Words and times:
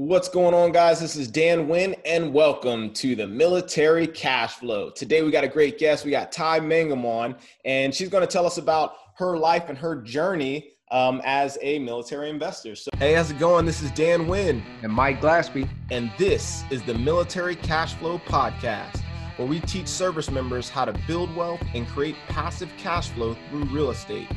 What's 0.00 0.30
going 0.30 0.54
on, 0.54 0.72
guys? 0.72 0.98
This 0.98 1.14
is 1.14 1.28
Dan 1.28 1.68
Wynn, 1.68 1.94
and 2.06 2.32
welcome 2.32 2.90
to 2.94 3.14
the 3.14 3.26
Military 3.26 4.06
Cash 4.06 4.54
Flow. 4.54 4.88
Today, 4.88 5.20
we 5.20 5.30
got 5.30 5.44
a 5.44 5.48
great 5.48 5.78
guest. 5.78 6.06
We 6.06 6.10
got 6.10 6.32
Ty 6.32 6.60
Mangum 6.60 7.04
on, 7.04 7.36
and 7.66 7.94
she's 7.94 8.08
going 8.08 8.22
to 8.22 8.26
tell 8.26 8.46
us 8.46 8.56
about 8.56 8.94
her 9.16 9.36
life 9.36 9.68
and 9.68 9.76
her 9.76 9.96
journey 9.96 10.70
um, 10.90 11.20
as 11.22 11.58
a 11.60 11.80
military 11.80 12.30
investor. 12.30 12.74
So, 12.76 12.90
hey, 12.96 13.12
how's 13.12 13.30
it 13.30 13.38
going? 13.38 13.66
This 13.66 13.82
is 13.82 13.90
Dan 13.90 14.26
Wynn 14.26 14.62
and 14.82 14.90
Mike 14.90 15.20
Glaspie, 15.20 15.68
and 15.90 16.10
this 16.16 16.64
is 16.70 16.82
the 16.84 16.94
Military 16.94 17.54
Cash 17.54 17.92
Flow 17.96 18.20
Podcast, 18.20 19.02
where 19.36 19.46
we 19.46 19.60
teach 19.60 19.86
service 19.86 20.30
members 20.30 20.70
how 20.70 20.86
to 20.86 20.98
build 21.06 21.36
wealth 21.36 21.60
and 21.74 21.86
create 21.88 22.16
passive 22.26 22.70
cash 22.78 23.10
flow 23.10 23.36
through 23.50 23.64
real 23.64 23.90
estate. 23.90 24.28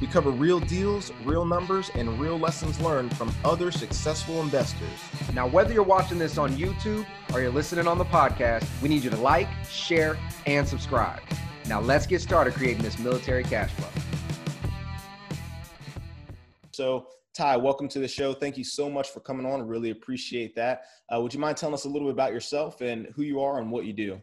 We 0.00 0.06
cover 0.06 0.30
real 0.30 0.60
deals, 0.60 1.12
real 1.24 1.44
numbers, 1.44 1.90
and 1.94 2.18
real 2.18 2.38
lessons 2.38 2.80
learned 2.80 3.14
from 3.18 3.34
other 3.44 3.70
successful 3.70 4.40
investors. 4.40 4.88
Now, 5.34 5.46
whether 5.46 5.74
you're 5.74 5.82
watching 5.82 6.18
this 6.18 6.38
on 6.38 6.56
YouTube 6.56 7.04
or 7.34 7.42
you're 7.42 7.52
listening 7.52 7.86
on 7.86 7.98
the 7.98 8.06
podcast, 8.06 8.66
we 8.80 8.88
need 8.88 9.04
you 9.04 9.10
to 9.10 9.16
like, 9.18 9.48
share, 9.68 10.16
and 10.46 10.66
subscribe. 10.66 11.20
Now, 11.68 11.80
let's 11.82 12.06
get 12.06 12.22
started 12.22 12.54
creating 12.54 12.82
this 12.82 12.98
military 12.98 13.44
cash 13.44 13.70
flow. 13.72 13.90
So, 16.72 17.08
Ty, 17.34 17.58
welcome 17.58 17.86
to 17.88 17.98
the 17.98 18.08
show. 18.08 18.32
Thank 18.32 18.56
you 18.56 18.64
so 18.64 18.88
much 18.88 19.10
for 19.10 19.20
coming 19.20 19.44
on. 19.44 19.66
Really 19.66 19.90
appreciate 19.90 20.56
that. 20.56 20.84
Uh, 21.14 21.20
would 21.20 21.34
you 21.34 21.40
mind 21.40 21.58
telling 21.58 21.74
us 21.74 21.84
a 21.84 21.88
little 21.88 22.08
bit 22.08 22.14
about 22.14 22.32
yourself 22.32 22.80
and 22.80 23.08
who 23.14 23.22
you 23.22 23.40
are 23.40 23.58
and 23.58 23.70
what 23.70 23.84
you 23.84 23.92
do? 23.92 24.22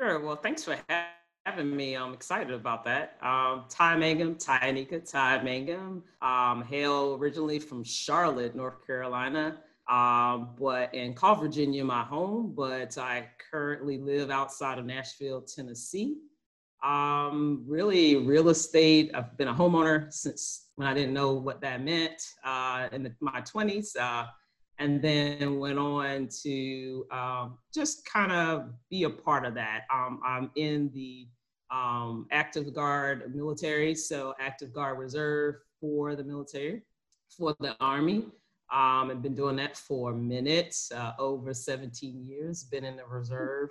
Sure. 0.00 0.18
Well, 0.18 0.34
thanks 0.34 0.64
for 0.64 0.76
having 0.88 1.12
having 1.46 1.76
me. 1.76 1.96
I'm 1.96 2.12
excited 2.12 2.52
about 2.52 2.84
that. 2.86 3.16
Um, 3.22 3.66
Ty 3.68 3.96
Mangum, 3.98 4.34
Ty 4.34 4.58
Anika, 4.58 5.08
Ty 5.08 5.44
Mangum, 5.44 6.02
um, 6.20 6.64
hail 6.64 7.14
originally 7.20 7.60
from 7.60 7.84
Charlotte, 7.84 8.56
North 8.56 8.84
Carolina, 8.84 9.58
um, 9.88 10.56
but 10.58 10.92
in 10.92 11.14
Call 11.14 11.36
Virginia, 11.36 11.84
my 11.84 12.02
home, 12.02 12.52
but 12.56 12.98
I 12.98 13.28
currently 13.52 13.96
live 13.96 14.28
outside 14.28 14.80
of 14.80 14.86
Nashville, 14.86 15.40
Tennessee. 15.40 16.16
Um, 16.84 17.62
really, 17.64 18.16
real 18.16 18.48
estate. 18.48 19.12
I've 19.14 19.38
been 19.38 19.46
a 19.46 19.54
homeowner 19.54 20.12
since 20.12 20.70
when 20.74 20.88
I 20.88 20.94
didn't 20.94 21.14
know 21.14 21.34
what 21.34 21.60
that 21.60 21.80
meant 21.80 22.20
uh, 22.44 22.88
in 22.90 23.04
the, 23.04 23.14
my 23.20 23.40
20s. 23.42 23.96
Uh, 23.96 24.26
and 24.78 25.00
then 25.00 25.58
went 25.58 25.78
on 25.78 26.28
to 26.42 27.06
um, 27.10 27.58
just 27.72 28.04
kind 28.04 28.32
of 28.32 28.68
be 28.90 29.04
a 29.04 29.10
part 29.10 29.46
of 29.46 29.54
that. 29.54 29.84
Um, 29.92 30.20
I'm 30.24 30.50
in 30.54 30.90
the 30.92 31.28
um, 31.70 32.26
active 32.30 32.74
guard 32.74 33.34
military, 33.34 33.94
so 33.94 34.34
active 34.40 34.72
guard 34.72 34.98
reserve 34.98 35.56
for 35.80 36.14
the 36.16 36.24
military, 36.24 36.82
for 37.36 37.54
the 37.60 37.76
Army. 37.80 38.26
Um, 38.72 39.10
I've 39.10 39.22
been 39.22 39.34
doing 39.34 39.56
that 39.56 39.76
for 39.76 40.10
a 40.10 40.14
minute, 40.16 40.74
uh, 40.94 41.12
over 41.18 41.54
17 41.54 42.26
years, 42.26 42.64
been 42.64 42.84
in 42.84 42.96
the 42.96 43.04
reserve 43.04 43.70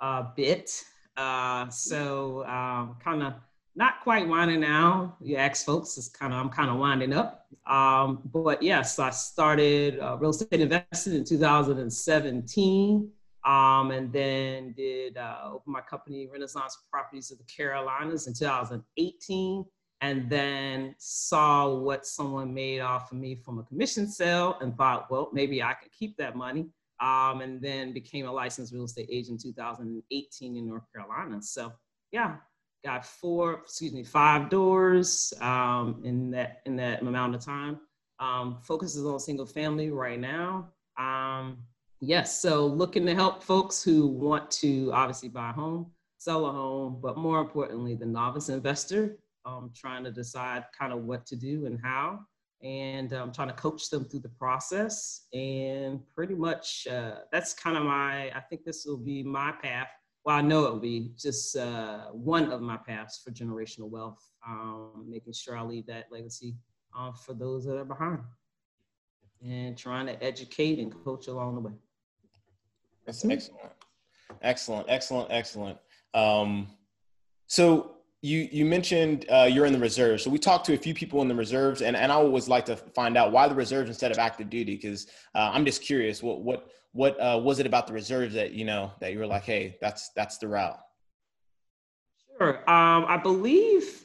a 0.00 0.26
bit. 0.36 0.84
Uh, 1.16 1.68
so 1.68 2.44
um, 2.46 2.96
kind 3.02 3.22
of 3.22 3.34
not 3.74 4.00
quite 4.02 4.26
winding 4.26 4.60
now. 4.60 5.16
You 5.20 5.36
ask 5.36 5.64
folks, 5.64 5.96
it's 5.98 6.08
kind 6.08 6.32
of 6.32 6.40
I'm 6.40 6.48
kind 6.48 6.68
of 6.68 6.78
winding 6.78 7.12
up. 7.12 7.46
Um, 7.66 8.20
but 8.24 8.62
yes, 8.62 8.98
I 8.98 9.10
started 9.10 10.00
uh, 10.00 10.16
real 10.18 10.30
estate 10.30 10.60
investing 10.60 11.14
in 11.14 11.24
2017. 11.24 13.10
Um, 13.48 13.92
and 13.92 14.12
then 14.12 14.72
did 14.72 15.16
uh, 15.16 15.38
open 15.46 15.72
my 15.72 15.80
company, 15.80 16.28
Renaissance 16.30 16.76
Properties 16.92 17.30
of 17.30 17.38
the 17.38 17.44
Carolinas, 17.44 18.26
in 18.26 18.34
2018. 18.34 19.64
And 20.00 20.30
then 20.30 20.94
saw 20.98 21.74
what 21.74 22.06
someone 22.06 22.52
made 22.52 22.80
off 22.80 23.10
of 23.10 23.18
me 23.18 23.34
from 23.34 23.58
a 23.58 23.64
commission 23.64 24.06
sale 24.06 24.58
and 24.60 24.76
thought, 24.76 25.10
well, 25.10 25.30
maybe 25.32 25.62
I 25.62 25.72
could 25.72 25.90
keep 25.92 26.16
that 26.18 26.36
money. 26.36 26.68
Um, 27.00 27.40
and 27.40 27.60
then 27.60 27.92
became 27.92 28.26
a 28.26 28.32
licensed 28.32 28.72
real 28.72 28.84
estate 28.84 29.08
agent 29.10 29.44
in 29.44 29.52
2018 29.52 30.56
in 30.56 30.66
North 30.66 30.84
Carolina. 30.92 31.40
So 31.40 31.72
yeah, 32.12 32.36
got 32.84 33.06
four, 33.06 33.60
excuse 33.60 33.92
me, 33.92 34.04
five 34.04 34.50
doors 34.50 35.32
um, 35.40 36.02
in 36.04 36.30
that 36.32 36.60
in 36.66 36.76
that 36.76 37.02
amount 37.02 37.34
of 37.34 37.44
time. 37.44 37.78
Um, 38.20 38.58
focuses 38.62 39.06
on 39.06 39.18
single 39.20 39.46
family 39.46 39.90
right 39.90 40.18
now. 40.18 40.68
Yes, 42.00 42.40
so 42.40 42.64
looking 42.64 43.04
to 43.06 43.14
help 43.14 43.42
folks 43.42 43.82
who 43.82 44.06
want 44.06 44.52
to 44.52 44.90
obviously 44.92 45.28
buy 45.28 45.50
a 45.50 45.52
home, 45.52 45.90
sell 46.18 46.46
a 46.46 46.52
home, 46.52 47.00
but 47.02 47.16
more 47.16 47.40
importantly, 47.40 47.96
the 47.96 48.06
novice 48.06 48.50
investor, 48.50 49.18
um, 49.44 49.72
trying 49.74 50.04
to 50.04 50.12
decide 50.12 50.64
kind 50.78 50.92
of 50.92 51.02
what 51.02 51.26
to 51.26 51.34
do 51.34 51.66
and 51.66 51.80
how, 51.82 52.20
and 52.62 53.12
um, 53.14 53.32
trying 53.32 53.48
to 53.48 53.54
coach 53.54 53.90
them 53.90 54.04
through 54.04 54.20
the 54.20 54.28
process. 54.28 55.26
And 55.32 56.00
pretty 56.14 56.36
much 56.36 56.86
uh, 56.88 57.16
that's 57.32 57.52
kind 57.52 57.76
of 57.76 57.82
my, 57.82 58.30
I 58.30 58.40
think 58.48 58.64
this 58.64 58.84
will 58.86 58.98
be 58.98 59.24
my 59.24 59.50
path. 59.50 59.88
Well, 60.24 60.36
I 60.36 60.40
know 60.40 60.66
it 60.66 60.72
will 60.72 60.80
be 60.80 61.10
just 61.18 61.56
uh, 61.56 62.10
one 62.12 62.52
of 62.52 62.60
my 62.60 62.76
paths 62.76 63.20
for 63.24 63.32
generational 63.32 63.90
wealth, 63.90 64.22
um, 64.46 65.04
making 65.08 65.32
sure 65.32 65.56
I 65.56 65.62
leave 65.62 65.86
that 65.86 66.12
legacy 66.12 66.54
uh, 66.96 67.10
for 67.10 67.34
those 67.34 67.64
that 67.64 67.76
are 67.76 67.84
behind 67.84 68.20
and 69.44 69.76
trying 69.76 70.06
to 70.06 70.22
educate 70.22 70.78
and 70.78 70.92
coach 71.04 71.28
along 71.28 71.54
the 71.54 71.60
way. 71.60 71.72
That's 73.08 73.20
mm-hmm. 73.20 73.30
excellent. 73.30 73.70
Excellent, 74.42 74.86
excellent, 74.90 75.28
excellent. 75.30 75.78
Um, 76.12 76.68
so 77.46 77.92
you 78.20 78.46
you 78.52 78.66
mentioned 78.66 79.24
uh, 79.32 79.48
you're 79.50 79.64
in 79.64 79.72
the 79.72 79.78
reserves. 79.78 80.22
So 80.22 80.28
we 80.28 80.38
talked 80.38 80.66
to 80.66 80.74
a 80.74 80.76
few 80.76 80.92
people 80.92 81.22
in 81.22 81.28
the 81.28 81.34
reserves, 81.34 81.80
and, 81.80 81.96
and 81.96 82.12
I 82.12 82.16
always 82.16 82.48
like 82.48 82.66
to 82.66 82.76
find 82.76 83.16
out 83.16 83.32
why 83.32 83.48
the 83.48 83.54
reserves 83.54 83.88
instead 83.88 84.10
of 84.10 84.18
active 84.18 84.50
duty 84.50 84.76
because 84.76 85.06
uh, 85.34 85.50
I'm 85.54 85.64
just 85.64 85.80
curious. 85.80 86.22
What 86.22 86.42
what 86.42 86.68
what 86.92 87.18
uh, 87.18 87.40
was 87.42 87.60
it 87.60 87.66
about 87.66 87.86
the 87.86 87.94
reserves 87.94 88.34
that 88.34 88.52
you 88.52 88.66
know 88.66 88.92
that 89.00 89.14
you 89.14 89.20
were 89.20 89.26
like, 89.26 89.44
hey, 89.44 89.78
that's 89.80 90.10
that's 90.10 90.36
the 90.36 90.48
route. 90.48 90.78
Sure. 92.36 92.58
Um, 92.70 93.06
I 93.08 93.16
believe 93.16 94.02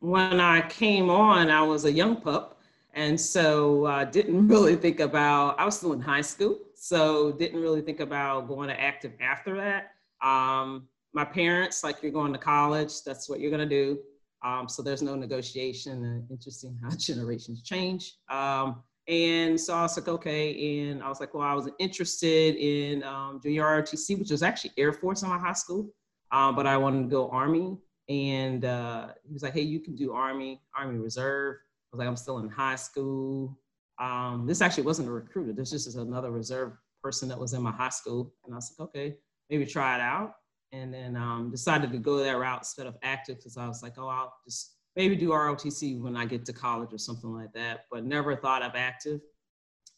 when 0.00 0.40
I 0.40 0.60
came 0.68 1.08
on, 1.08 1.48
I 1.48 1.62
was 1.62 1.86
a 1.86 1.92
young 1.92 2.20
pup, 2.20 2.60
and 2.92 3.18
so 3.18 3.86
I 3.86 4.02
uh, 4.02 4.04
didn't 4.04 4.46
really 4.54 4.76
think 4.76 5.00
about. 5.00 5.58
I 5.58 5.64
was 5.64 5.78
still 5.78 5.94
in 5.94 6.02
high 6.02 6.20
school, 6.20 6.58
so 6.86 7.32
didn't 7.32 7.60
really 7.60 7.80
think 7.80 7.98
about 7.98 8.46
going 8.46 8.68
to 8.68 8.80
active 8.80 9.12
after 9.20 9.56
that. 9.56 9.90
Um, 10.24 10.86
my 11.14 11.24
parents, 11.24 11.82
like 11.82 12.00
you're 12.00 12.12
going 12.12 12.32
to 12.32 12.38
college, 12.38 13.02
that's 13.04 13.28
what 13.28 13.40
you're 13.40 13.50
gonna 13.50 13.66
do. 13.66 13.98
Um, 14.44 14.68
so 14.68 14.82
there's 14.82 15.02
no 15.02 15.16
negotiation. 15.16 16.04
And 16.04 16.30
interesting 16.30 16.78
how 16.80 16.90
generations 16.96 17.62
change. 17.62 18.14
Um, 18.30 18.84
and 19.08 19.60
so 19.60 19.74
I 19.74 19.82
was 19.82 19.96
like, 19.96 20.06
okay. 20.06 20.88
And 20.88 21.02
I 21.02 21.08
was 21.08 21.18
like, 21.18 21.34
well, 21.34 21.42
I 21.42 21.54
was 21.54 21.68
interested 21.80 22.54
in 22.54 23.02
um, 23.02 23.40
junior 23.42 23.64
ROTC, 23.64 24.18
which 24.20 24.30
was 24.30 24.44
actually 24.44 24.70
Air 24.76 24.92
Force 24.92 25.22
in 25.22 25.28
my 25.28 25.38
high 25.38 25.54
school, 25.54 25.90
um, 26.30 26.54
but 26.54 26.66
I 26.68 26.76
wanted 26.76 27.02
to 27.02 27.08
go 27.08 27.28
Army. 27.30 27.78
And 28.08 28.64
uh, 28.64 29.08
he 29.26 29.32
was 29.32 29.42
like, 29.42 29.54
hey, 29.54 29.62
you 29.62 29.80
can 29.80 29.96
do 29.96 30.12
Army, 30.12 30.62
Army 30.76 30.98
Reserve. 30.98 31.56
I 31.56 31.96
was 31.96 31.98
like, 31.98 32.08
I'm 32.08 32.16
still 32.16 32.38
in 32.38 32.48
high 32.48 32.76
school. 32.76 33.58
Um, 33.98 34.46
this 34.46 34.60
actually 34.60 34.84
wasn't 34.84 35.08
a 35.08 35.12
recruiter. 35.12 35.52
This 35.52 35.70
just 35.70 35.86
is 35.86 35.96
another 35.96 36.30
reserve 36.30 36.72
person 37.02 37.28
that 37.28 37.38
was 37.38 37.54
in 37.54 37.62
my 37.62 37.70
high 37.70 37.88
school. 37.88 38.32
And 38.44 38.54
I 38.54 38.56
was 38.56 38.74
like, 38.78 38.88
okay, 38.88 39.16
maybe 39.50 39.66
try 39.66 39.96
it 39.96 40.00
out. 40.00 40.34
And 40.72 40.92
then 40.92 41.16
um, 41.16 41.50
decided 41.50 41.92
to 41.92 41.98
go 41.98 42.18
that 42.18 42.36
route 42.36 42.58
instead 42.58 42.86
of 42.86 42.96
active 43.02 43.36
because 43.36 43.56
I 43.56 43.66
was 43.66 43.82
like, 43.82 43.94
oh, 43.98 44.08
I'll 44.08 44.34
just 44.44 44.76
maybe 44.96 45.16
do 45.16 45.30
ROTC 45.30 46.00
when 46.00 46.16
I 46.16 46.26
get 46.26 46.44
to 46.46 46.52
college 46.52 46.92
or 46.92 46.98
something 46.98 47.32
like 47.32 47.52
that. 47.52 47.84
But 47.90 48.04
never 48.04 48.34
thought 48.36 48.62
of 48.62 48.72
active. 48.74 49.20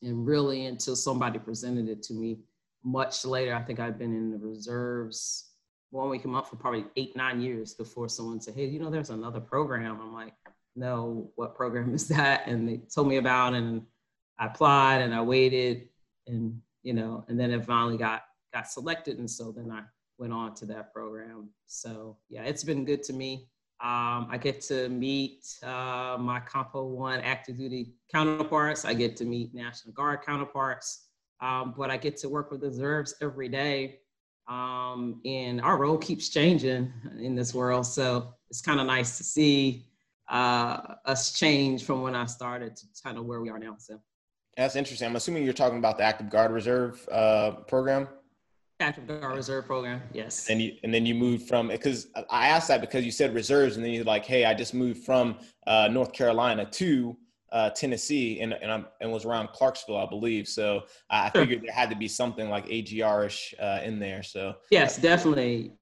And 0.03 0.27
really 0.27 0.67
until 0.67 0.95
somebody 0.95 1.39
presented 1.39 1.89
it 1.89 2.03
to 2.05 2.15
me 2.15 2.41
much 2.85 3.25
later, 3.25 3.55
I 3.55 3.63
think 3.63 3.81
I've 3.81 3.99
been 3.99 4.15
in 4.15 4.31
the 4.31 4.39
reserves 4.39 5.53
one 5.91 6.11
week 6.11 6.25
a 6.25 6.29
month 6.29 6.49
for 6.49 6.57
probably 6.57 6.85
eight, 6.97 7.17
nine 7.17 7.41
years 7.41 7.75
before 7.75 8.09
someone 8.09 8.41
said, 8.41 8.55
hey, 8.55 8.67
you 8.67 8.79
know, 8.79 8.91
there's 8.91 9.11
another 9.11 9.41
program. 9.41 9.99
I'm 10.01 10.13
like, 10.13 10.35
know 10.77 11.31
what 11.37 11.55
program 11.55 11.95
is 11.95 12.09
that 12.09 12.47
and 12.47 12.69
they 12.69 12.81
told 12.95 13.09
me 13.09 13.17
about 13.17 13.55
and 13.55 13.83
i 14.39 14.47
applied 14.47 15.01
and 15.01 15.15
i 15.15 15.21
waited 15.21 15.89
and 16.27 16.61
you 16.83 16.93
know 16.93 17.25
and 17.29 17.39
then 17.39 17.51
it 17.51 17.65
finally 17.65 17.97
got 17.97 18.23
got 18.53 18.69
selected 18.69 19.19
and 19.19 19.31
so 19.31 19.53
then 19.53 19.71
i 19.71 19.83
went 20.19 20.33
on 20.33 20.55
to 20.57 20.67
that 20.67 20.93
program. 20.93 21.49
So 21.67 22.19
yeah 22.29 22.43
it's 22.43 22.65
been 22.65 22.85
good 22.85 23.03
to 23.05 23.13
me. 23.13 23.49
Um, 23.81 24.27
i 24.29 24.39
get 24.43 24.61
to 24.63 24.89
meet 24.89 25.47
uh, 25.63 26.17
my 26.19 26.41
compo 26.41 26.85
one 26.85 27.21
active 27.21 27.57
duty 27.57 27.95
counterparts. 28.13 28.85
I 28.85 28.93
get 28.95 29.17
to 29.19 29.25
meet 29.25 29.55
national 29.55 29.95
guard 29.95 30.23
counterparts. 30.23 31.07
Um, 31.41 31.75
but 31.79 31.89
i 31.89 31.97
get 31.97 32.17
to 32.19 32.29
work 32.29 32.51
with 32.51 32.63
reserves 32.63 33.15
every 33.23 33.49
day. 33.49 34.01
Um, 34.49 35.21
and 35.25 35.61
our 35.61 35.77
role 35.77 35.99
keeps 35.99 36.31
changing 36.31 36.93
in 37.21 37.37
this 37.37 37.55
world. 37.55 37.87
So 37.87 38.35
it's 38.51 38.63
kind 38.63 38.81
of 38.81 38.87
nice 38.87 39.19
to 39.19 39.25
see 39.25 39.88
uh, 40.29 40.95
us 41.05 41.33
change 41.33 41.85
from 41.85 42.03
when 42.03 42.15
I 42.15 42.27
started 42.27 42.77
to 42.77 42.87
kind 43.03 43.19
of 43.19 43.25
where 43.27 43.41
we 43.41 43.51
are 43.51 43.59
now. 43.59 43.77
So 43.79 44.01
that's 44.57 44.77
interesting. 44.77 45.09
I'm 45.09 45.17
assuming 45.17 45.45
you're 45.45 45.53
talking 45.53 45.79
about 45.79 45.99
the 45.99 46.05
Active 46.05 46.31
Guard 46.31 46.51
Reserve 46.51 47.09
uh, 47.11 47.53
program. 47.67 48.09
Active 48.81 49.07
Guard 49.07 49.37
Reserve 49.37 49.67
program, 49.67 50.03
yes. 50.13 50.49
And 50.51 50.61
you 50.61 50.77
and 50.85 50.93
then 50.93 51.07
you 51.07 51.15
moved 51.15 51.49
from 51.49 51.69
because 51.69 52.09
I 52.31 52.49
asked 52.49 52.69
that 52.69 52.81
because 52.81 53.05
you 53.05 53.11
said 53.11 53.35
reserves, 53.35 53.77
and 53.77 53.85
then 53.85 53.93
you're 53.93 54.05
like, 54.05 54.25
hey, 54.25 54.45
I 54.45 54.55
just 54.55 54.75
moved 54.75 55.05
from 55.05 55.39
uh, 55.67 55.89
North 55.89 56.13
Carolina 56.13 56.65
to 56.73 57.17
uh, 57.51 57.71
Tennessee 57.71 58.41
and 58.41 58.53
and, 58.53 58.71
I'm 58.71 58.87
and 59.01 59.11
was 59.11 59.25
around 59.25 59.49
Clarksville, 59.49 59.97
I 59.97 60.07
believe. 60.07 60.47
So 60.47 60.83
I 61.11 61.31
figured 61.31 61.63
there 61.63 61.73
had 61.73 61.91
to 61.91 61.97
be 61.97 62.09
something 62.09 62.49
like 62.49 62.71
AGR-ish 62.71 63.55
uh, 63.61 63.81
in 63.83 63.99
there. 63.99 64.23
So 64.23 64.55
yes, 64.71 64.97
definitely. 64.97 65.73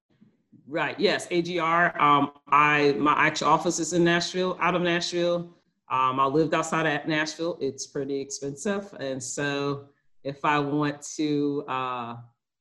Right. 0.69 0.99
Yes, 0.99 1.29
AGR. 1.31 2.01
Um, 2.01 2.33
I 2.49 2.95
my 2.99 3.13
actual 3.13 3.49
office 3.49 3.79
is 3.79 3.93
in 3.93 4.03
Nashville, 4.03 4.59
out 4.61 4.75
of 4.75 4.83
Nashville. 4.83 5.55
Um, 5.89 6.19
I 6.19 6.27
lived 6.27 6.55
outside 6.55 6.87
of 6.87 7.07
Nashville. 7.07 7.57
It's 7.61 7.87
pretty 7.87 8.21
expensive, 8.21 8.93
and 8.99 9.23
so 9.23 9.89
if 10.25 10.45
I 10.45 10.59
want 10.59 11.03
to 11.17 11.65
uh, 11.69 12.17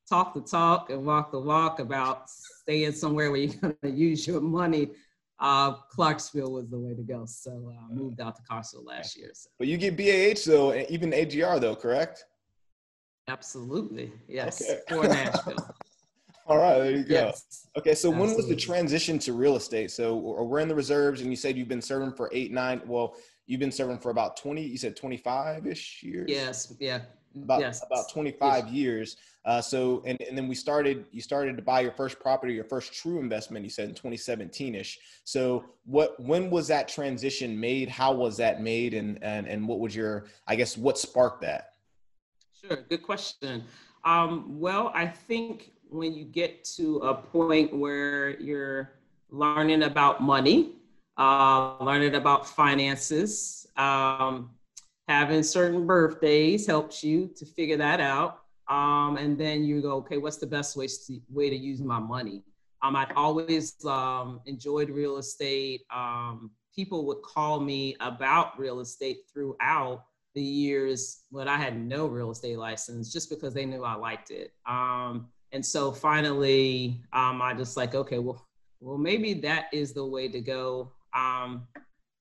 talk 0.08 0.36
the 0.36 0.42
talk 0.42 0.92
and 0.92 1.04
walk 1.04 1.32
the 1.32 1.40
walk 1.40 1.80
about 1.80 2.30
staying 2.30 2.92
somewhere 2.92 3.32
where 3.32 3.40
you're 3.42 3.60
going 3.60 3.76
to 3.82 3.90
use 3.90 4.28
your 4.28 4.40
money, 4.40 4.92
uh, 5.40 5.72
Clarksville 5.90 6.52
was 6.52 6.70
the 6.70 6.78
way 6.78 6.94
to 6.94 7.02
go. 7.02 7.26
So 7.26 7.74
I 7.76 7.86
uh, 7.86 7.88
moved 7.96 8.22
out 8.22 8.36
to 8.36 8.44
Clarksville 8.44 8.86
last 8.86 9.18
year. 9.18 9.32
So. 9.34 9.50
But 9.58 9.68
you 9.68 9.78
get 9.78 9.98
BAH 9.98 10.42
though, 10.46 10.76
even 10.90 11.12
AGR 11.12 11.60
though, 11.60 11.76
correct? 11.76 12.26
Absolutely, 13.28 14.14
yes, 14.28 14.62
okay. 14.62 14.82
for 14.88 15.08
Nashville. 15.08 15.76
All 16.48 16.58
right, 16.58 16.78
there 16.78 16.92
you 16.92 17.04
go. 17.04 17.14
Yes, 17.14 17.68
okay, 17.76 17.96
so 17.96 18.10
absolutely. 18.10 18.28
when 18.28 18.36
was 18.36 18.48
the 18.48 18.56
transition 18.56 19.18
to 19.20 19.34
real 19.34 19.56
estate? 19.56 19.90
So 19.90 20.16
we're 20.16 20.60
in 20.60 20.68
the 20.68 20.76
reserves, 20.76 21.22
and 21.22 21.30
you 21.32 21.36
said 21.36 21.58
you've 21.58 21.68
been 21.68 21.82
serving 21.82 22.12
for 22.12 22.30
eight, 22.32 22.52
nine. 22.52 22.82
Well, 22.86 23.16
you've 23.48 23.60
been 23.60 23.72
serving 23.72 23.98
for 23.98 24.12
about 24.12 24.38
twenty. 24.38 24.62
You 24.62 24.78
said 24.78 24.96
twenty-five 24.96 25.66
ish 25.66 26.04
years. 26.04 26.30
Yes, 26.30 26.72
yeah, 26.80 27.02
about 27.44 27.62
yes. 27.62 27.84
about 27.84 28.10
25 28.10 28.66
yes. 28.66 28.74
years. 28.74 29.18
Uh, 29.46 29.62
so 29.62 30.02
and, 30.06 30.20
and 30.22 30.38
then 30.38 30.48
we 30.48 30.56
started 30.56 31.06
you 31.12 31.22
started 31.22 31.56
to 31.56 31.62
buy 31.62 31.80
your 31.82 31.92
first 31.92 32.20
property, 32.20 32.54
your 32.54 32.64
first 32.64 32.94
true 32.94 33.20
investment, 33.20 33.64
you 33.64 33.70
said 33.70 33.90
in 33.90 33.96
2017-ish. 33.96 35.00
So 35.24 35.66
what 35.86 36.20
when 36.20 36.50
was 36.50 36.68
that 36.68 36.88
transition 36.88 37.60
made? 37.60 37.90
How 37.90 38.14
was 38.14 38.38
that 38.38 38.62
made? 38.62 38.94
And 38.94 39.22
and 39.24 39.48
and 39.48 39.68
what 39.68 39.80
was 39.80 39.96
your 39.96 40.26
I 40.48 40.56
guess 40.56 40.78
what 40.78 40.98
sparked 40.98 41.42
that? 41.42 41.74
Sure, 42.62 42.78
good 42.90 43.04
question. 43.04 43.64
Um, 44.04 44.60
well, 44.60 44.92
I 44.94 45.08
think 45.08 45.72
when 45.90 46.14
you 46.14 46.26
get 46.26 46.64
to 46.76 46.98
a 47.00 47.14
point 47.14 47.76
where 47.76 48.40
you're 48.40 48.94
learning 49.30 49.84
about 49.84 50.22
money, 50.22 50.74
uh, 51.18 51.78
learning 51.84 52.16
about 52.16 52.48
finances, 52.48 53.68
um, 53.78 54.52
having 55.08 55.44
certain 55.44 55.86
birthdays 55.86 56.66
helps 56.66 57.04
you 57.04 57.30
to 57.36 57.46
figure 57.46 57.78
that 57.78 58.00
out. 58.00 58.40
Um, 58.68 59.18
and 59.18 59.38
then 59.38 59.64
you 59.64 59.82
go, 59.82 59.94
okay, 59.98 60.18
what's 60.18 60.38
the 60.38 60.48
best 60.48 60.76
way 60.76 60.88
to, 60.88 61.22
way 61.30 61.50
to 61.50 61.56
use 61.56 61.82
my 61.82 62.00
money? 62.00 62.44
Um, 62.82 62.96
I've 62.96 63.16
always 63.16 63.76
um, 63.86 64.42
enjoyed 64.46 64.90
real 64.90 65.18
estate. 65.18 65.84
Um, 65.94 66.52
people 66.76 67.06
would 67.06 67.22
call 67.22 67.60
me 67.60 67.96
about 68.00 68.60
real 68.60 68.80
estate 68.80 69.20
throughout 69.32 70.06
the 70.34 70.42
years 70.42 71.22
when 71.30 71.48
I 71.48 71.58
had 71.58 71.80
no 71.80 72.08
real 72.08 72.32
estate 72.32 72.58
license, 72.58 73.14
just 73.14 73.30
because 73.30 73.54
they 73.54 73.66
knew 73.66 73.84
I 73.84 73.96
liked 73.96 74.32
it. 74.32 74.52
Um, 74.68 75.28
and 75.56 75.66
so 75.66 75.90
finally, 75.94 77.02
um, 77.14 77.42
I 77.42 77.54
just 77.54 77.78
like, 77.78 77.96
okay, 77.96 78.20
well, 78.20 78.46
well, 78.82 78.98
maybe 78.98 79.34
that 79.36 79.68
is 79.72 79.94
the 79.94 80.06
way 80.06 80.28
to 80.28 80.42
go. 80.42 80.92
Um, 81.16 81.66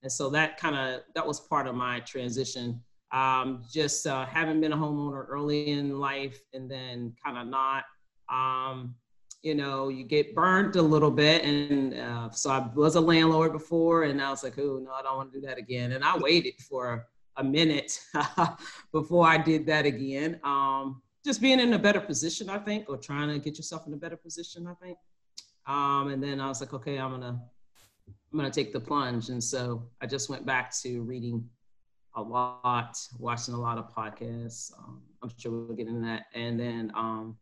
and 0.04 0.12
so 0.12 0.30
that 0.30 0.56
kind 0.56 0.76
of 0.76 1.00
that 1.16 1.26
was 1.26 1.40
part 1.40 1.66
of 1.66 1.74
my 1.74 1.98
transition. 2.00 2.80
Um, 3.10 3.64
just 3.72 4.06
uh, 4.06 4.24
having 4.24 4.60
been 4.60 4.72
a 4.72 4.76
homeowner 4.76 5.26
early 5.28 5.70
in 5.70 5.98
life 5.98 6.40
and 6.52 6.70
then 6.70 7.12
kind 7.24 7.36
of 7.36 7.48
not. 7.48 7.82
Um, 8.32 8.94
you 9.42 9.56
know, 9.56 9.88
you 9.88 10.04
get 10.04 10.36
burnt 10.36 10.76
a 10.76 10.82
little 10.82 11.10
bit. 11.10 11.42
And 11.42 11.92
uh, 11.94 12.30
so 12.30 12.50
I 12.50 12.70
was 12.76 12.94
a 12.94 13.00
landlord 13.00 13.52
before, 13.52 14.04
and 14.04 14.22
I 14.22 14.30
was 14.30 14.44
like, 14.44 14.56
oh, 14.60 14.80
no, 14.80 14.92
I 14.92 15.02
don't 15.02 15.16
want 15.16 15.32
to 15.32 15.40
do 15.40 15.46
that 15.48 15.58
again. 15.58 15.90
And 15.90 16.04
I 16.04 16.16
waited 16.16 16.54
for 16.60 17.04
a 17.36 17.42
minute 17.42 18.00
before 18.92 19.26
I 19.26 19.38
did 19.38 19.66
that 19.66 19.86
again. 19.86 20.38
Um, 20.44 21.02
just 21.24 21.40
being 21.40 21.60
in 21.60 21.72
a 21.72 21.78
better 21.78 22.00
position, 22.00 22.50
I 22.50 22.58
think, 22.58 22.88
or 22.88 22.96
trying 22.96 23.28
to 23.28 23.38
get 23.38 23.56
yourself 23.56 23.86
in 23.86 23.94
a 23.94 23.96
better 23.96 24.16
position, 24.16 24.66
I 24.66 24.74
think. 24.74 24.98
Um, 25.66 26.08
and 26.08 26.22
then 26.22 26.40
I 26.40 26.48
was 26.48 26.60
like, 26.60 26.74
okay, 26.74 26.98
I'm 26.98 27.10
gonna 27.10 27.40
I'm 28.32 28.40
to 28.40 28.50
take 28.50 28.72
the 28.72 28.80
plunge. 28.80 29.28
And 29.28 29.42
so 29.42 29.88
I 30.00 30.06
just 30.06 30.28
went 30.28 30.44
back 30.44 30.74
to 30.82 31.02
reading 31.02 31.48
a 32.16 32.22
lot, 32.22 32.96
watching 33.18 33.54
a 33.54 33.60
lot 33.60 33.78
of 33.78 33.94
podcasts. 33.94 34.72
Um, 34.76 35.02
I'm 35.22 35.30
sure 35.38 35.52
we'll 35.52 35.76
get 35.76 35.86
into 35.86 36.00
that. 36.02 36.26
And 36.34 36.58
then, 36.58 36.92
um, 36.94 37.36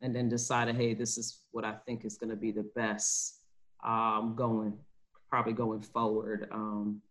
and 0.00 0.14
then 0.14 0.28
decided, 0.28 0.76
hey, 0.76 0.94
this 0.94 1.18
is 1.18 1.42
what 1.50 1.64
I 1.64 1.74
think 1.84 2.04
is 2.04 2.16
to 2.30 2.36
be 2.36 2.52
the 2.52 2.70
best 2.76 3.40
um, 3.84 4.34
going, 4.36 4.78
probably 5.28 5.52
going 5.52 5.82
forward. 5.82 6.48
Um, 6.52 7.02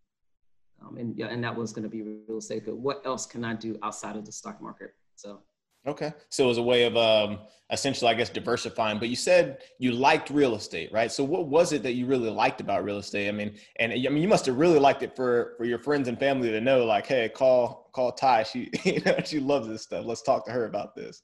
um, 0.81 0.97
and 0.97 1.17
yeah, 1.17 1.27
and 1.27 1.43
that 1.43 1.55
was 1.55 1.73
to 1.83 1.89
be 1.89 2.01
real 2.01 2.37
estate. 2.37 2.65
But 2.65 2.77
what 2.77 3.05
else 3.05 3.25
can 3.25 3.43
I 3.43 3.53
do 3.53 3.77
outside 3.83 4.15
of 4.15 4.25
the 4.25 4.31
stock 4.31 4.61
market? 4.61 4.93
So 5.15 5.41
Okay. 5.87 6.13
So 6.29 6.45
it 6.45 6.47
was 6.47 6.57
a 6.57 6.63
way 6.63 6.83
of 6.83 6.97
um, 6.97 7.39
essentially, 7.71 8.09
I 8.09 8.15
guess, 8.15 8.29
diversifying. 8.29 8.97
But 8.99 9.09
you 9.09 9.15
said 9.15 9.59
you 9.77 9.91
liked 9.91 10.29
real 10.29 10.55
estate, 10.55 10.91
right? 10.91 11.11
So 11.11 11.23
what 11.23 11.47
was 11.47 11.73
it 11.73 11.83
that 11.83 11.93
you 11.93 12.05
really 12.05 12.29
liked 12.29 12.61
about 12.61 12.83
real 12.83 12.97
estate? 12.97 13.27
I 13.27 13.31
mean, 13.31 13.55
and 13.79 13.91
I 13.91 13.95
mean, 13.95 14.21
you 14.21 14.27
must 14.27 14.45
have 14.47 14.57
really 14.57 14.79
liked 14.79 15.03
it 15.03 15.15
for 15.15 15.53
for 15.57 15.65
your 15.65 15.79
friends 15.79 16.07
and 16.07 16.19
family 16.19 16.49
to 16.51 16.61
know, 16.61 16.85
like, 16.85 17.05
hey, 17.05 17.29
call 17.29 17.89
call 17.93 18.11
Ty. 18.11 18.43
She 18.43 18.71
you 18.83 19.01
know 19.01 19.17
she 19.23 19.39
loves 19.39 19.67
this 19.67 19.83
stuff. 19.83 20.05
Let's 20.05 20.21
talk 20.21 20.45
to 20.45 20.51
her 20.51 20.65
about 20.65 20.95
this. 20.95 21.21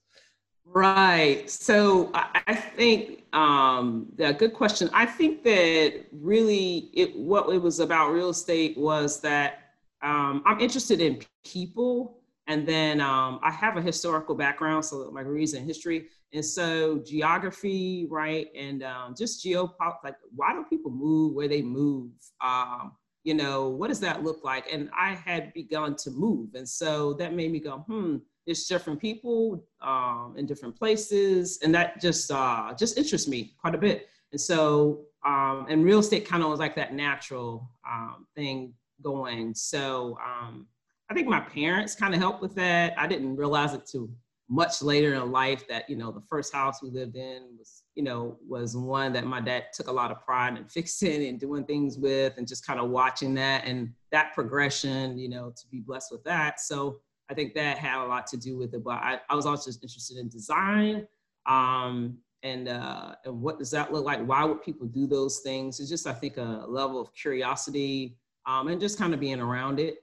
Right. 0.63 1.49
So 1.49 2.11
I 2.13 2.53
think 2.53 3.23
um, 3.33 4.07
yeah, 4.17 4.31
good 4.31 4.53
question. 4.53 4.89
I 4.93 5.05
think 5.05 5.43
that 5.43 6.05
really 6.11 6.91
it 6.93 7.15
what 7.15 7.49
it 7.53 7.61
was 7.61 7.79
about 7.79 8.11
real 8.11 8.29
estate 8.29 8.77
was 8.77 9.21
that 9.21 9.71
um, 10.03 10.43
I'm 10.45 10.59
interested 10.59 11.01
in 11.01 11.21
people 11.43 12.20
and 12.51 12.67
then 12.67 12.99
um, 12.99 13.39
I 13.41 13.49
have 13.49 13.77
a 13.77 13.81
historical 13.81 14.35
background, 14.35 14.83
so 14.83 15.09
my 15.13 15.23
degrees 15.23 15.53
in 15.53 15.63
history. 15.63 16.09
And 16.33 16.43
so 16.43 16.99
geography, 17.05 18.07
right? 18.09 18.49
And 18.53 18.83
um, 18.83 19.15
just 19.17 19.45
geopolitics, 19.45 20.03
like 20.03 20.17
why 20.35 20.51
do 20.51 20.65
people 20.69 20.91
move 20.91 21.33
where 21.33 21.47
they 21.47 21.61
move? 21.61 22.11
Um, 22.43 22.91
you 23.23 23.35
know, 23.35 23.69
what 23.69 23.87
does 23.87 24.01
that 24.01 24.23
look 24.25 24.43
like? 24.43 24.65
And 24.69 24.89
I 24.93 25.13
had 25.13 25.53
begun 25.53 25.95
to 25.97 26.11
move. 26.11 26.55
And 26.55 26.67
so 26.67 27.13
that 27.13 27.33
made 27.33 27.53
me 27.53 27.59
go, 27.59 27.77
hmm, 27.87 28.17
it's 28.45 28.67
different 28.67 28.99
people 28.99 29.63
um, 29.81 30.33
in 30.35 30.45
different 30.45 30.77
places. 30.77 31.57
And 31.63 31.73
that 31.73 32.01
just, 32.01 32.29
uh, 32.31 32.73
just 32.77 32.97
interests 32.97 33.29
me 33.29 33.53
quite 33.61 33.75
a 33.75 33.77
bit. 33.77 34.09
And 34.33 34.41
so, 34.41 35.05
um, 35.25 35.67
and 35.69 35.85
real 35.85 35.99
estate 35.99 36.27
kind 36.27 36.43
of 36.43 36.49
was 36.49 36.59
like 36.59 36.75
that 36.75 36.93
natural 36.93 37.69
um, 37.89 38.27
thing 38.35 38.73
going. 39.01 39.53
So, 39.53 40.17
um, 40.21 40.67
I 41.11 41.13
think 41.13 41.27
my 41.27 41.41
parents 41.41 41.93
kind 41.93 42.13
of 42.13 42.21
helped 42.21 42.41
with 42.41 42.55
that. 42.55 42.93
I 42.97 43.05
didn't 43.05 43.35
realize 43.35 43.73
it 43.73 43.85
too 43.85 44.09
much 44.47 44.81
later 44.81 45.13
in 45.15 45.29
life 45.29 45.67
that 45.67 45.89
you 45.89 45.97
know 45.97 46.09
the 46.09 46.21
first 46.21 46.53
house 46.53 46.81
we 46.81 46.89
lived 46.89 47.17
in 47.17 47.49
was 47.59 47.83
you 47.95 48.03
know 48.03 48.37
was 48.47 48.77
one 48.77 49.11
that 49.11 49.25
my 49.25 49.41
dad 49.41 49.65
took 49.73 49.87
a 49.87 49.91
lot 49.91 50.09
of 50.09 50.21
pride 50.21 50.57
in 50.57 50.63
fixing 50.69 51.27
and 51.27 51.37
doing 51.37 51.65
things 51.65 51.97
with 51.97 52.37
and 52.37 52.47
just 52.47 52.65
kind 52.65 52.79
of 52.79 52.89
watching 52.89 53.33
that 53.33 53.65
and 53.65 53.91
that 54.13 54.33
progression 54.33 55.17
you 55.17 55.27
know 55.27 55.51
to 55.51 55.67
be 55.67 55.81
blessed 55.81 56.13
with 56.13 56.23
that. 56.23 56.61
So 56.61 57.01
i 57.29 57.33
think 57.33 57.53
that 57.55 57.77
had 57.77 58.03
a 58.03 58.07
lot 58.07 58.25
to 58.27 58.37
do 58.37 58.57
with 58.57 58.73
it 58.73 58.83
but 58.83 58.97
i, 59.09 59.19
I 59.29 59.35
was 59.35 59.45
also 59.45 59.69
just 59.69 59.83
interested 59.83 60.17
in 60.17 60.27
design 60.29 61.07
um, 61.45 62.17
and 62.43 62.67
uh, 62.67 63.15
and 63.25 63.41
what 63.41 63.59
does 63.59 63.71
that 63.71 63.93
look 63.93 64.03
like? 64.03 64.19
Why 64.25 64.43
would 64.43 64.63
people 64.63 64.87
do 64.87 65.05
those 65.07 65.39
things? 65.39 65.79
It's 65.79 65.89
just 65.89 66.07
i 66.07 66.13
think 66.13 66.37
a 66.37 66.65
level 66.67 66.99
of 66.99 67.13
curiosity 67.13 68.17
um, 68.45 68.67
and 68.69 68.81
just 68.81 68.97
kind 68.97 69.13
of 69.13 69.19
being 69.19 69.39
around 69.39 69.79
it 69.79 69.97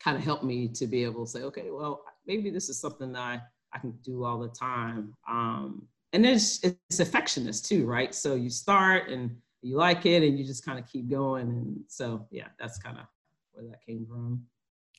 kind 0.00 0.16
of 0.16 0.22
helped 0.22 0.44
me 0.44 0.68
to 0.68 0.86
be 0.86 1.04
able 1.04 1.24
to 1.24 1.30
say, 1.30 1.42
okay, 1.42 1.70
well, 1.70 2.04
maybe 2.26 2.50
this 2.50 2.68
is 2.68 2.78
something 2.80 3.12
that 3.12 3.20
I, 3.20 3.40
I 3.72 3.78
can 3.78 3.92
do 4.04 4.24
all 4.24 4.38
the 4.38 4.48
time. 4.48 5.14
Um, 5.28 5.86
and 6.12 6.24
it's, 6.24 6.62
it's 6.62 7.00
affectionate 7.00 7.60
too, 7.62 7.86
right? 7.86 8.14
So 8.14 8.34
you 8.34 8.50
start 8.50 9.08
and 9.08 9.36
you 9.62 9.76
like 9.76 10.06
it 10.06 10.22
and 10.22 10.38
you 10.38 10.44
just 10.44 10.64
kind 10.64 10.78
of 10.78 10.86
keep 10.86 11.10
going. 11.10 11.48
And 11.48 11.80
so, 11.88 12.26
yeah, 12.30 12.48
that's 12.58 12.78
kind 12.78 12.98
of 12.98 13.06
where 13.52 13.66
that 13.66 13.84
came 13.84 14.06
from. 14.06 14.44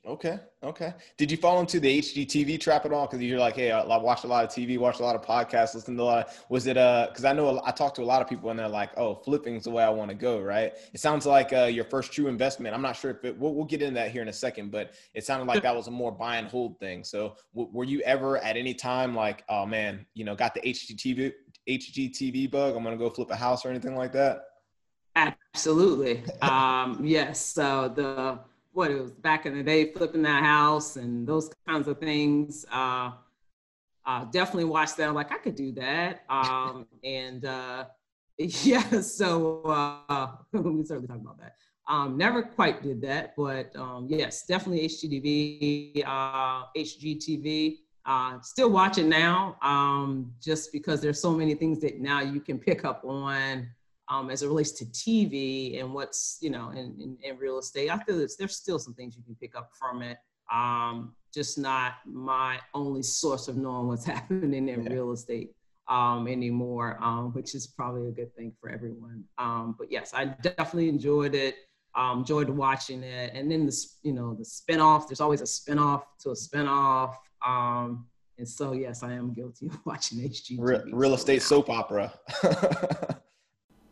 Okay. 0.07 0.39
Okay. 0.62 0.93
Did 1.17 1.31
you 1.31 1.38
fall 1.38 1.59
into 1.59 1.79
the 1.79 2.00
HGTV 2.00 2.59
trap 2.59 2.85
at 2.85 2.93
all? 2.93 3.07
Because 3.07 3.21
you're 3.24 3.39
like, 3.39 3.55
hey, 3.55 3.71
I 3.71 3.97
watched 3.97 4.24
a 4.24 4.27
lot 4.27 4.43
of 4.43 4.51
TV, 4.51 4.77
watched 4.77 5.00
a 5.00 5.03
lot 5.03 5.15
of 5.15 5.24
podcasts, 5.24 5.74
listened 5.74 5.97
to 5.97 6.03
a 6.03 6.05
lot. 6.05 6.27
Of, 6.27 6.45
was 6.50 6.67
it 6.67 6.77
uh? 6.77 7.07
Because 7.09 7.25
I 7.25 7.33
know 7.33 7.59
I 7.65 7.71
talked 7.71 7.95
to 7.95 8.03
a 8.03 8.05
lot 8.05 8.21
of 8.21 8.27
people 8.27 8.51
and 8.51 8.59
they're 8.59 8.67
like, 8.67 8.91
oh, 8.97 9.15
flipping's 9.15 9.63
the 9.63 9.71
way 9.71 9.83
I 9.83 9.89
want 9.89 10.09
to 10.12 10.15
go, 10.15 10.39
right? 10.41 10.74
It 10.93 11.00
sounds 11.00 11.25
like 11.25 11.53
uh, 11.53 11.63
your 11.63 11.85
first 11.85 12.12
true 12.12 12.27
investment. 12.27 12.75
I'm 12.75 12.83
not 12.83 12.95
sure 12.95 13.12
if 13.12 13.25
it. 13.25 13.38
We'll, 13.39 13.55
we'll, 13.55 13.65
get 13.65 13.81
into 13.81 13.95
that 13.95 14.12
here 14.12 14.21
in 14.21 14.27
a 14.27 14.33
second, 14.33 14.69
but 14.69 14.93
it 15.15 15.25
sounded 15.25 15.47
like 15.47 15.63
that 15.63 15.75
was 15.75 15.88
a 15.88 15.91
more 15.91 16.12
buy 16.12 16.38
and 16.38 16.47
hold 16.47 16.79
thing. 16.79 17.03
So, 17.03 17.35
w- 17.55 17.71
were 17.74 17.83
you 17.83 18.01
ever 18.01 18.38
at 18.38 18.57
any 18.57 18.75
time 18.75 19.15
like, 19.15 19.43
oh 19.50 19.65
man, 19.65 20.05
you 20.13 20.24
know, 20.24 20.35
got 20.35 20.53
the 20.53 20.62
HGTV 20.62 21.33
HGTV 21.67 22.51
bug? 22.51 22.75
I'm 22.75 22.83
gonna 22.83 22.95
go 22.95 23.09
flip 23.09 23.31
a 23.31 23.35
house 23.35 23.65
or 23.65 23.69
anything 23.69 23.95
like 23.95 24.12
that? 24.12 24.43
Absolutely. 25.15 26.24
um, 26.43 27.00
yes. 27.03 27.43
So 27.43 27.91
the 27.95 28.39
what 28.75 28.91
it 28.91 29.01
was 29.01 29.12
back 29.12 29.46
in 29.46 29.55
the 29.55 29.63
day, 29.63 29.91
flipping 29.94 30.22
that 30.24 30.44
house 30.44 30.98
and 30.98 31.25
those 31.25 31.50
kinds 31.65 31.88
of 31.88 31.98
things. 31.98 32.65
Uh, 32.70 33.12
uh, 34.05 34.25
definitely 34.25 34.65
watched 34.65 34.98
that. 34.98 35.08
I'm 35.08 35.15
like, 35.15 35.32
I 35.32 35.38
could 35.38 35.55
do 35.55 35.72
that. 35.74 36.24
Um, 36.29 36.86
and 37.03 37.46
uh, 37.46 37.86
yeah, 38.38 39.00
so 39.00 39.62
uh, 39.63 40.27
we 40.51 40.84
certainly 40.84 41.08
talk 41.08 41.22
about 41.22 41.39
that. 41.39 41.55
Um, 41.88 42.17
never 42.17 42.44
quite 42.44 42.84
did 42.84 43.01
that, 43.03 43.34
but 43.38 43.74
um, 43.77 44.08
yes, 44.10 44.46
definitely 44.46 44.88
HGTV, 44.88 46.03
uh, 46.05 46.65
HGTV. 46.75 47.77
Uh, 48.05 48.39
still 48.41 48.70
watching 48.70 49.08
now, 49.10 49.55
um, 49.62 50.32
just 50.39 50.72
because 50.72 51.01
there's 51.01 51.20
so 51.20 51.32
many 51.32 51.55
things 51.55 51.79
that 51.82 52.00
now 52.00 52.22
you 52.22 52.39
can 52.39 52.60
pick 52.60 52.86
up 52.86 53.03
on 53.05 53.67
um, 54.09 54.29
as 54.29 54.43
it 54.43 54.47
relates 54.47 54.71
to 54.71 54.85
TV 54.85 55.79
and 55.79 55.93
what's 55.93 56.38
you 56.41 56.50
know 56.50 56.69
in, 56.69 56.95
in, 57.00 57.17
in 57.24 57.38
real 57.38 57.57
estate. 57.59 57.89
I 57.89 57.97
feel 58.00 58.17
there's, 58.17 58.35
there's 58.38 58.55
still 58.55 58.79
some 58.79 58.93
things 58.93 59.15
you 59.15 59.24
can 59.24 59.35
pick 59.35 59.55
up 59.55 59.71
from 59.77 60.01
it. 60.01 60.17
Um, 60.51 61.15
just 61.33 61.57
not 61.57 61.95
my 62.05 62.59
only 62.74 63.03
source 63.03 63.47
of 63.47 63.57
knowing 63.57 63.88
what's 63.88 64.05
happening 64.15 64.69
in 64.69 64.83
yeah. 64.83 64.93
real 64.93 65.12
estate 65.12 65.55
um, 65.88 66.27
anymore, 66.27 66.97
um, 67.01 67.33
which 67.33 67.55
is 67.55 67.67
probably 67.67 68.07
a 68.07 68.12
good 68.12 68.33
thing 68.35 68.53
for 68.59 68.69
everyone. 68.69 69.24
Um, 69.38 69.75
but 69.77 69.91
yes, 69.91 70.13
I 70.13 70.25
definitely 70.25 70.89
enjoyed 70.89 71.35
it. 71.35 71.55
Um, 71.95 72.19
enjoyed 72.19 72.50
watching 72.50 73.03
it, 73.03 73.31
and 73.33 73.50
then 73.50 73.65
the 73.65 73.85
you 74.03 74.12
know 74.12 74.33
the 74.33 74.43
spinoff. 74.43 75.07
There's 75.07 75.21
always 75.21 75.41
a 75.41 75.45
spinoff 75.45 76.03
to 76.21 76.31
a 76.31 76.33
spinoff. 76.33 77.15
Um, 77.45 78.07
and 78.38 78.47
so 78.47 78.74
yes, 78.74 79.01
I 79.01 79.13
am 79.13 79.33
guilty 79.33 79.67
of 79.67 79.79
watching 79.85 80.19
HGTV. 80.19 80.57
Real, 80.59 80.83
real 80.91 81.13
estate 81.13 81.41
soap 81.41 81.69
opera. 81.69 82.13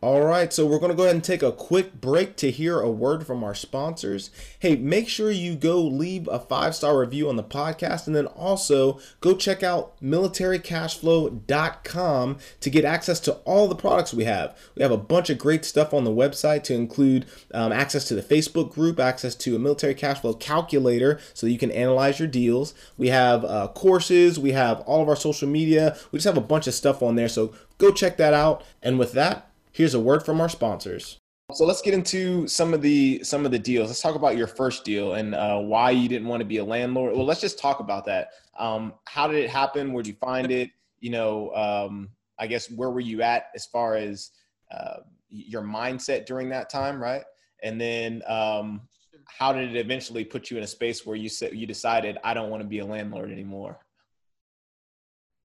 All 0.04 0.20
right, 0.20 0.52
so 0.52 0.66
we're 0.66 0.80
going 0.80 0.90
to 0.90 0.96
go 0.96 1.04
ahead 1.04 1.14
and 1.14 1.24
take 1.24 1.42
a 1.42 1.50
quick 1.50 1.98
break 1.98 2.36
to 2.36 2.50
hear 2.50 2.78
a 2.78 2.90
word 2.90 3.26
from 3.26 3.42
our 3.42 3.54
sponsors. 3.54 4.30
Hey, 4.58 4.76
make 4.76 5.08
sure 5.08 5.30
you 5.30 5.56
go 5.56 5.80
leave 5.80 6.28
a 6.28 6.38
five 6.38 6.74
star 6.74 6.98
review 6.98 7.30
on 7.30 7.36
the 7.36 7.42
podcast 7.42 8.06
and 8.06 8.14
then 8.14 8.26
also 8.26 9.00
go 9.22 9.34
check 9.34 9.62
out 9.62 9.98
militarycashflow.com 10.02 12.38
to 12.60 12.68
get 12.68 12.84
access 12.84 13.18
to 13.20 13.32
all 13.46 13.66
the 13.66 13.74
products 13.74 14.12
we 14.12 14.24
have. 14.24 14.54
We 14.74 14.82
have 14.82 14.92
a 14.92 14.98
bunch 14.98 15.30
of 15.30 15.38
great 15.38 15.64
stuff 15.64 15.94
on 15.94 16.04
the 16.04 16.10
website 16.10 16.64
to 16.64 16.74
include 16.74 17.24
um, 17.54 17.72
access 17.72 18.04
to 18.08 18.14
the 18.14 18.20
Facebook 18.20 18.74
group, 18.74 19.00
access 19.00 19.34
to 19.36 19.56
a 19.56 19.58
military 19.58 19.94
cash 19.94 20.20
flow 20.20 20.34
calculator 20.34 21.18
so 21.32 21.46
you 21.46 21.56
can 21.56 21.70
analyze 21.70 22.18
your 22.18 22.28
deals. 22.28 22.74
We 22.98 23.08
have 23.08 23.42
uh, 23.42 23.68
courses, 23.68 24.38
we 24.38 24.52
have 24.52 24.80
all 24.80 25.00
of 25.00 25.08
our 25.08 25.16
social 25.16 25.48
media, 25.48 25.96
we 26.12 26.18
just 26.18 26.26
have 26.26 26.36
a 26.36 26.42
bunch 26.42 26.66
of 26.66 26.74
stuff 26.74 27.02
on 27.02 27.16
there. 27.16 27.30
So 27.30 27.54
go 27.78 27.90
check 27.90 28.18
that 28.18 28.34
out. 28.34 28.62
And 28.82 28.98
with 28.98 29.12
that, 29.12 29.48
Here's 29.74 29.94
a 29.94 30.00
word 30.00 30.24
from 30.24 30.40
our 30.40 30.48
sponsors. 30.48 31.18
So 31.52 31.66
let's 31.66 31.82
get 31.82 31.94
into 31.94 32.46
some 32.46 32.72
of 32.72 32.80
the 32.80 33.22
some 33.24 33.44
of 33.44 33.50
the 33.50 33.58
deals. 33.58 33.88
Let's 33.88 34.00
talk 34.00 34.14
about 34.14 34.36
your 34.36 34.46
first 34.46 34.84
deal 34.84 35.14
and 35.14 35.34
uh, 35.34 35.58
why 35.58 35.90
you 35.90 36.08
didn't 36.08 36.28
want 36.28 36.40
to 36.40 36.46
be 36.46 36.58
a 36.58 36.64
landlord. 36.64 37.12
Well, 37.16 37.26
let's 37.26 37.40
just 37.40 37.58
talk 37.58 37.80
about 37.80 38.04
that. 38.06 38.28
Um, 38.56 38.94
how 39.06 39.26
did 39.26 39.42
it 39.42 39.50
happen? 39.50 39.92
Where 39.92 40.04
did 40.04 40.10
you 40.10 40.16
find 40.20 40.52
it? 40.52 40.70
You 41.00 41.10
know, 41.10 41.52
um, 41.54 42.08
I 42.38 42.46
guess 42.46 42.70
where 42.70 42.90
were 42.90 43.00
you 43.00 43.22
at 43.22 43.46
as 43.56 43.66
far 43.66 43.96
as 43.96 44.30
uh, 44.70 44.98
your 45.28 45.62
mindset 45.62 46.24
during 46.24 46.48
that 46.50 46.70
time, 46.70 47.02
right? 47.02 47.24
And 47.64 47.80
then 47.80 48.22
um, 48.28 48.82
how 49.26 49.52
did 49.52 49.74
it 49.74 49.76
eventually 49.76 50.24
put 50.24 50.52
you 50.52 50.56
in 50.56 50.62
a 50.62 50.68
space 50.68 51.04
where 51.04 51.16
you 51.16 51.28
said 51.28 51.52
you 51.52 51.66
decided 51.66 52.16
I 52.22 52.32
don't 52.32 52.48
want 52.48 52.62
to 52.62 52.68
be 52.68 52.78
a 52.78 52.86
landlord 52.86 53.32
anymore? 53.32 53.80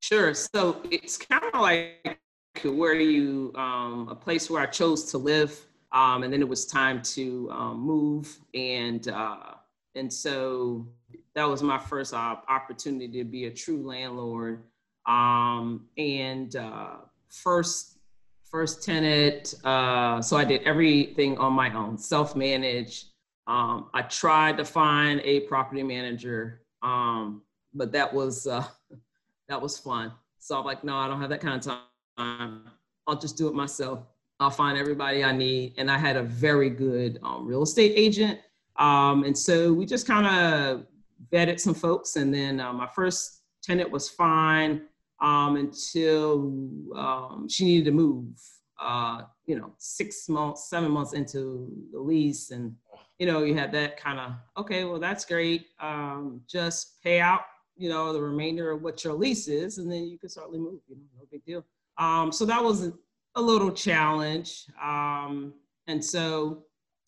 Sure. 0.02 0.34
So 0.34 0.82
it's 0.92 1.16
kind 1.16 1.44
of 1.54 1.62
like 1.62 2.20
where 2.64 2.94
you 2.96 3.52
um, 3.56 4.08
a 4.10 4.16
place 4.16 4.50
where 4.50 4.62
I 4.62 4.66
chose 4.66 5.06
to 5.12 5.18
live, 5.18 5.66
um, 5.92 6.24
and 6.24 6.32
then 6.32 6.42
it 6.42 6.48
was 6.48 6.66
time 6.66 7.02
to 7.02 7.50
um, 7.52 7.80
move, 7.80 8.38
and 8.54 9.08
uh, 9.08 9.56
and 9.96 10.12
so 10.12 10.88
that 11.36 11.48
was 11.48 11.62
my 11.64 11.78
first 11.78 12.14
opportunity 12.14 13.08
to 13.20 13.24
be 13.24 13.46
a 13.46 13.52
true 13.52 13.86
landlord, 13.88 14.64
um, 15.06 15.88
and 15.98 16.56
uh, 16.56 16.96
first 17.30 17.98
first 18.44 18.84
tenant. 18.84 19.56
Uh, 19.64 20.22
so 20.22 20.38
I 20.38 20.46
did 20.46 20.64
everything 20.64 21.38
on 21.38 21.54
my 21.54 21.74
own, 21.74 21.98
self 21.98 22.36
managed. 22.36 23.08
Um, 23.48 23.90
I 23.94 24.02
tried 24.02 24.58
to 24.58 24.66
find 24.66 25.22
a 25.22 25.42
property 25.42 25.84
manager, 25.84 26.62
um, 26.84 27.42
but 27.74 27.92
that 27.94 28.14
was 28.14 28.48
uh, 28.48 28.66
that 29.50 29.62
was 29.62 29.78
fun. 29.78 30.12
So 30.40 30.58
I'm 30.58 30.66
like, 30.66 30.84
no, 30.84 30.96
I 30.96 31.08
don't 31.08 31.20
have 31.20 31.30
that 31.30 31.42
kind 31.42 31.56
of 31.56 31.62
time 31.62 31.80
um, 32.18 32.66
I'll 33.06 33.20
just 33.20 33.38
do 33.38 33.48
it 33.48 33.54
myself. 33.54 34.00
I'll 34.40 34.50
find 34.52 34.78
everybody 34.78 35.24
I 35.24 35.32
need. 35.32 35.74
And 35.78 35.90
I 35.90 35.98
had 35.98 36.16
a 36.16 36.24
very 36.24 36.70
good 36.70 37.20
um, 37.24 37.48
real 37.48 37.64
estate 37.64 37.94
agent. 37.96 38.40
Um, 38.78 39.24
and 39.24 39.36
so 39.38 39.74
we 39.74 39.86
just 39.86 40.06
kind 40.06 40.28
of 40.28 40.86
vetted 41.32 41.60
some 41.60 41.74
folks. 41.74 42.16
And 42.16 42.34
then 42.34 42.60
uh, 42.60 42.74
my 42.74 42.88
first 42.88 43.42
tenant 43.64 43.90
was 43.90 44.10
fine 44.10 44.84
um, 45.20 45.56
until 45.56 46.40
um, 46.96 47.48
she 47.50 47.66
needed 47.66 47.86
to 47.86 47.92
move, 47.92 48.26
uh, 48.80 49.24
you 49.46 49.58
know, 49.58 49.74
six 49.80 50.30
months, 50.30 50.70
seven 50.70 50.92
months 50.92 51.14
into 51.14 51.70
the 51.92 52.00
lease. 52.00 52.52
And, 52.52 52.76
you 53.18 53.26
know, 53.26 53.44
you 53.44 53.56
had 53.56 53.72
that 53.72 53.98
kind 53.98 54.20
of, 54.20 54.34
okay, 54.58 54.86
well, 54.86 55.00
that's 55.00 55.26
great. 55.26 55.68
Um, 55.80 56.42
just 56.48 57.02
pay 57.02 57.20
out, 57.20 57.42
you 57.76 57.90
know, 57.90 58.14
the 58.14 58.22
remainder 58.22 58.70
of 58.70 58.84
what 58.84 59.04
your 59.04 59.14
lease 59.14 59.48
is, 59.48 59.80
and 59.80 59.92
then 59.92 60.06
you 60.06 60.20
can 60.20 60.30
certainly 60.30 60.60
move, 60.60 60.82
you 60.88 60.96
know, 60.96 61.02
no 61.18 61.26
big 61.32 61.44
deal. 61.46 61.66
Um, 61.98 62.32
so 62.32 62.46
that 62.46 62.64
was 62.64 62.92
a 63.36 63.42
little 63.42 63.72
challenge. 63.72 64.66
Um, 64.82 65.54
and 65.88 66.04
so 66.04 66.64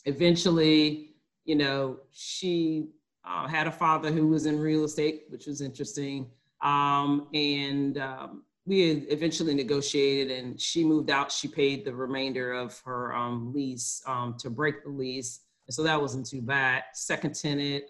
eventually, 0.06 1.16
you 1.46 1.56
know, 1.56 1.98
she 2.12 2.90
uh, 3.26 3.48
had 3.48 3.68
a 3.68 3.72
father 3.72 4.12
who 4.12 4.28
was 4.28 4.46
in 4.46 4.60
real 4.60 4.86
estate, 4.86 5.24
which 5.30 5.48
was 5.48 5.62
interesting. 5.62 6.30
Um, 6.62 7.28
and 7.34 7.98
um, 7.98 8.44
we 8.66 8.92
eventually 8.92 9.54
negotiated 9.56 10.38
and 10.38 10.60
she 10.60 10.84
moved 10.84 11.10
out. 11.10 11.32
She 11.32 11.48
paid 11.48 11.86
the 11.86 11.94
remainder 11.94 12.54
of 12.54 12.80
her 12.86 13.14
um, 13.14 13.54
lease 13.54 14.02
um, 14.06 14.36
to 14.40 14.50
break 14.50 14.84
the 14.84 14.90
lease. 14.90 15.42
And 15.68 15.74
so 15.74 15.84
that 15.84 16.00
wasn't 16.00 16.28
too 16.28 16.42
bad. 16.42 16.84
Second 16.94 17.36
tenant 17.36 17.86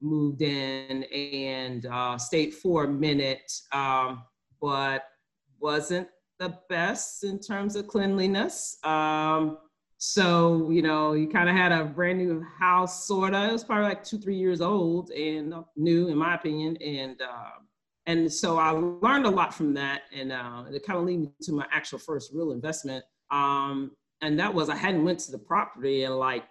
moved 0.00 0.42
in 0.42 1.04
and 1.04 1.86
uh, 1.86 2.18
stayed 2.18 2.52
for 2.54 2.84
a 2.84 2.88
minute, 2.88 3.50
but 4.60 5.04
wasn't 5.64 6.06
the 6.38 6.58
best 6.68 7.24
in 7.24 7.40
terms 7.40 7.74
of 7.74 7.88
cleanliness. 7.88 8.76
Um, 8.84 9.56
so, 9.96 10.68
you 10.70 10.82
know, 10.82 11.14
you 11.14 11.26
kind 11.26 11.48
of 11.48 11.56
had 11.56 11.72
a 11.72 11.86
brand 11.86 12.18
new 12.18 12.44
house, 12.60 13.06
sort 13.06 13.34
of. 13.34 13.48
It 13.48 13.52
was 13.52 13.64
probably 13.64 13.84
like 13.84 14.04
two, 14.04 14.18
three 14.18 14.36
years 14.36 14.60
old 14.60 15.10
and 15.10 15.54
new, 15.74 16.08
in 16.08 16.18
my 16.18 16.34
opinion. 16.34 16.76
And 16.82 17.20
uh, 17.22 17.56
and 18.04 18.30
so 18.30 18.58
I 18.58 18.70
learned 18.70 19.24
a 19.24 19.30
lot 19.30 19.54
from 19.54 19.72
that, 19.74 20.02
and 20.14 20.30
uh, 20.30 20.64
it 20.70 20.84
kind 20.84 20.98
of 20.98 21.06
led 21.06 21.18
me 21.18 21.30
to 21.42 21.52
my 21.52 21.66
actual 21.72 21.98
first 21.98 22.32
real 22.34 22.52
investment. 22.52 23.02
Um, 23.30 23.92
and 24.20 24.38
that 24.38 24.52
was 24.52 24.68
I 24.68 24.76
hadn't 24.76 25.04
went 25.04 25.20
to 25.20 25.32
the 25.32 25.38
property 25.38 26.04
in 26.04 26.12
like 26.12 26.44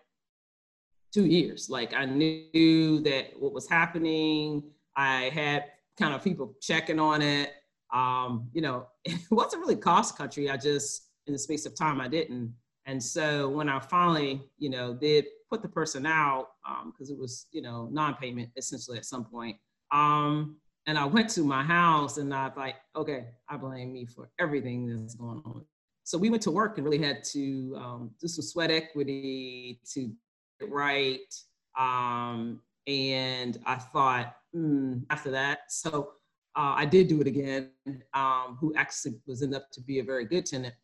two 1.13 1.27
years. 1.27 1.69
Like 1.69 1.93
I 1.93 2.05
knew 2.05 2.99
that 3.01 3.39
what 3.39 3.53
was 3.53 3.69
happening. 3.69 4.63
I 4.95 5.25
had 5.25 5.65
kind 5.99 6.15
of 6.15 6.23
people 6.23 6.55
checking 6.59 6.99
on 6.99 7.21
it 7.21 7.51
um, 7.93 8.49
you 8.53 8.61
know, 8.61 8.87
it 9.05 9.19
wasn't 9.31 9.61
really 9.61 9.75
cost 9.75 10.17
country. 10.17 10.49
I 10.49 10.57
just, 10.57 11.09
in 11.27 11.33
the 11.33 11.39
space 11.39 11.65
of 11.65 11.75
time, 11.75 12.01
I 12.01 12.07
didn't. 12.07 12.53
And 12.85 13.01
so 13.01 13.47
when 13.49 13.69
I 13.69 13.79
finally, 13.79 14.41
you 14.57 14.69
know, 14.69 14.93
did 14.93 15.25
put 15.49 15.61
the 15.61 15.69
person 15.69 16.05
out, 16.05 16.47
because 16.85 17.09
um, 17.09 17.15
it 17.15 17.19
was, 17.19 17.47
you 17.51 17.61
know, 17.61 17.87
non-payment 17.91 18.49
essentially 18.57 18.97
at 18.97 19.05
some 19.05 19.23
point. 19.23 19.55
Um, 19.91 20.57
and 20.85 20.97
I 20.97 21.05
went 21.05 21.29
to 21.31 21.45
my 21.45 21.63
house 21.63 22.17
and 22.17 22.33
I 22.33 22.47
was 22.47 22.57
like, 22.57 22.75
okay, 22.95 23.27
I 23.47 23.55
blame 23.55 23.93
me 23.93 24.05
for 24.05 24.29
everything 24.39 24.87
that's 24.87 25.15
going 25.15 25.41
on. 25.45 25.63
So 26.03 26.17
we 26.17 26.29
went 26.29 26.43
to 26.43 26.51
work 26.51 26.77
and 26.77 26.85
really 26.85 27.01
had 27.01 27.23
to 27.25 27.77
um, 27.77 28.11
do 28.19 28.27
some 28.27 28.43
sweat 28.43 28.69
equity 28.69 29.79
to 29.93 30.11
get 30.59 30.69
right. 30.69 31.33
Um, 31.79 32.59
and 32.85 33.57
I 33.65 33.75
thought, 33.75 34.35
mm, 34.53 35.03
after 35.09 35.31
that, 35.31 35.71
so 35.71 36.11
uh, 36.55 36.73
I 36.75 36.85
did 36.85 37.07
do 37.07 37.21
it 37.21 37.27
again, 37.27 37.71
um, 38.13 38.57
who 38.59 38.73
actually 38.75 39.15
was 39.25 39.41
enough 39.41 39.63
to 39.71 39.81
be 39.81 39.99
a 39.99 40.03
very 40.03 40.25
good 40.25 40.45
tenant. 40.45 40.75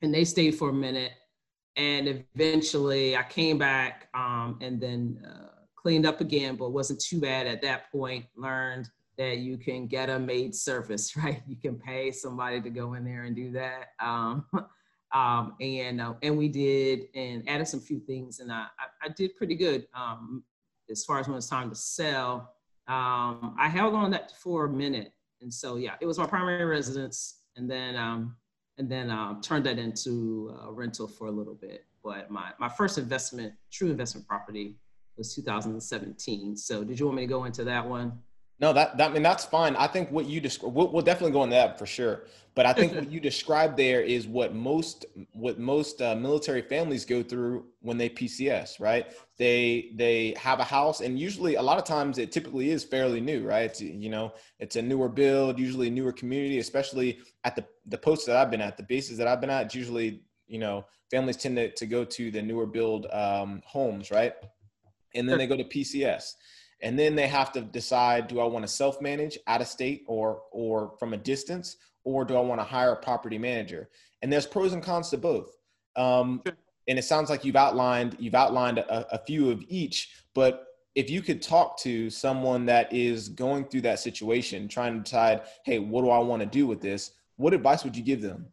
And 0.00 0.14
they 0.14 0.24
stayed 0.24 0.54
for 0.54 0.70
a 0.70 0.74
minute. 0.74 1.12
And 1.76 2.24
eventually 2.34 3.16
I 3.16 3.22
came 3.22 3.58
back 3.58 4.08
um, 4.14 4.58
and 4.60 4.80
then 4.80 5.24
uh, 5.26 5.48
cleaned 5.74 6.06
up 6.06 6.20
again, 6.20 6.56
but 6.56 6.70
wasn't 6.70 7.00
too 7.00 7.20
bad 7.20 7.46
at 7.46 7.62
that 7.62 7.90
point. 7.90 8.26
Learned 8.36 8.88
that 9.18 9.38
you 9.38 9.56
can 9.56 9.86
get 9.86 10.10
a 10.10 10.18
maid 10.18 10.54
service, 10.54 11.16
right? 11.22 11.42
You 11.46 11.56
can 11.56 11.76
pay 11.76 12.10
somebody 12.10 12.60
to 12.60 12.70
go 12.70 12.94
in 12.94 13.04
there 13.04 13.24
and 13.24 13.34
do 13.34 13.52
that. 13.52 13.88
Um, 13.98 14.46
um, 15.14 15.54
and 15.60 16.00
uh, 16.00 16.14
and 16.22 16.36
we 16.36 16.48
did 16.48 17.08
and 17.14 17.48
added 17.48 17.66
some 17.68 17.80
few 17.80 18.00
things, 18.00 18.40
and 18.40 18.52
I, 18.52 18.66
I, 18.78 19.06
I 19.06 19.08
did 19.08 19.36
pretty 19.36 19.54
good 19.54 19.86
um, 19.94 20.44
as 20.90 21.04
far 21.04 21.18
as 21.18 21.28
when 21.28 21.36
it's 21.36 21.48
time 21.48 21.70
to 21.70 21.76
sell 21.76 22.54
um, 22.88 23.56
I 23.58 23.68
held 23.68 23.94
on 23.94 24.10
that 24.10 24.32
for 24.36 24.66
a 24.66 24.68
minute. 24.68 25.12
And 25.40 25.52
so, 25.52 25.76
yeah, 25.76 25.94
it 26.00 26.06
was 26.06 26.18
my 26.18 26.26
primary 26.26 26.64
residence. 26.64 27.42
And 27.56 27.70
then, 27.70 27.96
um, 27.96 28.36
and 28.78 28.90
then 28.90 29.10
um, 29.10 29.40
turned 29.40 29.66
that 29.66 29.78
into 29.78 30.56
a 30.66 30.72
rental 30.72 31.06
for 31.06 31.26
a 31.26 31.30
little 31.30 31.54
bit. 31.54 31.84
But 32.02 32.30
my, 32.30 32.50
my 32.58 32.68
first 32.68 32.98
investment, 32.98 33.52
true 33.70 33.90
investment 33.90 34.26
property 34.26 34.76
was 35.16 35.34
2017. 35.34 36.56
So 36.56 36.82
did 36.84 36.98
you 36.98 37.06
want 37.06 37.16
me 37.16 37.22
to 37.22 37.28
go 37.28 37.44
into 37.44 37.64
that 37.64 37.86
one? 37.86 38.18
No, 38.62 38.72
that, 38.72 38.96
that 38.96 39.10
I 39.10 39.12
mean 39.12 39.24
that's 39.24 39.44
fine. 39.44 39.74
I 39.74 39.88
think 39.88 40.12
what 40.12 40.26
you 40.26 40.40
describe, 40.40 40.72
we'll, 40.72 40.88
we'll, 40.92 41.02
definitely 41.02 41.32
go 41.32 41.42
into 41.42 41.56
that 41.56 41.80
for 41.80 41.84
sure. 41.84 42.26
But 42.54 42.64
I 42.64 42.72
think 42.72 42.94
what 42.94 43.10
you 43.10 43.18
described 43.30 43.76
there 43.76 44.02
is 44.02 44.28
what 44.28 44.54
most 44.54 45.04
what 45.32 45.58
most 45.58 46.00
uh, 46.00 46.14
military 46.14 46.62
families 46.62 47.04
go 47.04 47.24
through 47.24 47.66
when 47.80 47.98
they 47.98 48.08
PCS, 48.08 48.78
right? 48.78 49.12
They 49.36 49.90
they 49.96 50.34
have 50.38 50.60
a 50.60 50.64
house, 50.64 51.00
and 51.00 51.18
usually 51.18 51.56
a 51.56 51.62
lot 51.62 51.76
of 51.76 51.84
times 51.84 52.18
it 52.18 52.30
typically 52.30 52.70
is 52.70 52.84
fairly 52.84 53.20
new, 53.20 53.44
right? 53.44 53.64
It's, 53.64 53.80
you 53.80 54.08
know, 54.08 54.32
it's 54.60 54.76
a 54.76 54.82
newer 54.82 55.08
build, 55.08 55.58
usually 55.58 55.88
a 55.88 55.90
newer 55.90 56.12
community, 56.12 56.60
especially 56.60 57.18
at 57.42 57.56
the 57.56 57.64
the 57.86 57.98
posts 57.98 58.26
that 58.26 58.36
I've 58.36 58.52
been 58.52 58.60
at, 58.60 58.76
the 58.76 58.84
bases 58.84 59.18
that 59.18 59.26
I've 59.26 59.40
been 59.40 59.50
at. 59.50 59.66
It's 59.66 59.74
usually, 59.74 60.22
you 60.46 60.60
know, 60.60 60.84
families 61.10 61.36
tend 61.36 61.56
to, 61.56 61.72
to 61.72 61.84
go 61.84 62.04
to 62.04 62.30
the 62.30 62.40
newer 62.40 62.66
build 62.66 63.08
um, 63.12 63.60
homes, 63.66 64.12
right? 64.12 64.34
And 65.16 65.28
then 65.28 65.36
they 65.36 65.48
go 65.48 65.56
to 65.56 65.64
PCS 65.64 66.34
and 66.82 66.98
then 66.98 67.14
they 67.14 67.28
have 67.28 67.52
to 67.52 67.60
decide 67.60 68.28
do 68.28 68.40
i 68.40 68.44
want 68.44 68.64
to 68.64 68.68
self-manage 68.68 69.38
out 69.46 69.60
of 69.60 69.66
state 69.66 70.04
or 70.06 70.42
or 70.50 70.94
from 70.98 71.14
a 71.14 71.16
distance 71.16 71.76
or 72.04 72.24
do 72.24 72.36
i 72.36 72.40
want 72.40 72.60
to 72.60 72.64
hire 72.64 72.92
a 72.92 72.96
property 72.96 73.38
manager? 73.38 73.88
And 74.22 74.32
there's 74.32 74.46
pros 74.46 74.72
and 74.72 74.82
cons 74.82 75.10
to 75.10 75.18
both. 75.18 75.56
Um, 75.96 76.42
and 76.88 76.98
it 76.98 77.04
sounds 77.04 77.30
like 77.30 77.44
you've 77.44 77.56
outlined 77.56 78.16
you've 78.18 78.34
outlined 78.34 78.78
a, 78.78 79.14
a 79.14 79.18
few 79.18 79.50
of 79.50 79.62
each 79.68 80.10
but 80.34 80.66
if 80.94 81.08
you 81.08 81.22
could 81.22 81.40
talk 81.40 81.78
to 81.78 82.10
someone 82.10 82.66
that 82.66 82.92
is 82.92 83.28
going 83.28 83.64
through 83.66 83.82
that 83.82 83.98
situation 83.98 84.68
trying 84.68 84.94
to 84.94 85.00
decide 85.00 85.42
hey 85.64 85.78
what 85.78 86.02
do 86.02 86.10
i 86.10 86.18
want 86.18 86.40
to 86.40 86.46
do 86.46 86.66
with 86.66 86.80
this? 86.80 87.12
What 87.36 87.54
advice 87.54 87.84
would 87.84 87.96
you 87.96 88.02
give 88.02 88.22
them? 88.22 88.46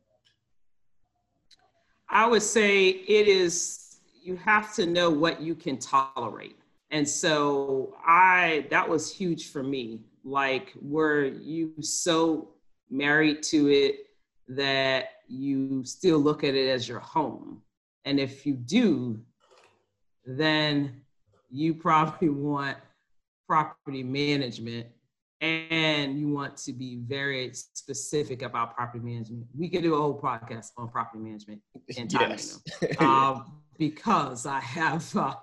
I 2.09 2.27
would 2.27 2.43
say 2.43 2.89
it 2.89 3.27
is 3.27 3.99
you 4.21 4.35
have 4.35 4.75
to 4.75 4.85
know 4.85 5.09
what 5.09 5.41
you 5.41 5.55
can 5.55 5.77
tolerate 5.77 6.58
and 6.91 7.07
so 7.07 7.95
I 8.05 8.67
that 8.71 8.87
was 8.87 9.13
huge 9.13 9.51
for 9.51 9.63
me. 9.63 10.01
Like 10.23 10.73
were 10.81 11.25
you 11.25 11.73
so 11.81 12.49
married 12.89 13.43
to 13.43 13.69
it 13.69 14.07
that 14.47 15.05
you 15.27 15.83
still 15.85 16.19
look 16.19 16.43
at 16.43 16.55
it 16.55 16.67
as 16.69 16.87
your 16.87 16.99
home? 16.99 17.61
And 18.05 18.19
if 18.19 18.45
you 18.45 18.55
do, 18.55 19.19
then 20.25 21.01
you 21.51 21.73
probably 21.73 22.29
want 22.29 22.77
property 23.47 24.03
management 24.03 24.87
and 25.41 26.19
you 26.19 26.27
want 26.27 26.57
to 26.57 26.73
be 26.73 26.97
very 27.07 27.51
specific 27.53 28.41
about 28.41 28.75
property 28.75 29.03
management. 29.03 29.45
We 29.57 29.69
could 29.69 29.83
do 29.83 29.95
a 29.95 29.97
whole 29.97 30.19
podcast 30.19 30.71
on 30.77 30.89
property 30.89 31.23
management 31.23 31.61
and 31.97 32.09
time 32.11 32.31
yes. 32.31 32.59
um, 32.99 33.59
because 33.77 34.45
I 34.45 34.59
have 34.59 35.15
uh, 35.15 35.35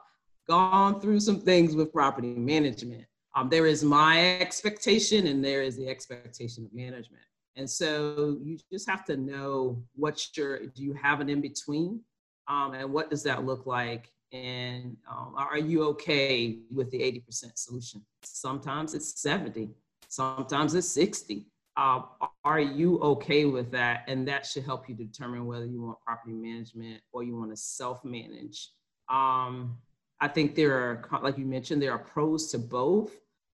gone 0.49 1.01
through 1.01 1.21
some 1.21 1.41
things 1.41 1.75
with 1.75 1.93
property 1.93 2.35
management. 2.35 3.05
Um, 3.35 3.49
there 3.49 3.67
is 3.67 3.85
my 3.85 4.41
expectation 4.41 5.27
and 5.27 5.45
there 5.45 5.63
is 5.63 5.77
the 5.77 5.89
expectation 5.89 6.65
of 6.65 6.75
management. 6.75 7.23
And 7.57 7.69
so 7.69 8.39
you 8.43 8.59
just 8.71 8.89
have 8.89 9.05
to 9.07 9.17
know 9.17 9.83
what's 9.95 10.31
your, 10.37 10.67
do 10.67 10.83
you 10.83 10.95
have 10.95 11.21
an 11.21 11.29
in 11.29 11.41
between? 11.41 12.01
Um, 12.49 12.75
and 12.75 12.93
what 12.93 13.11
does 13.11 13.23
that 13.25 13.45
look 13.45 13.67
like? 13.67 14.13
And 14.33 14.97
um, 15.11 15.35
are 15.37 15.59
you 15.59 15.85
okay 15.89 16.59
with 16.73 16.91
the 16.91 16.99
80% 16.99 17.53
solution? 17.57 18.05
Sometimes 18.23 18.95
it's 18.95 19.21
70, 19.21 19.71
sometimes 20.09 20.75
it's 20.75 20.89
60. 20.89 21.47
Uh, 21.77 22.03
are 22.45 22.61
you 22.61 22.99
okay 23.01 23.45
with 23.45 23.71
that? 23.73 24.05
And 24.09 24.27
that 24.29 24.47
should 24.47 24.65
help 24.65 24.89
you 24.89 24.95
determine 24.95 25.45
whether 25.47 25.67
you 25.67 25.83
want 25.83 26.01
property 26.01 26.33
management 26.33 27.03
or 27.13 27.23
you 27.23 27.37
want 27.37 27.51
to 27.51 27.57
self 27.57 28.03
manage. 28.05 28.71
Um, 29.11 29.77
I 30.21 30.29
think 30.29 30.55
there 30.55 30.75
are, 30.75 31.21
like 31.23 31.39
you 31.39 31.45
mentioned, 31.45 31.83
there 31.83 31.93
are 31.93 31.99
pros 31.99 32.51
to 32.53 32.59
both, 32.59 33.13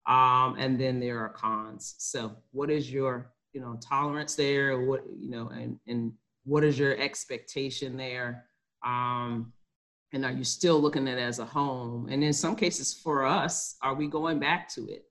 um, 0.07 0.55
and 0.57 0.79
then 0.79 0.99
there 0.99 1.19
are 1.19 1.29
cons. 1.29 1.95
So, 1.99 2.35
what 2.51 2.69
is 2.69 2.91
your, 2.91 3.31
you 3.53 3.61
know, 3.61 3.77
tolerance 3.81 4.35
there? 4.35 4.79
What, 4.81 5.03
you 5.19 5.29
know, 5.29 5.49
and 5.49 5.79
and 5.87 6.13
what 6.45 6.63
is 6.63 6.79
your 6.79 6.97
expectation 6.97 7.97
there? 7.97 8.45
Um, 8.85 9.53
and 10.13 10.25
are 10.25 10.31
you 10.31 10.43
still 10.43 10.79
looking 10.79 11.07
at 11.07 11.17
it 11.17 11.21
as 11.21 11.39
a 11.39 11.45
home? 11.45 12.07
And 12.09 12.23
in 12.23 12.33
some 12.33 12.55
cases, 12.55 12.93
for 12.93 13.25
us, 13.25 13.75
are 13.81 13.93
we 13.93 14.07
going 14.07 14.39
back 14.39 14.69
to 14.69 14.87
it? 14.87 15.03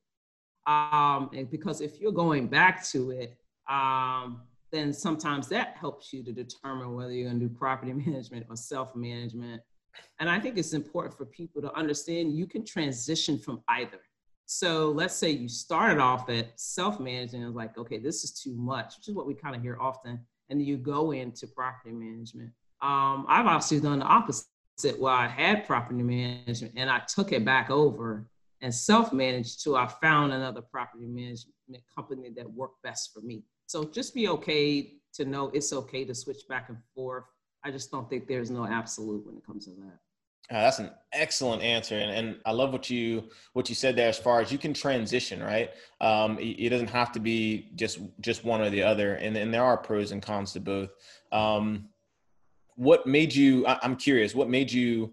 Um, 0.66 1.30
and 1.34 1.48
because 1.50 1.80
if 1.80 2.00
you're 2.00 2.12
going 2.12 2.48
back 2.48 2.84
to 2.88 3.10
it, 3.10 3.36
um, 3.68 4.42
then 4.72 4.92
sometimes 4.92 5.48
that 5.48 5.76
helps 5.78 6.12
you 6.12 6.24
to 6.24 6.32
determine 6.32 6.94
whether 6.94 7.12
you're 7.12 7.28
going 7.28 7.40
to 7.40 7.46
do 7.46 7.54
property 7.54 7.92
management 8.06 8.46
or 8.48 8.56
self 8.56 8.96
management 8.96 9.62
and 10.18 10.28
I 10.28 10.38
think 10.40 10.58
it's 10.58 10.72
important 10.72 11.16
for 11.16 11.26
people 11.26 11.60
to 11.62 11.74
understand 11.74 12.36
you 12.36 12.46
can 12.46 12.64
transition 12.64 13.38
from 13.38 13.62
either. 13.68 14.00
So 14.46 14.90
let's 14.92 15.14
say 15.14 15.30
you 15.30 15.48
started 15.48 16.00
off 16.00 16.30
at 16.30 16.58
self-managing 16.58 17.42
and 17.42 17.54
like, 17.54 17.76
okay, 17.76 17.98
this 17.98 18.22
is 18.22 18.30
too 18.30 18.54
much, 18.56 18.96
which 18.96 19.08
is 19.08 19.14
what 19.14 19.26
we 19.26 19.34
kind 19.34 19.56
of 19.56 19.62
hear 19.62 19.76
often. 19.80 20.20
And 20.50 20.64
you 20.64 20.76
go 20.76 21.10
into 21.10 21.48
property 21.48 21.92
management. 21.92 22.50
Um, 22.80 23.26
I've 23.28 23.46
obviously 23.46 23.80
done 23.80 23.98
the 23.98 24.04
opposite 24.04 24.46
where 24.98 25.12
I 25.12 25.26
had 25.26 25.66
property 25.66 26.02
management 26.02 26.74
and 26.76 26.88
I 26.88 27.00
took 27.00 27.32
it 27.32 27.44
back 27.44 27.70
over 27.70 28.28
and 28.60 28.72
self-managed 28.72 29.62
till 29.62 29.76
I 29.76 29.86
found 29.86 30.32
another 30.32 30.62
property 30.62 31.06
management 31.06 31.54
company 31.94 32.30
that 32.36 32.50
worked 32.50 32.82
best 32.82 33.12
for 33.12 33.20
me. 33.20 33.42
So 33.66 33.84
just 33.84 34.14
be 34.14 34.28
okay 34.28 34.94
to 35.14 35.24
know 35.24 35.50
it's 35.52 35.72
okay 35.72 36.04
to 36.04 36.14
switch 36.14 36.46
back 36.48 36.68
and 36.68 36.78
forth 36.94 37.24
I 37.66 37.70
just 37.72 37.90
don't 37.90 38.08
think 38.08 38.28
there's 38.28 38.48
no 38.48 38.64
absolute 38.64 39.26
when 39.26 39.36
it 39.36 39.44
comes 39.44 39.64
to 39.64 39.72
that. 39.72 40.54
Uh, 40.56 40.62
that's 40.62 40.78
an 40.78 40.90
excellent 41.12 41.60
answer, 41.60 41.96
and, 41.96 42.12
and 42.12 42.36
I 42.46 42.52
love 42.52 42.72
what 42.72 42.88
you 42.88 43.24
what 43.54 43.68
you 43.68 43.74
said 43.74 43.96
there. 43.96 44.08
As 44.08 44.16
far 44.16 44.40
as 44.40 44.52
you 44.52 44.58
can 44.58 44.72
transition, 44.72 45.42
right? 45.42 45.70
Um, 46.00 46.38
it, 46.38 46.66
it, 46.66 46.68
doesn't 46.68 46.90
have 46.90 47.10
to 47.12 47.18
be 47.18 47.72
just 47.74 47.98
just 48.20 48.44
one 48.44 48.60
or 48.60 48.70
the 48.70 48.84
other, 48.84 49.16
and, 49.16 49.36
and 49.36 49.52
there 49.52 49.64
are 49.64 49.76
pros 49.76 50.12
and 50.12 50.22
cons 50.22 50.52
to 50.52 50.60
both. 50.60 50.90
Um, 51.32 51.88
what 52.76 53.08
made 53.08 53.34
you? 53.34 53.66
I, 53.66 53.80
I'm 53.82 53.96
curious. 53.96 54.36
What 54.36 54.48
made 54.48 54.70
you? 54.70 55.12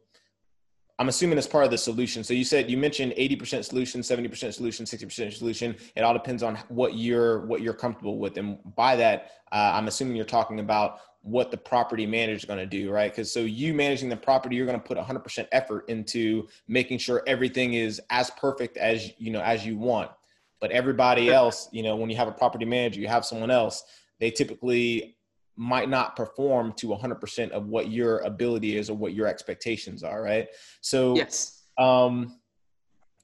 I'm 0.99 1.09
assuming 1.09 1.39
it's 1.39 1.47
part 1.47 1.65
of 1.65 1.71
the 1.71 1.79
solution. 1.79 2.23
So 2.23 2.35
you 2.35 2.43
said 2.43 2.69
you 2.69 2.77
mentioned 2.77 3.13
80% 3.17 3.65
solution, 3.65 4.01
70% 4.01 4.53
solution, 4.53 4.85
60% 4.85 5.33
solution. 5.33 5.75
It 5.95 6.01
all 6.01 6.13
depends 6.13 6.43
on 6.43 6.55
what 6.67 6.93
you're 6.93 7.47
what 7.47 7.61
you're 7.61 7.73
comfortable 7.73 8.19
with, 8.19 8.37
and 8.37 8.59
by 8.75 8.95
that, 8.97 9.31
uh, 9.51 9.71
I'm 9.73 9.87
assuming 9.87 10.15
you're 10.15 10.25
talking 10.25 10.59
about 10.59 10.99
what 11.23 11.51
the 11.51 11.57
property 11.57 12.05
manager 12.05 12.35
is 12.35 12.45
going 12.45 12.59
to 12.59 12.65
do, 12.65 12.91
right? 12.91 13.11
Because 13.11 13.31
so 13.31 13.39
you 13.39 13.73
managing 13.73 14.09
the 14.09 14.17
property, 14.17 14.55
you're 14.55 14.65
going 14.65 14.79
to 14.79 14.85
put 14.85 14.97
100% 14.97 15.47
effort 15.51 15.89
into 15.89 16.47
making 16.67 16.97
sure 16.97 17.23
everything 17.25 17.73
is 17.73 18.01
as 18.09 18.29
perfect 18.31 18.77
as 18.77 19.11
you 19.17 19.31
know 19.31 19.41
as 19.41 19.65
you 19.65 19.77
want. 19.77 20.11
But 20.59 20.71
everybody 20.71 21.29
else, 21.29 21.69
you 21.71 21.81
know, 21.81 21.95
when 21.95 22.09
you 22.09 22.15
have 22.17 22.27
a 22.27 22.31
property 22.31 22.65
manager, 22.65 22.99
you 22.99 23.07
have 23.07 23.25
someone 23.25 23.51
else, 23.51 23.83
they 24.19 24.31
typically 24.31 25.17
might 25.55 25.89
not 25.89 26.15
perform 26.15 26.73
to 26.73 26.87
100% 26.87 27.51
of 27.51 27.67
what 27.67 27.89
your 27.89 28.19
ability 28.19 28.77
is 28.77 28.89
or 28.89 28.97
what 28.97 29.13
your 29.13 29.27
expectations 29.27 30.03
are, 30.03 30.21
right? 30.21 30.47
So 30.81 31.15
yes. 31.15 31.63
Um, 31.77 32.39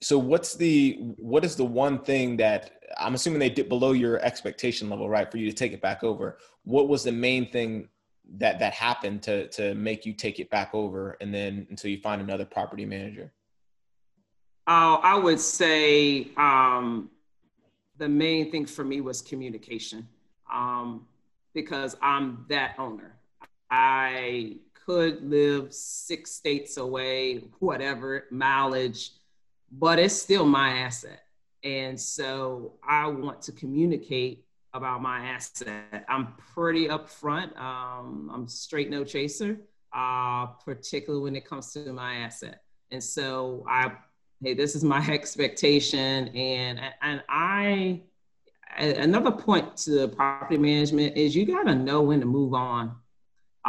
so 0.02 0.18
what's 0.18 0.56
the 0.56 0.98
what 1.18 1.44
is 1.44 1.56
the 1.56 1.66
one 1.66 2.00
thing 2.00 2.38
that 2.38 2.79
I'm 2.98 3.14
assuming 3.14 3.40
they 3.40 3.50
dip 3.50 3.70
below 3.70 3.92
your 3.92 4.20
expectation 4.20 4.90
level, 4.90 5.10
right? 5.10 5.30
For 5.30 5.38
you 5.38 5.50
to 5.50 5.56
take 5.56 5.74
it 5.74 5.82
back 5.82 6.04
over. 6.04 6.38
What 6.64 6.88
was 6.88 7.04
the 7.04 7.12
main 7.12 7.50
thing 7.50 7.90
that 8.38 8.60
that 8.60 8.74
happened 8.74 9.24
to 9.24 9.48
to 9.50 9.74
make 9.76 10.06
you 10.06 10.14
take 10.14 10.40
it 10.40 10.50
back 10.50 10.72
over, 10.74 11.18
and 11.22 11.34
then 11.34 11.68
until 11.70 11.92
you 11.92 12.00
find 12.00 12.22
another 12.22 12.46
property 12.46 12.86
manager? 12.86 13.32
Uh, 14.68 15.00
I 15.02 15.16
would 15.16 15.40
say 15.40 16.30
um, 16.38 17.10
the 17.98 18.08
main 18.08 18.52
thing 18.52 18.66
for 18.66 18.84
me 18.84 19.02
was 19.02 19.22
communication, 19.22 20.08
um, 20.52 21.08
because 21.54 21.98
I'm 22.02 22.46
that 22.50 22.76
owner. 22.78 23.16
I 23.72 24.58
could 24.74 25.28
live 25.28 25.74
six 25.74 26.32
states 26.32 26.78
away, 26.78 27.44
whatever 27.60 28.26
mileage, 28.32 29.12
but 29.72 30.00
it's 30.00 30.16
still 30.16 30.46
my 30.46 30.70
asset 30.80 31.24
and 31.64 32.00
so 32.00 32.74
I 32.88 33.08
want 33.08 33.42
to 33.44 33.52
communicate 33.52 34.46
about 34.74 35.02
my 35.02 35.26
asset. 35.26 36.06
I'm 36.08 36.34
pretty 36.54 36.88
upfront. 36.88 37.58
Um, 37.60 38.32
I'm 38.34 38.48
straight 38.48 38.90
no 38.90 39.04
chaser, 39.04 39.60
uh, 39.94 40.48
particularly 40.66 41.24
when 41.24 41.36
it 41.36 41.46
comes 41.46 41.74
to 41.74 41.92
my 41.92 42.16
asset. 42.16 42.62
And 42.92 43.04
so 43.04 43.66
I, 43.68 43.92
hey, 44.42 44.54
this 44.54 44.76
is 44.76 44.84
my 44.84 45.06
expectation. 45.10 46.30
And, 46.30 46.80
and 47.02 47.24
I, 47.28 48.02
another 48.78 49.32
point 49.32 49.76
to 49.78 50.08
property 50.08 50.58
management 50.58 51.18
is 51.18 51.36
you 51.36 51.46
got 51.46 51.64
to 51.64 51.76
know 51.76 52.02
when 52.02 52.20
to 52.20 52.26
move 52.26 52.54
on. 52.54 52.96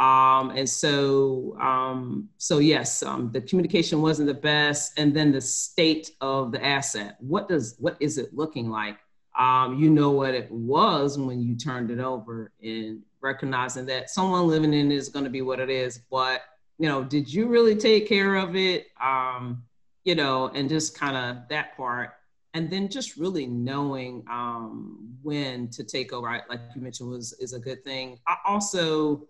Um, 0.01 0.51
and 0.57 0.67
so, 0.67 1.55
um, 1.61 2.29
so 2.37 2.57
yes, 2.57 3.03
um, 3.03 3.31
the 3.31 3.41
communication 3.41 4.01
wasn't 4.01 4.27
the 4.27 4.33
best, 4.33 4.97
and 4.97 5.15
then 5.15 5.31
the 5.31 5.41
state 5.41 6.11
of 6.21 6.51
the 6.51 6.61
asset. 6.65 7.17
What 7.19 7.47
does 7.47 7.75
what 7.77 7.97
is 7.99 8.17
it 8.17 8.33
looking 8.33 8.69
like? 8.71 8.97
Um, 9.37 9.77
you 9.79 9.89
know 9.89 10.09
what 10.11 10.33
it 10.33 10.49
was 10.51 11.17
when 11.19 11.39
you 11.41 11.55
turned 11.55 11.91
it 11.91 11.99
over, 11.99 12.51
and 12.63 13.01
recognizing 13.21 13.85
that 13.87 14.09
someone 14.09 14.47
living 14.47 14.73
in 14.73 14.91
it 14.91 14.95
is 14.95 15.09
going 15.09 15.25
to 15.25 15.29
be 15.31 15.43
what 15.43 15.59
it 15.59 15.69
is. 15.69 15.99
But 16.09 16.41
you 16.79 16.87
know, 16.89 17.03
did 17.03 17.31
you 17.31 17.47
really 17.47 17.75
take 17.75 18.07
care 18.09 18.35
of 18.37 18.55
it? 18.55 18.87
Um, 19.01 19.63
you 20.03 20.15
know, 20.15 20.49
and 20.55 20.67
just 20.67 20.97
kind 20.97 21.15
of 21.15 21.47
that 21.49 21.77
part. 21.77 22.11
and 22.53 22.69
then 22.69 22.89
just 22.89 23.17
really 23.17 23.45
knowing 23.45 24.23
um, 24.29 24.97
when 25.21 25.69
to 25.69 25.83
take 25.83 26.11
over, 26.11 26.27
like 26.49 26.59
you 26.75 26.81
mentioned, 26.81 27.09
was 27.09 27.33
is 27.39 27.53
a 27.53 27.59
good 27.59 27.83
thing. 27.85 28.19
I 28.27 28.37
also 28.45 29.27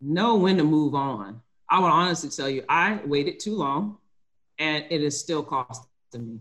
know 0.00 0.36
when 0.36 0.56
to 0.58 0.64
move 0.64 0.94
on. 0.94 1.40
I 1.68 1.80
would 1.80 1.88
honestly 1.88 2.30
tell 2.30 2.48
you, 2.48 2.64
I 2.68 3.00
waited 3.04 3.40
too 3.40 3.56
long, 3.56 3.98
and 4.58 4.84
it 4.90 5.02
is 5.02 5.18
still 5.18 5.42
costing 5.42 5.86
me. 6.14 6.38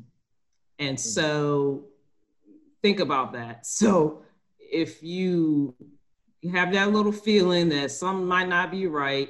And 0.80 0.98
mm-hmm. 0.98 1.10
so, 1.10 1.86
think 2.82 3.00
about 3.00 3.34
that. 3.34 3.66
So, 3.66 4.22
if 4.60 5.02
you 5.02 5.76
have 6.52 6.74
that 6.74 6.92
little 6.92 7.12
feeling 7.12 7.70
that 7.70 7.92
something 7.92 8.26
might 8.26 8.50
not 8.50 8.72
be 8.72 8.88
right, 8.88 9.30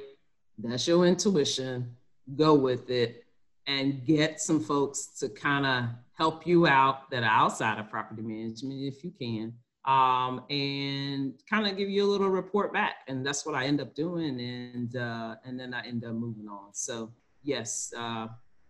that's 0.58 0.86
your 0.86 1.06
intuition. 1.06 1.96
Go 2.34 2.54
with 2.54 2.90
it 2.90 3.24
and 3.66 4.04
get 4.04 4.40
some 4.40 4.60
folks 4.60 5.06
to 5.20 5.28
kind 5.28 5.66
of 5.66 5.84
help 6.14 6.46
you 6.46 6.66
out 6.66 7.10
that 7.10 7.22
are 7.22 7.26
outside 7.26 7.78
of 7.78 7.90
property 7.90 8.22
management 8.22 8.82
if 8.82 9.04
you 9.04 9.12
can 9.18 9.52
um, 9.86 10.42
and 10.50 11.34
kind 11.48 11.66
of 11.66 11.76
give 11.76 11.88
you 11.88 12.04
a 12.04 12.10
little 12.10 12.28
report 12.28 12.72
back 12.72 12.96
and 13.08 13.24
that's 13.24 13.46
what 13.46 13.54
i 13.54 13.64
end 13.64 13.80
up 13.80 13.94
doing 13.94 14.40
and 14.40 14.96
uh, 14.96 15.36
and 15.44 15.58
then 15.58 15.72
i 15.72 15.86
end 15.86 16.04
up 16.04 16.12
moving 16.12 16.48
on 16.48 16.68
so 16.72 17.10
yes 17.42 17.92
uh, 17.96 18.26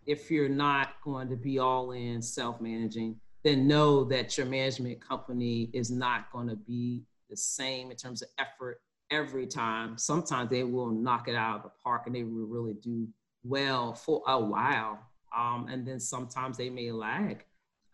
if 0.06 0.30
you're 0.30 0.48
not 0.48 1.00
going 1.02 1.28
to 1.28 1.36
be 1.36 1.58
all 1.58 1.92
in 1.92 2.20
self-managing 2.20 3.16
then 3.42 3.66
know 3.66 4.04
that 4.04 4.36
your 4.36 4.46
management 4.46 5.00
company 5.00 5.70
is 5.72 5.90
not 5.90 6.30
going 6.32 6.48
to 6.48 6.56
be 6.56 7.02
the 7.30 7.36
same 7.36 7.90
in 7.90 7.96
terms 7.96 8.22
of 8.22 8.28
effort 8.38 8.80
every 9.10 9.46
time 9.46 9.96
sometimes 9.96 10.50
they 10.50 10.64
will 10.64 10.90
knock 10.90 11.28
it 11.28 11.34
out 11.34 11.56
of 11.56 11.62
the 11.62 11.70
park 11.82 12.02
and 12.06 12.14
they 12.14 12.24
will 12.24 12.46
really 12.46 12.74
do 12.74 13.08
well 13.48 13.94
for 13.94 14.22
a 14.26 14.38
while. 14.38 14.98
Um, 15.36 15.68
and 15.70 15.86
then 15.86 16.00
sometimes 16.00 16.56
they 16.56 16.70
may 16.70 16.90
lag. 16.90 17.44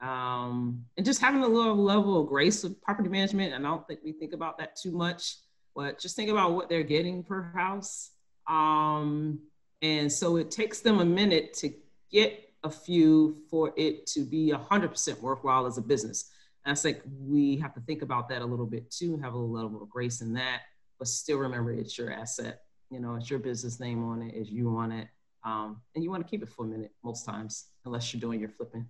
Um, 0.03 0.85
and 0.97 1.07
just 1.07 1.21
having 1.21 1.45
a 1.45 1.49
little 1.49 1.77
level 1.77 2.21
of 2.21 2.29
grace 2.29 2.65
with 2.65 2.81
property 2.83 3.09
management. 3.09 3.55
And 3.55 3.65
I 3.65 3.71
don't 3.71 3.87
think 3.87 4.01
we 4.05 4.13
think 4.13 4.33
about 4.33 4.59
that 4.59 4.77
too 4.77 4.91
much, 4.91 5.37
but 5.75 6.01
just 6.01 6.17
think 6.17 6.29
about 6.29 6.53
what 6.53 6.69
they're 6.69 6.83
getting 6.83 7.23
per 7.23 7.43
house. 7.55 8.11
Um, 8.49 9.39
and 9.81 10.11
so 10.11 10.37
it 10.37 10.51
takes 10.51 10.81
them 10.81 11.01
a 11.01 11.05
minute 11.05 11.55
to 11.55 11.73
get 12.11 12.51
a 12.65 12.71
few 12.71 13.37
for 13.49 13.73
it 13.77 14.07
to 14.07 14.25
be 14.25 14.53
100% 14.53 15.21
worthwhile 15.21 15.67
as 15.67 15.79
a 15.79 15.83
business. 15.83 16.31
And 16.65 16.77
I 16.77 16.81
think 16.81 16.99
we 17.21 17.57
have 17.57 17.75
to 17.75 17.81
think 17.81 18.03
about 18.03 18.29
that 18.29 18.43
a 18.43 18.45
little 18.45 18.67
bit 18.67 18.91
too, 18.91 19.17
have 19.19 19.35
a 19.35 19.37
little 19.37 19.51
level 19.51 19.83
of 19.83 19.89
grace 19.89 20.21
in 20.21 20.33
that, 20.35 20.63
but 20.99 21.09
still 21.09 21.39
remember 21.39 21.73
it's 21.73 21.97
your 21.97 22.13
asset. 22.13 22.63
You 22.91 23.01
know, 23.01 23.15
it's 23.15 23.31
your 23.31 23.39
business 23.39 23.81
name 23.81 24.05
on 24.05 24.23
it, 24.23 24.35
it's 24.35 24.51
you 24.51 24.77
on 24.77 24.93
it. 24.93 25.09
Um, 25.45 25.81
and 25.95 26.05
you 26.05 26.11
want 26.11 26.25
to 26.25 26.31
keep 26.31 26.43
it 26.43 26.49
for 26.49 26.65
a 26.65 26.69
minute 26.69 26.93
most 27.03 27.25
times, 27.25 27.67
unless 27.85 28.13
you're 28.13 28.21
doing 28.21 28.39
your 28.39 28.49
flipping. 28.49 28.87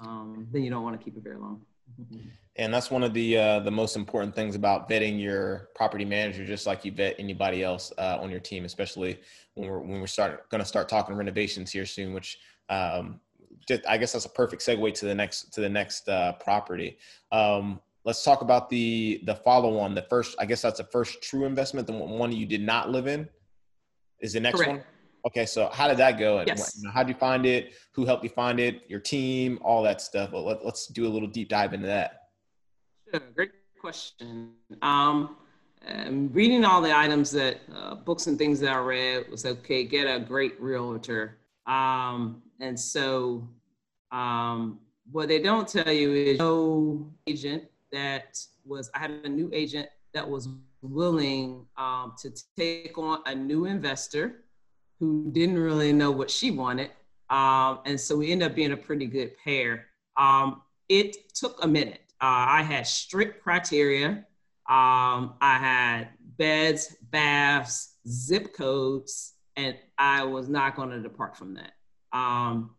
Um, 0.00 0.46
then 0.52 0.62
you 0.62 0.70
don't 0.70 0.82
want 0.82 0.98
to 0.98 1.04
keep 1.04 1.16
it 1.16 1.22
very 1.22 1.36
long. 1.36 1.62
And 2.58 2.72
that's 2.72 2.90
one 2.90 3.02
of 3.02 3.12
the 3.12 3.36
uh, 3.36 3.60
the 3.60 3.70
most 3.70 3.96
important 3.96 4.34
things 4.34 4.54
about 4.54 4.88
vetting 4.88 5.20
your 5.20 5.68
property 5.74 6.06
manager, 6.06 6.42
just 6.46 6.66
like 6.66 6.86
you 6.86 6.92
vet 6.92 7.14
anybody 7.18 7.62
else 7.62 7.92
uh, 7.98 8.16
on 8.18 8.30
your 8.30 8.40
team, 8.40 8.64
especially 8.64 9.20
when 9.54 9.68
we're 9.68 9.78
when 9.78 10.00
we're 10.00 10.06
start 10.06 10.48
going 10.48 10.62
to 10.62 10.66
start 10.66 10.88
talking 10.88 11.14
renovations 11.14 11.70
here 11.70 11.84
soon. 11.84 12.14
Which 12.14 12.38
um, 12.70 13.20
just, 13.68 13.86
I 13.86 13.98
guess 13.98 14.12
that's 14.12 14.24
a 14.24 14.30
perfect 14.30 14.62
segue 14.62 14.94
to 14.94 15.04
the 15.04 15.14
next 15.14 15.52
to 15.52 15.60
the 15.60 15.68
next 15.68 16.08
uh, 16.08 16.32
property. 16.32 16.96
Um, 17.30 17.78
let's 18.04 18.24
talk 18.24 18.40
about 18.40 18.70
the 18.70 19.20
the 19.24 19.34
follow 19.34 19.78
on. 19.78 19.94
The 19.94 20.06
first, 20.08 20.34
I 20.38 20.46
guess 20.46 20.62
that's 20.62 20.78
the 20.78 20.84
first 20.84 21.22
true 21.22 21.44
investment. 21.44 21.86
The 21.86 21.92
one 21.92 22.32
you 22.32 22.46
did 22.46 22.62
not 22.62 22.90
live 22.90 23.06
in 23.06 23.28
is 24.20 24.32
the 24.32 24.40
next 24.40 24.56
Correct. 24.56 24.72
one. 24.72 24.82
Okay, 25.26 25.44
so 25.44 25.68
how 25.72 25.88
did 25.88 25.96
that 25.96 26.20
go? 26.20 26.44
Yes. 26.46 26.80
How 26.94 27.02
did 27.02 27.08
you 27.08 27.18
find 27.18 27.44
it? 27.44 27.74
Who 27.94 28.04
helped 28.04 28.22
you 28.22 28.30
find 28.30 28.60
it? 28.60 28.82
Your 28.86 29.00
team, 29.00 29.58
all 29.60 29.82
that 29.82 30.00
stuff. 30.00 30.30
Well, 30.30 30.44
let, 30.44 30.62
us 30.62 30.86
do 30.86 31.04
a 31.04 31.10
little 31.10 31.26
deep 31.26 31.48
dive 31.48 31.74
into 31.74 31.88
that. 31.88 32.28
Sure, 33.10 33.20
great 33.34 33.50
question. 33.80 34.52
Um, 34.82 35.36
um, 35.88 36.30
reading 36.32 36.64
all 36.64 36.80
the 36.80 36.96
items 36.96 37.32
that 37.32 37.58
uh, 37.74 37.96
books 37.96 38.28
and 38.28 38.38
things 38.38 38.60
that 38.60 38.72
I 38.72 38.78
read 38.78 39.28
was 39.28 39.44
okay. 39.44 39.82
Get 39.82 40.04
a 40.04 40.20
great 40.20 40.60
realtor. 40.60 41.38
Um, 41.66 42.42
and 42.60 42.78
so, 42.78 43.48
um, 44.12 44.78
what 45.10 45.26
they 45.26 45.40
don't 45.40 45.66
tell 45.66 45.90
you 45.90 46.12
is 46.12 46.38
no 46.38 47.12
agent 47.26 47.64
that 47.90 48.38
was. 48.64 48.90
I 48.94 49.00
had 49.00 49.10
a 49.24 49.28
new 49.28 49.50
agent 49.52 49.88
that 50.14 50.28
was 50.28 50.48
willing 50.82 51.66
um, 51.76 52.14
to 52.22 52.30
take 52.56 52.96
on 52.96 53.22
a 53.26 53.34
new 53.34 53.64
investor 53.64 54.44
who 54.98 55.30
didn't 55.32 55.58
really 55.58 55.92
know 55.92 56.10
what 56.10 56.30
she 56.30 56.50
wanted. 56.50 56.90
Um, 57.28 57.80
and 57.84 58.00
so 58.00 58.16
we 58.16 58.30
ended 58.30 58.50
up 58.50 58.56
being 58.56 58.72
a 58.72 58.76
pretty 58.76 59.06
good 59.06 59.32
pair. 59.42 59.86
Um, 60.16 60.62
it 60.88 61.34
took 61.34 61.62
a 61.62 61.68
minute. 61.68 62.00
Uh, 62.20 62.48
I 62.48 62.62
had 62.62 62.86
strict 62.86 63.42
criteria. 63.42 64.24
Um, 64.68 65.34
I 65.40 65.58
had 65.58 66.08
beds, 66.38 66.96
baths, 67.10 67.96
zip 68.08 68.54
codes, 68.54 69.34
and 69.56 69.76
I 69.98 70.24
was 70.24 70.48
not 70.48 70.76
going 70.76 70.90
to 70.90 71.00
depart 71.00 71.36
from 71.36 71.54
that. 71.54 71.72
Um, 72.12 72.76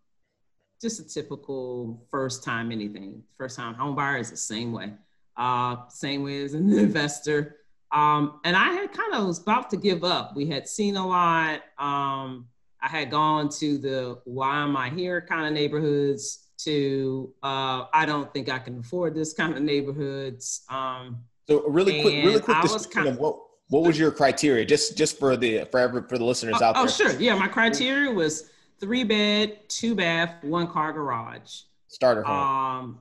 just 0.82 1.00
a 1.00 1.08
typical 1.08 2.06
first 2.12 2.44
time 2.44 2.72
anything. 2.72 3.24
First 3.38 3.58
time 3.58 3.74
home 3.74 3.96
buyer 3.96 4.18
is 4.18 4.32
the 4.32 4.38
same 4.38 4.72
way. 4.72 4.94
Uh, 5.36 5.88
same 5.90 6.24
way 6.24 6.44
as 6.44 6.54
an 6.54 6.72
investor. 6.78 7.58
Um, 7.92 8.40
and 8.44 8.56
I 8.56 8.72
had 8.74 8.92
kind 8.92 9.14
of 9.14 9.28
was 9.28 9.40
about 9.40 9.70
to 9.72 9.78
give 9.78 10.04
up. 10.04 10.36
We 10.36 10.48
had 10.48 10.68
seen 10.68 10.98
a 10.98 11.08
lot. 11.08 11.62
Um, 11.78 12.48
I 12.82 12.90
had 12.90 13.10
gone 13.10 13.50
to 13.50 13.78
the 13.78 14.20
why 14.26 14.58
am 14.58 14.76
I 14.76 14.90
here 14.90 15.22
kind 15.22 15.48
of 15.48 15.54
neighborhoods 15.54 16.48
to 16.60 17.34
uh, 17.44 17.86
I 17.94 18.06
don't 18.06 18.32
think 18.34 18.50
I 18.50 18.60
can 18.60 18.80
afford 18.80 19.16
this 19.16 19.34
kind 19.34 19.56
of 19.56 19.62
neighborhoods. 19.62 20.64
Um, 20.70 21.24
so 21.48 21.68
really 21.68 22.02
quick, 22.02 22.26
really 22.26 22.40
quick 22.40 22.62
description 22.62 22.92
kind 22.92 23.08
of, 23.08 23.14
of 23.16 23.20
what 23.20 23.40
what 23.70 23.84
was 23.84 23.98
your 23.98 24.12
criteria 24.12 24.66
just 24.66 24.98
just 24.98 25.20
for 25.20 25.38
the 25.38 25.66
for 25.72 25.80
every, 25.80 26.02
for 26.08 26.18
the 26.18 26.26
listeners 26.26 26.56
oh, 26.60 26.66
out 26.66 26.76
there? 26.76 26.84
Oh 26.84 26.88
sure, 26.88 27.12
yeah. 27.20 27.36
My 27.36 27.48
criteria 27.48 28.12
was 28.12 28.50
three 28.80 29.04
bed, 29.04 29.60
two 29.70 29.96
bath, 29.96 30.44
one 30.44 30.68
car 30.68 30.94
garage. 30.94 31.62
Starter 31.88 32.24
home. 32.24 32.36
Um, 32.36 33.00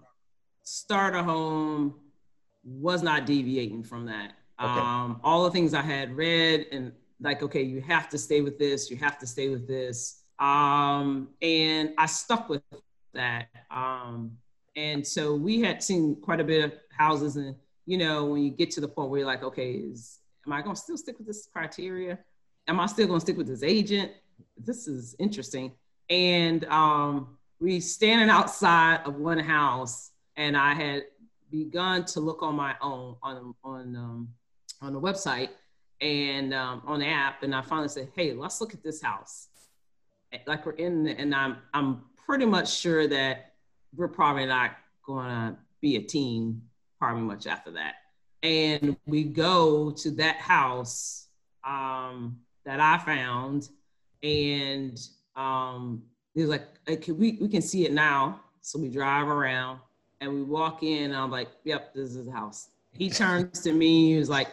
starter 0.62 1.22
home 1.22 1.94
was 2.64 3.02
not 3.02 3.26
deviating 3.26 3.82
from 3.82 4.06
that. 4.06 4.32
Okay. 4.60 4.80
Um, 4.80 5.20
all 5.22 5.44
the 5.44 5.50
things 5.50 5.74
I 5.74 5.82
had 5.82 6.16
read 6.16 6.66
and 6.72 6.92
like, 7.20 7.42
okay, 7.42 7.62
you 7.62 7.80
have 7.82 8.08
to 8.10 8.18
stay 8.18 8.40
with 8.40 8.58
this, 8.58 8.90
you 8.90 8.96
have 8.96 9.18
to 9.18 9.26
stay 9.26 9.48
with 9.48 9.66
this. 9.66 10.22
Um, 10.38 11.28
and 11.42 11.92
I 11.98 12.06
stuck 12.06 12.48
with 12.48 12.62
that. 13.14 13.48
Um, 13.70 14.36
and 14.74 15.06
so 15.06 15.34
we 15.34 15.60
had 15.60 15.82
seen 15.82 16.16
quite 16.16 16.40
a 16.40 16.44
bit 16.44 16.64
of 16.64 16.72
houses 16.90 17.36
and, 17.36 17.54
you 17.86 17.98
know, 17.98 18.26
when 18.26 18.42
you 18.42 18.50
get 18.50 18.70
to 18.72 18.80
the 18.80 18.88
point 18.88 19.10
where 19.10 19.20
you're 19.20 19.26
like, 19.26 19.42
okay, 19.42 19.72
is, 19.72 20.18
am 20.46 20.52
I 20.52 20.62
gonna 20.62 20.76
still 20.76 20.98
stick 20.98 21.18
with 21.18 21.26
this 21.26 21.48
criteria? 21.52 22.18
Am 22.68 22.80
I 22.80 22.86
still 22.86 23.06
gonna 23.06 23.20
stick 23.20 23.36
with 23.36 23.46
this 23.46 23.62
agent? 23.62 24.12
This 24.58 24.88
is 24.88 25.16
interesting. 25.18 25.72
And 26.10 26.64
um, 26.66 27.36
we 27.60 27.80
standing 27.80 28.28
outside 28.28 29.00
of 29.04 29.16
one 29.16 29.38
house 29.38 30.10
and 30.36 30.56
I 30.56 30.74
had 30.74 31.04
begun 31.50 32.04
to 32.04 32.20
look 32.20 32.42
on 32.42 32.54
my 32.54 32.74
own 32.82 33.16
on, 33.22 33.54
on 33.64 33.96
um, 33.96 34.28
on 34.80 34.92
the 34.92 35.00
website 35.00 35.50
and 36.00 36.52
um, 36.52 36.82
on 36.86 37.00
the 37.00 37.06
app, 37.06 37.42
and 37.42 37.54
I 37.54 37.62
finally 37.62 37.88
said, 37.88 38.08
"Hey, 38.14 38.32
let's 38.32 38.60
look 38.60 38.74
at 38.74 38.82
this 38.82 39.00
house." 39.00 39.48
Like 40.46 40.66
we're 40.66 40.72
in, 40.72 41.04
the, 41.04 41.12
and 41.12 41.34
I'm 41.34 41.58
I'm 41.72 42.02
pretty 42.26 42.46
much 42.46 42.72
sure 42.72 43.06
that 43.08 43.54
we're 43.94 44.08
probably 44.08 44.46
not 44.46 44.72
going 45.04 45.28
to 45.28 45.56
be 45.80 45.96
a 45.96 46.02
team 46.02 46.62
probably 46.98 47.22
much 47.22 47.46
after 47.46 47.70
that. 47.72 47.94
And 48.42 48.96
we 49.06 49.24
go 49.24 49.90
to 49.90 50.10
that 50.12 50.36
house 50.36 51.28
um, 51.64 52.38
that 52.64 52.80
I 52.80 52.98
found, 52.98 53.70
and 54.22 54.98
um, 55.36 56.02
he 56.34 56.42
was 56.42 56.50
like, 56.50 56.66
hey, 56.86 56.96
can 56.96 57.16
we 57.18 57.38
we 57.40 57.48
can 57.48 57.62
see 57.62 57.86
it 57.86 57.92
now. 57.92 58.40
So 58.60 58.78
we 58.78 58.88
drive 58.88 59.28
around 59.28 59.78
and 60.20 60.32
we 60.32 60.42
walk 60.42 60.82
in. 60.82 61.14
I'm 61.14 61.30
like, 61.30 61.48
"Yep, 61.64 61.94
this 61.94 62.14
is 62.14 62.26
the 62.26 62.32
house." 62.32 62.68
He 62.92 63.10
turns 63.10 63.60
to 63.60 63.72
me. 63.72 64.12
He 64.12 64.18
was 64.18 64.28
like, 64.28 64.48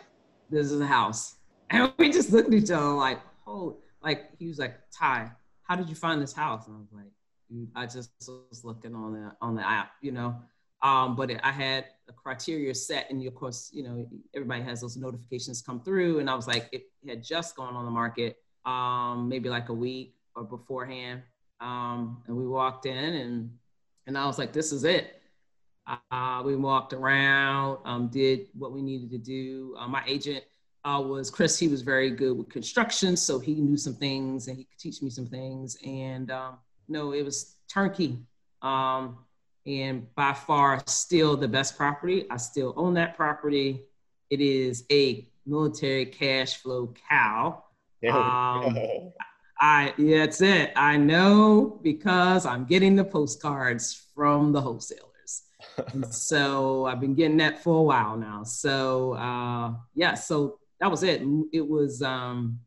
this 0.54 0.72
is 0.72 0.80
a 0.80 0.88
house. 0.88 1.36
And 1.70 1.92
we 1.98 2.12
just 2.12 2.32
looked 2.32 2.50
at 2.50 2.54
each 2.54 2.70
other 2.70 2.90
like, 2.90 3.20
holy, 3.46 3.76
like 4.04 4.38
he 4.38 4.48
was 4.48 4.60
like, 4.60 4.76
Ty, 4.96 5.32
how 5.64 5.76
did 5.76 5.90
you 5.90 5.96
find 5.96 6.22
this 6.22 6.34
house? 6.34 6.68
And 6.68 6.76
I 6.76 6.80
was 6.80 6.90
like, 6.94 7.12
dude, 7.50 7.70
I 7.76 7.86
just 7.88 8.12
was 8.28 8.64
looking 8.64 8.94
on 8.94 9.14
the 9.14 9.32
on 9.42 9.56
the 9.56 9.68
app, 9.68 9.94
you 10.02 10.12
know. 10.12 10.36
Um, 10.84 11.16
but 11.16 11.32
it, 11.32 11.40
I 11.42 11.52
had 11.52 11.86
a 12.10 12.14
criteria 12.14 12.76
set, 12.76 13.10
and 13.10 13.26
of 13.26 13.34
course, 13.34 13.72
you 13.74 13.84
know, 13.84 14.06
everybody 14.36 14.62
has 14.64 14.82
those 14.82 14.98
notifications 14.98 15.62
come 15.62 15.80
through, 15.82 16.20
and 16.20 16.30
I 16.30 16.36
was 16.36 16.46
like, 16.46 16.68
it 16.74 16.92
had 17.08 17.24
just 17.24 17.56
gone 17.56 17.74
on 17.76 17.86
the 17.86 17.92
market, 17.92 18.38
um, 18.66 19.30
maybe 19.30 19.50
like 19.50 19.70
a 19.70 19.74
week 19.74 20.16
or 20.36 20.44
beforehand, 20.44 21.22
um, 21.62 22.22
and 22.28 22.36
we 22.36 22.46
walked 22.46 22.86
in, 22.86 23.14
and 23.16 23.50
and 24.06 24.18
I 24.18 24.26
was 24.26 24.38
like, 24.38 24.52
this 24.52 24.74
is 24.74 24.84
it. 24.84 25.23
Uh, 25.86 26.42
we 26.46 26.56
walked 26.56 26.94
around, 26.94 27.78
um, 27.86 28.08
did 28.08 28.48
what 28.54 28.72
we 28.72 28.82
needed 28.82 29.12
to 29.12 29.18
do. 29.18 29.76
Uh, 29.78 29.88
my 29.88 30.04
agent 30.08 30.44
uh, 30.86 31.02
was 31.06 31.30
Chris. 31.30 31.60
He 31.60 31.68
was 31.68 31.82
very 31.82 32.10
good 32.10 32.38
with 32.38 32.50
construction, 32.50 33.18
so 33.18 33.40
he 33.40 33.56
knew 33.56 33.78
some 33.78 33.96
things 33.96 34.48
and 34.48 34.58
he 34.58 34.64
could 34.64 34.80
teach 34.80 35.02
me 35.02 35.10
some 35.10 35.28
things. 35.28 35.78
And 35.86 36.32
um, 36.32 36.58
no, 36.88 37.14
it 37.14 37.24
was 37.24 37.56
turnkey. 37.68 38.20
Um, 38.62 39.18
and 39.66 40.14
by 40.16 40.34
far 40.34 40.82
still 40.88 41.38
the 41.38 41.48
best 41.48 41.78
property. 41.78 42.26
I 42.30 42.38
still 42.38 42.74
own 42.76 42.94
that 42.96 43.16
property. 43.16 43.82
It 44.30 44.42
is 44.42 44.86
a 44.92 45.28
military 45.46 46.06
cash 46.06 46.58
flow 46.58 46.94
cow. 47.10 47.64
Um, 48.10 49.12
I 49.60 49.94
yeah, 49.98 50.26
that's 50.26 50.42
it. 50.42 50.74
I 50.76 50.98
know 50.98 51.80
because 51.82 52.46
I'm 52.46 52.66
getting 52.66 52.96
the 52.96 53.06
postcards 53.06 54.08
from 54.14 54.52
the 54.52 54.60
wholesalers. 54.60 55.13
so 56.10 56.86
I've 56.86 57.00
been 57.00 57.16
getting 57.16 57.38
that 57.38 57.64
for 57.64 57.80
a 57.80 57.84
while 57.84 58.18
now. 58.18 58.44
So 58.44 59.14
uh, 59.14 59.74
yeah, 59.94 60.14
so 60.14 60.60
that 60.80 60.90
was 60.90 61.04
it. 61.04 61.22
It 61.52 61.68
was 61.68 62.02
um, 62.02 62.60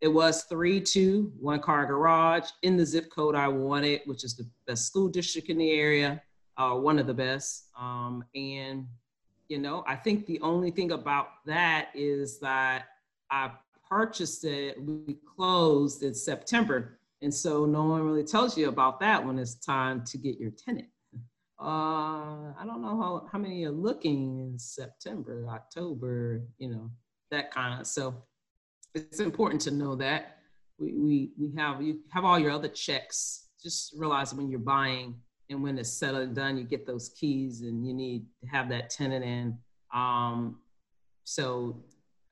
it 0.00 0.08
was 0.08 0.44
three 0.44 0.80
two 0.80 1.32
one 1.40 1.60
car 1.60 1.86
garage 1.86 2.48
in 2.62 2.76
the 2.76 2.86
zip 2.86 3.10
code 3.10 3.34
I 3.34 3.48
wanted, 3.48 4.02
which 4.06 4.24
is 4.24 4.36
the 4.36 4.48
best 4.66 4.86
school 4.86 5.08
district 5.08 5.48
in 5.48 5.58
the 5.58 5.72
area, 5.72 6.22
uh, 6.56 6.74
one 6.74 6.98
of 6.98 7.06
the 7.06 7.14
best. 7.14 7.66
Um, 7.78 8.24
and 8.34 8.86
you 9.48 9.58
know, 9.58 9.84
I 9.86 9.96
think 9.96 10.26
the 10.26 10.40
only 10.40 10.70
thing 10.70 10.92
about 10.92 11.28
that 11.46 11.88
is 11.94 12.38
that 12.40 12.86
I 13.30 13.52
purchased 13.88 14.44
it, 14.44 14.82
we 14.82 15.18
closed 15.36 16.02
in 16.02 16.14
September. 16.14 16.98
And 17.22 17.32
so 17.32 17.64
no 17.64 17.84
one 17.84 18.02
really 18.02 18.24
tells 18.24 18.58
you 18.58 18.68
about 18.68 19.00
that 19.00 19.24
when 19.24 19.38
it's 19.38 19.54
time 19.54 20.04
to 20.04 20.18
get 20.18 20.38
your 20.38 20.50
tenant. 20.50 20.88
Uh, 21.58 22.52
I 22.58 22.64
don't 22.66 22.82
know 22.82 23.00
how, 23.00 23.28
how 23.32 23.38
many 23.38 23.64
are 23.64 23.70
looking 23.70 24.40
in 24.40 24.58
September, 24.58 25.46
October, 25.48 26.42
you 26.58 26.68
know, 26.68 26.90
that 27.30 27.50
kind 27.50 27.80
of. 27.80 27.86
So 27.86 28.14
it's 28.94 29.20
important 29.20 29.62
to 29.62 29.70
know 29.70 29.94
that 29.96 30.38
we, 30.78 30.92
we, 30.92 31.30
we 31.38 31.56
have, 31.56 31.80
you 31.80 32.00
have 32.10 32.24
all 32.24 32.38
your 32.38 32.50
other 32.50 32.68
checks. 32.68 33.48
Just 33.62 33.94
realize 33.96 34.34
when 34.34 34.50
you're 34.50 34.60
buying 34.60 35.14
and 35.48 35.62
when 35.62 35.78
it's 35.78 35.90
settled 35.90 36.24
and 36.24 36.36
done, 36.36 36.58
you 36.58 36.64
get 36.64 36.86
those 36.86 37.08
keys 37.10 37.62
and 37.62 37.86
you 37.86 37.94
need 37.94 38.26
to 38.42 38.48
have 38.48 38.68
that 38.68 38.90
tenant 38.90 39.24
in. 39.24 39.58
Um, 39.94 40.58
so 41.24 41.82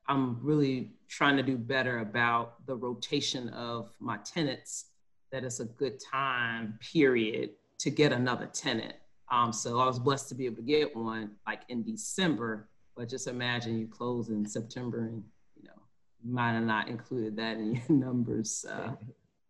I'm 0.07 0.39
really 0.43 0.91
trying 1.09 1.37
to 1.37 1.43
do 1.43 1.57
better 1.57 1.99
about 1.99 2.65
the 2.67 2.75
rotation 2.75 3.49
of 3.49 3.89
my 3.99 4.17
tenants. 4.17 4.85
That 5.31 5.43
it's 5.43 5.59
a 5.59 5.65
good 5.65 5.99
time 5.99 6.77
period 6.93 7.51
to 7.79 7.89
get 7.89 8.13
another 8.13 8.45
tenant. 8.45 8.93
Um, 9.31 9.51
so 9.51 9.79
I 9.79 9.85
was 9.85 9.99
blessed 9.99 10.29
to 10.29 10.35
be 10.35 10.45
able 10.45 10.57
to 10.57 10.61
get 10.61 10.95
one 10.95 11.31
like 11.47 11.61
in 11.69 11.83
December, 11.83 12.69
but 12.95 13.09
just 13.09 13.27
imagine 13.27 13.79
you 13.79 13.87
close 13.87 14.29
in 14.29 14.45
September 14.45 14.99
and 15.07 15.23
you 15.55 15.63
know 15.63 15.81
you 16.23 16.31
might 16.33 16.53
have 16.53 16.63
not 16.63 16.87
included 16.87 17.35
that 17.37 17.57
in 17.57 17.75
your 17.75 17.89
numbers 17.89 18.65
uh, 18.69 18.91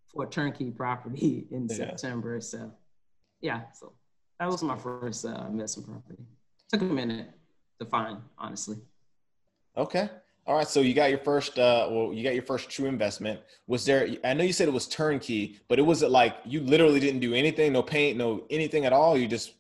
for 0.08 0.26
turnkey 0.26 0.72
property 0.72 1.48
in 1.52 1.68
yeah. 1.70 1.76
September. 1.76 2.40
So 2.40 2.72
yeah, 3.42 3.62
so 3.74 3.94
that 4.40 4.50
was 4.50 4.64
my 4.64 4.78
first 4.78 5.26
uh, 5.26 5.46
investment 5.50 5.90
property. 5.90 6.24
Took 6.70 6.82
a 6.82 6.86
minute 6.86 7.30
to 7.80 7.86
find, 7.86 8.18
honestly. 8.38 8.78
Okay. 9.78 10.10
All 10.48 10.56
right. 10.56 10.68
So 10.68 10.82
you 10.82 10.94
got 10.94 11.10
your 11.10 11.20
first, 11.20 11.58
uh, 11.58 11.88
well, 11.90 12.14
you 12.14 12.24
got 12.24 12.34
your 12.34 12.44
first 12.44 12.70
true 12.70 12.88
investment. 12.88 13.40
Was 13.68 13.86
there, 13.86 14.08
I 14.24 14.34
know 14.34 14.44
you 14.44 14.54
said 14.54 14.68
it 14.68 14.74
was 14.74 14.88
turnkey, 14.88 15.60
but 15.68 15.80
it 15.80 15.82
was 15.82 16.04
it 16.04 16.12
like 16.12 16.38
you 16.46 16.62
literally 16.62 17.00
didn't 17.00 17.20
do 17.20 17.34
anything, 17.34 17.74
no 17.74 17.82
paint, 17.82 18.18
no 18.18 18.46
anything 18.50 18.86
at 18.86 18.94
all. 18.94 19.18
You 19.18 19.28
just, 19.28 19.54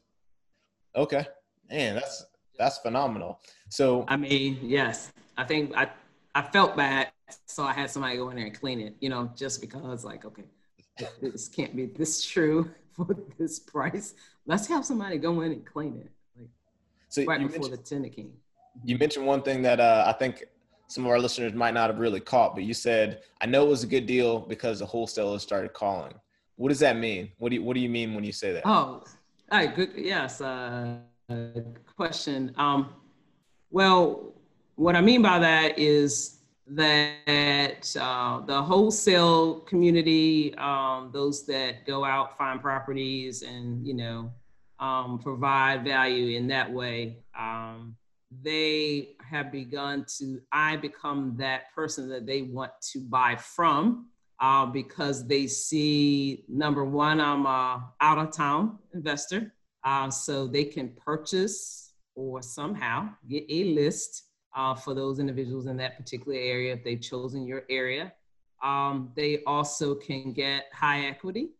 okay. 0.96 1.26
Man, 1.70 1.96
that's, 1.96 2.26
that's 2.58 2.78
phenomenal. 2.80 3.40
So, 3.70 4.06
I 4.08 4.18
mean, 4.18 4.60
yes, 4.62 5.12
I 5.38 5.44
think 5.44 5.76
I, 5.76 5.90
I 6.34 6.42
felt 6.42 6.76
bad. 6.76 7.12
So 7.46 7.64
I 7.64 7.74
had 7.74 7.90
somebody 7.90 8.18
go 8.18 8.30
in 8.30 8.38
there 8.38 8.46
and 8.46 8.60
clean 8.60 8.80
it, 8.80 8.96
you 9.00 9.10
know, 9.10 9.32
just 9.36 9.62
because 9.62 10.06
like, 10.06 10.26
okay, 10.26 10.44
this 11.22 11.48
can't 11.48 11.76
be 11.76 11.88
this 11.88 12.24
true 12.24 12.70
for 12.94 13.08
this 13.38 13.60
price. 13.60 14.14
Let's 14.46 14.68
have 14.68 14.86
somebody 14.86 15.18
go 15.18 15.42
in 15.42 15.52
and 15.52 15.66
clean 15.66 15.98
it. 15.98 16.12
Like 16.38 16.50
so 17.10 17.26
right 17.26 17.40
before 17.40 17.70
the 17.70 17.78
tenant 17.78 18.16
came. 18.16 18.32
You 18.84 18.98
mentioned 18.98 19.26
one 19.26 19.42
thing 19.42 19.62
that 19.64 19.80
uh, 19.80 20.04
I 20.06 20.14
think 20.14 20.44
some 20.88 21.06
of 21.06 21.12
our 21.12 21.20
listeners 21.20 21.54
might 21.54 21.74
not 21.74 21.90
have 21.90 22.00
really 22.00 22.20
caught, 22.20 22.54
but 22.54 22.64
you 22.64 22.74
said, 22.74 23.22
I 23.42 23.46
know 23.48 23.66
it 23.66 23.70
was 23.70 23.84
a 23.84 23.88
good 23.88 24.06
deal 24.06 24.40
because 24.40 24.80
the 24.80 24.86
wholesalers 24.86 25.42
started 25.42 25.74
calling. 25.74 26.14
What 26.58 26.70
does 26.70 26.80
that 26.80 26.98
mean? 26.98 27.32
What 27.38 27.50
do 27.50 27.56
you, 27.56 27.64
what 27.64 27.74
do 27.74 27.80
you 27.80 27.90
mean 27.90 28.14
when 28.14 28.24
you 28.24 28.32
say 28.32 28.54
that? 28.54 28.64
Oh, 28.66 29.04
all 29.52 29.60
right, 29.60 29.76
good. 29.76 29.92
Yes, 29.96 30.42
uh, 30.42 30.98
question. 31.96 32.54
Um, 32.58 32.90
well, 33.70 34.34
what 34.76 34.96
I 34.96 35.02
mean 35.02 35.22
by 35.22 35.40
that 35.40 35.78
is 35.78 36.40
that 36.68 37.96
uh, 38.00 38.42
the 38.42 38.62
wholesale 38.62 39.60
community, 39.62 40.56
um, 40.56 41.12
those 41.14 41.46
that 41.46 41.86
go 41.86 42.04
out, 42.04 42.38
find 42.38 42.60
properties 42.62 43.44
and, 43.44 43.86
you 43.86 43.94
know, 43.94 44.32
um, 44.80 45.20
provide 45.20 45.84
value 45.84 46.36
in 46.38 46.48
that 46.48 46.72
way, 46.72 47.18
um, 47.38 47.96
they 48.42 49.16
have 49.30 49.52
begun 49.52 50.06
to, 50.18 50.42
I 50.52 50.76
become 50.78 51.36
that 51.38 51.74
person 51.74 52.10
that 52.10 52.26
they 52.26 52.42
want 52.42 52.72
to 52.94 53.00
buy 53.00 53.36
from 53.36 54.08
uh, 54.39 54.65
because 54.65 55.28
they 55.28 55.48
see, 55.48 56.43
number 56.48 56.84
one, 56.84 57.19
I'm 57.19 57.45
a 57.45 57.91
out 58.02 58.17
of 58.17 58.32
town 58.32 58.80
investor. 58.93 59.54
Uh, 59.84 60.10
so 60.10 60.48
they 60.48 60.63
can 60.63 60.89
purchase 61.06 61.93
or 62.15 62.41
somehow 62.41 63.08
get 63.30 63.45
a 63.50 63.65
list 63.76 64.30
uh, 64.56 64.74
for 64.74 64.95
those 64.95 65.19
individuals 65.19 65.67
in 65.67 65.78
that 65.78 65.95
particular 65.95 66.38
area 66.38 66.74
if 66.74 66.84
they've 66.84 67.02
chosen 67.02 67.45
your 67.45 67.63
area. 67.69 68.12
Um, 68.63 69.12
they 69.15 69.43
also 69.45 69.93
can 69.93 70.34
get 70.34 70.65
high 70.74 71.06
equity. 71.06 71.52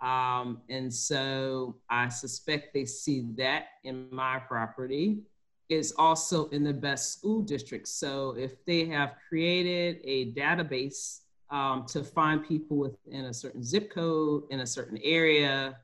Um, 0.00 0.60
and 0.68 0.92
so 0.92 1.78
I 1.90 2.08
suspect 2.08 2.72
they 2.72 2.84
see 2.84 3.26
that 3.36 3.64
in 3.82 4.06
my 4.12 4.38
property 4.38 5.22
is 5.68 5.92
also 5.98 6.48
in 6.50 6.62
the 6.62 6.72
best 6.72 7.18
school 7.18 7.42
district. 7.42 7.88
So 7.88 8.36
if 8.38 8.64
they 8.64 8.84
have 8.84 9.14
created 9.28 9.98
a 10.04 10.32
database 10.34 11.22
um, 11.50 11.86
to 11.86 12.02
find 12.02 12.46
people 12.46 12.76
within 12.76 13.26
a 13.26 13.34
certain 13.34 13.62
zip 13.62 13.90
code 13.90 14.44
in 14.50 14.60
a 14.60 14.66
certain 14.66 14.98
area 15.02 15.76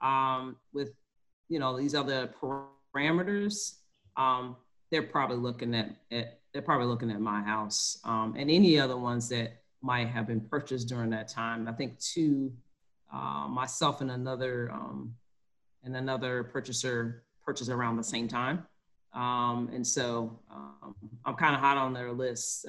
um, 0.00 0.56
with, 0.72 0.92
you 1.48 1.58
know, 1.58 1.76
these 1.76 1.94
other 1.94 2.30
parameters, 2.94 3.76
um, 4.16 4.56
they're 4.90 5.02
probably 5.02 5.36
looking 5.36 5.74
at, 5.74 5.90
at 6.10 6.40
they're 6.52 6.62
probably 6.62 6.86
looking 6.86 7.10
at 7.10 7.20
my 7.20 7.42
house 7.42 7.98
um, 8.04 8.34
and 8.36 8.50
any 8.50 8.78
other 8.78 8.96
ones 8.96 9.28
that 9.28 9.62
might 9.82 10.08
have 10.08 10.26
been 10.26 10.40
purchased 10.40 10.88
during 10.88 11.10
that 11.10 11.28
time. 11.28 11.68
I 11.68 11.72
think 11.72 11.98
two, 11.98 12.52
uh, 13.12 13.46
myself 13.48 14.00
and 14.00 14.10
another 14.10 14.70
um, 14.72 15.14
and 15.84 15.96
another 15.96 16.44
purchaser 16.44 17.22
purchased 17.44 17.70
around 17.70 17.96
the 17.96 18.04
same 18.04 18.28
time. 18.28 18.66
Um, 19.14 19.70
and 19.72 19.86
so 19.86 20.38
I'm 21.24 21.34
kind 21.34 21.54
of 21.54 21.60
hot 21.60 21.78
on 21.78 21.92
their 21.92 22.12
list. 22.12 22.66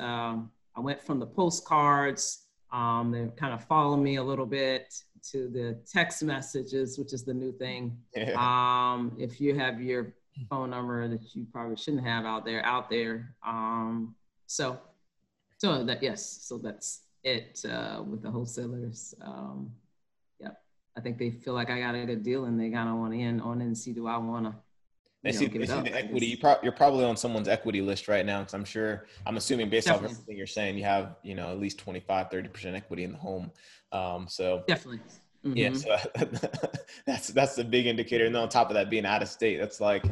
Um, 0.80 0.86
I 0.86 0.86
went 0.86 1.02
from 1.02 1.20
the 1.20 1.26
postcards. 1.26 2.46
Um, 2.72 3.12
they 3.12 3.28
kind 3.36 3.54
of 3.54 3.63
follow 3.65 3.98
me 3.98 4.18
a 4.18 4.24
little 4.24 4.46
bit 4.46 4.94
to 5.32 5.50
the 5.50 5.78
text 5.92 6.24
messages, 6.24 6.98
which 6.98 7.13
is 7.13 7.24
the 7.24 7.34
new 7.34 7.52
thing. 7.52 7.98
Yeah. 8.15 9.00
if 9.18 9.42
you 9.42 9.56
have 9.56 9.82
your 9.82 10.13
phone 10.50 10.70
number 10.70 11.08
that 11.08 11.36
you 11.36 11.46
probably 11.52 11.76
shouldn't 11.76 12.06
have 12.06 12.26
out 12.26 12.46
there 12.46 12.65
out 12.65 12.89
there. 12.89 13.36
Um, 13.46 14.15
so, 14.46 14.80
so 15.58 15.84
that 15.84 16.02
yes, 16.02 16.39
so 16.44 16.58
that's 16.58 17.02
it 17.24 17.63
uh, 17.70 18.02
with 18.08 18.22
the 18.22 18.32
wholesalers. 18.32 19.13
Um, 19.22 19.72
yep, 20.39 20.62
I 20.98 21.02
think 21.02 21.18
they 21.18 21.32
feel 21.32 21.54
like 21.54 21.70
I 21.70 21.80
got 21.80 21.96
a 21.96 22.06
good 22.06 22.24
deal 22.24 22.46
and 22.46 22.60
they 22.60 22.70
kind 22.70 22.88
of 22.88 22.96
want 22.96 23.13
to 23.13 23.20
in 23.20 23.42
on 23.42 23.62
it 23.62 23.65
and 23.65 23.78
see 23.78 23.92
do 23.92 24.08
I 24.08 24.18
want 24.18 24.46
to. 24.46 24.56
They 25.24 25.34
see, 25.34 25.48
they 25.48 25.66
see 25.66 25.82
the 25.82 25.94
equity. 25.94 26.28
You 26.28 26.38
pro- 26.38 26.56
you're 26.64 26.72
probably 26.72 27.04
on 27.04 27.18
someone's 27.18 27.50
equity 27.50 27.82
list 27.82 28.08
right 28.08 28.26
now 28.26 28.40
because 28.40 28.54
I'm 28.54 28.64
sure, 28.64 29.06
I'm 29.26 29.36
assuming 29.36 29.70
based 29.70 29.88
Definitely. 29.88 30.08
off 30.08 30.12
everything 30.14 30.38
you're 30.38 30.48
saying, 30.48 30.78
you 30.78 30.86
have, 30.86 31.18
you 31.24 31.36
know, 31.36 31.52
at 31.52 31.60
least 31.60 31.78
25, 31.80 32.30
30% 32.30 32.76
equity 32.76 33.04
in 33.04 33.12
the 33.12 33.18
home. 33.18 33.52
Um, 33.92 34.28
so 34.30 34.64
Definitely. 34.68 35.02
Mm-hmm. 35.46 35.58
Yeah, 35.58 35.74
so 35.74 35.98
that's 37.06 37.30
that's 37.30 37.56
the 37.56 37.64
big 37.64 37.86
indicator. 37.86 38.26
And 38.26 38.36
then 38.36 38.42
on 38.42 38.50
top 38.50 38.70
of 38.70 38.74
that, 38.74 38.90
being 38.90 39.06
out 39.06 39.22
of 39.22 39.30
state, 39.30 39.58
that's 39.58 39.80
like 39.80 40.04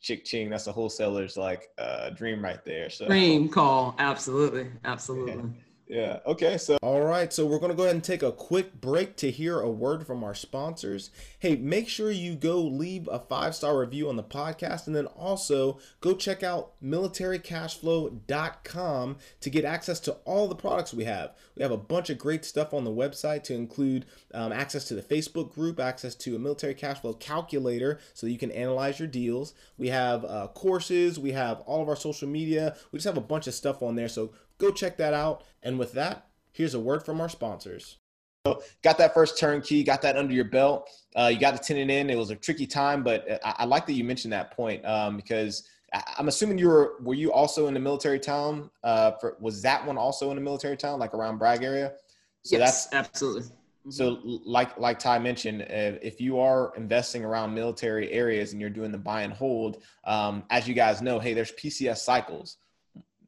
chick 0.00 0.24
ching. 0.24 0.50
That's 0.50 0.66
a 0.66 0.72
wholesaler's 0.72 1.36
like 1.36 1.68
uh, 1.78 2.10
dream 2.10 2.42
right 2.42 2.64
there. 2.64 2.90
So 2.90 3.06
dream 3.06 3.48
call, 3.48 3.94
absolutely, 3.98 4.68
absolutely. 4.84 5.34
Yeah. 5.34 5.62
Yeah, 5.92 6.20
okay. 6.24 6.56
So, 6.56 6.78
all 6.80 7.02
right. 7.02 7.30
So, 7.30 7.44
we're 7.44 7.58
going 7.58 7.70
to 7.70 7.76
go 7.76 7.82
ahead 7.82 7.94
and 7.94 8.02
take 8.02 8.22
a 8.22 8.32
quick 8.32 8.80
break 8.80 9.14
to 9.16 9.30
hear 9.30 9.60
a 9.60 9.68
word 9.68 10.06
from 10.06 10.24
our 10.24 10.34
sponsors. 10.34 11.10
Hey, 11.38 11.56
make 11.56 11.86
sure 11.86 12.10
you 12.10 12.34
go 12.34 12.62
leave 12.62 13.06
a 13.12 13.18
five 13.18 13.54
star 13.54 13.78
review 13.78 14.08
on 14.08 14.16
the 14.16 14.22
podcast 14.22 14.86
and 14.86 14.96
then 14.96 15.04
also 15.04 15.78
go 16.00 16.14
check 16.14 16.42
out 16.42 16.72
militarycashflow.com 16.82 19.16
to 19.42 19.50
get 19.50 19.66
access 19.66 20.00
to 20.00 20.12
all 20.24 20.48
the 20.48 20.54
products 20.54 20.94
we 20.94 21.04
have. 21.04 21.36
We 21.56 21.62
have 21.62 21.72
a 21.72 21.76
bunch 21.76 22.08
of 22.08 22.16
great 22.16 22.46
stuff 22.46 22.72
on 22.72 22.84
the 22.84 22.90
website 22.90 23.42
to 23.44 23.54
include 23.54 24.06
um, 24.32 24.50
access 24.50 24.84
to 24.84 24.94
the 24.94 25.02
Facebook 25.02 25.52
group, 25.52 25.78
access 25.78 26.14
to 26.14 26.34
a 26.34 26.38
military 26.38 26.72
cash 26.72 27.02
flow 27.02 27.12
calculator 27.12 28.00
so 28.14 28.26
you 28.26 28.38
can 28.38 28.50
analyze 28.52 28.98
your 28.98 29.08
deals. 29.08 29.52
We 29.76 29.88
have 29.88 30.24
uh, 30.24 30.48
courses, 30.54 31.18
we 31.18 31.32
have 31.32 31.60
all 31.60 31.82
of 31.82 31.90
our 31.90 31.96
social 31.96 32.28
media. 32.28 32.76
We 32.92 32.96
just 32.96 33.06
have 33.06 33.18
a 33.18 33.20
bunch 33.20 33.46
of 33.46 33.52
stuff 33.52 33.82
on 33.82 33.96
there. 33.96 34.08
So, 34.08 34.32
Go 34.62 34.70
check 34.70 34.96
that 34.98 35.12
out. 35.12 35.42
And 35.64 35.76
with 35.76 35.92
that, 35.94 36.28
here's 36.52 36.74
a 36.74 36.80
word 36.80 37.04
from 37.04 37.20
our 37.20 37.28
sponsors. 37.28 37.98
So 38.46 38.62
got 38.84 38.96
that 38.98 39.12
first 39.12 39.36
turnkey, 39.36 39.82
got 39.82 40.02
that 40.02 40.16
under 40.16 40.32
your 40.32 40.44
belt. 40.44 40.88
Uh, 41.16 41.30
you 41.32 41.40
got 41.40 41.54
the 41.54 41.58
tenant 41.58 41.90
in. 41.90 42.08
It 42.08 42.16
was 42.16 42.30
a 42.30 42.36
tricky 42.36 42.68
time, 42.68 43.02
but 43.02 43.26
I, 43.44 43.54
I 43.58 43.64
like 43.64 43.86
that 43.86 43.94
you 43.94 44.04
mentioned 44.04 44.32
that 44.32 44.52
point 44.52 44.84
um, 44.86 45.16
because 45.16 45.68
I, 45.92 46.02
I'm 46.16 46.28
assuming 46.28 46.58
you 46.58 46.68
were. 46.68 46.94
Were 47.00 47.14
you 47.14 47.32
also 47.32 47.66
in 47.66 47.74
the 47.74 47.80
military 47.80 48.20
town? 48.20 48.70
Uh, 48.84 49.12
for, 49.20 49.36
was 49.40 49.62
that 49.62 49.84
one 49.84 49.98
also 49.98 50.30
in 50.30 50.36
the 50.36 50.42
military 50.42 50.76
town, 50.76 51.00
like 51.00 51.12
around 51.12 51.38
Bragg 51.38 51.64
area? 51.64 51.94
So 52.44 52.56
yes, 52.56 52.86
that's 52.86 52.94
absolutely. 52.94 53.42
Mm-hmm. 53.42 53.90
So, 53.90 54.20
like 54.22 54.78
like 54.78 55.00
Ty 55.00 55.18
mentioned, 55.18 55.62
uh, 55.62 55.98
if 56.00 56.20
you 56.20 56.38
are 56.38 56.72
investing 56.76 57.24
around 57.24 57.52
military 57.52 58.12
areas 58.12 58.52
and 58.52 58.60
you're 58.60 58.70
doing 58.70 58.92
the 58.92 58.98
buy 58.98 59.22
and 59.22 59.32
hold, 59.32 59.82
um, 60.04 60.44
as 60.50 60.68
you 60.68 60.74
guys 60.74 61.02
know, 61.02 61.18
hey, 61.18 61.34
there's 61.34 61.50
PCS 61.52 61.98
cycles 61.98 62.58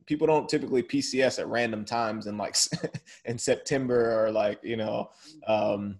people 0.06 0.26
don't 0.26 0.48
typically 0.48 0.82
PCS 0.82 1.38
at 1.38 1.48
random 1.48 1.84
times 1.84 2.26
in 2.26 2.36
like 2.36 2.56
in 3.24 3.38
September 3.38 4.24
or 4.24 4.30
like 4.30 4.60
you 4.62 4.76
know 4.76 5.10
um, 5.46 5.98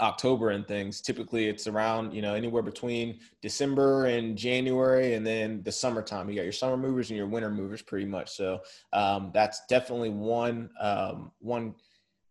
October 0.00 0.50
and 0.50 0.66
things. 0.66 1.00
Typically, 1.00 1.46
it's 1.46 1.66
around 1.66 2.12
you 2.12 2.22
know 2.22 2.34
anywhere 2.34 2.62
between 2.62 3.20
December 3.42 4.06
and 4.06 4.36
January, 4.36 5.14
and 5.14 5.26
then 5.26 5.62
the 5.62 5.72
summertime. 5.72 6.28
You 6.28 6.36
got 6.36 6.42
your 6.42 6.52
summer 6.52 6.76
movers 6.76 7.10
and 7.10 7.16
your 7.16 7.26
winter 7.26 7.50
movers, 7.50 7.82
pretty 7.82 8.06
much. 8.06 8.30
So 8.30 8.60
um, 8.92 9.30
that's 9.32 9.62
definitely 9.68 10.10
one 10.10 10.70
um, 10.80 11.32
one 11.40 11.74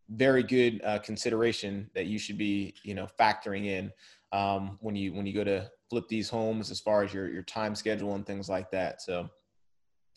very 0.09 0.43
good 0.43 0.81
uh, 0.83 0.99
consideration 0.99 1.89
that 1.95 2.05
you 2.05 2.19
should 2.19 2.37
be 2.37 2.75
you 2.83 2.93
know 2.93 3.07
factoring 3.19 3.65
in 3.65 3.91
um, 4.31 4.77
when 4.81 4.95
you 4.95 5.13
when 5.13 5.25
you 5.25 5.33
go 5.33 5.43
to 5.43 5.69
flip 5.89 6.07
these 6.07 6.29
homes 6.29 6.71
as 6.71 6.79
far 6.79 7.03
as 7.03 7.13
your 7.13 7.29
your 7.29 7.43
time 7.43 7.75
schedule 7.75 8.15
and 8.15 8.25
things 8.25 8.49
like 8.49 8.69
that. 8.71 9.01
So 9.01 9.29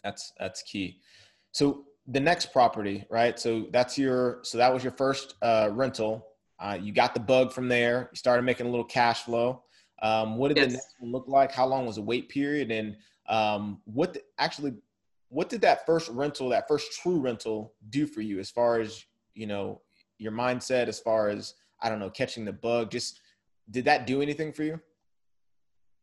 that's 0.03 0.33
that's 0.39 0.63
key. 0.63 1.01
So 1.53 1.85
the 2.07 2.21
next 2.21 2.53
property, 2.53 3.05
right? 3.11 3.39
So 3.39 3.67
that's 3.71 3.99
your 3.99 4.41
so 4.43 4.59
that 4.59 4.73
was 4.73 4.83
your 4.83 4.93
first 4.93 5.35
uh, 5.43 5.71
rental. 5.73 6.27
Uh, 6.59 6.79
you 6.81 6.93
got 6.93 7.15
the 7.15 7.21
bug 7.21 7.53
from 7.53 7.69
there. 7.69 8.09
You 8.13 8.17
started 8.17 8.43
making 8.43 8.67
a 8.67 8.71
little 8.71 8.85
cash 8.85 9.23
flow. 9.23 9.63
Um, 10.03 10.37
what 10.37 10.49
did 10.49 10.57
yes. 10.57 10.67
the 10.67 10.73
next 10.73 10.95
one 11.01 11.13
look 11.13 11.29
like? 11.29 11.53
How 11.53 11.67
long 11.67 11.87
was 11.87 11.97
the 11.97 12.03
wait 12.03 12.29
period? 12.29 12.71
And 12.71 12.97
um, 13.29 13.81
what 13.85 14.15
the, 14.15 14.23
actually 14.39 14.75
what 15.29 15.49
did 15.49 15.61
that 15.61 15.85
first 15.85 16.09
rental, 16.11 16.49
that 16.49 16.67
first 16.67 16.93
true 17.01 17.21
rental, 17.21 17.75
do 17.91 18.07
for 18.07 18.23
you 18.23 18.39
as 18.39 18.51
far 18.51 18.81
as 18.81 19.05
you 19.35 19.47
know 19.47 19.83
your 20.19 20.33
mindset, 20.33 20.89
as 20.89 20.99
far 20.99 21.29
as 21.29 21.55
I 21.81 21.89
don't 21.89 22.01
know, 22.01 22.11
catching 22.11 22.45
the 22.45 22.53
bug? 22.53 22.91
Just 22.91 23.21
did 23.71 23.85
that 23.85 24.07
do 24.07 24.23
anything 24.23 24.53
for 24.53 24.63
you? 24.63 24.81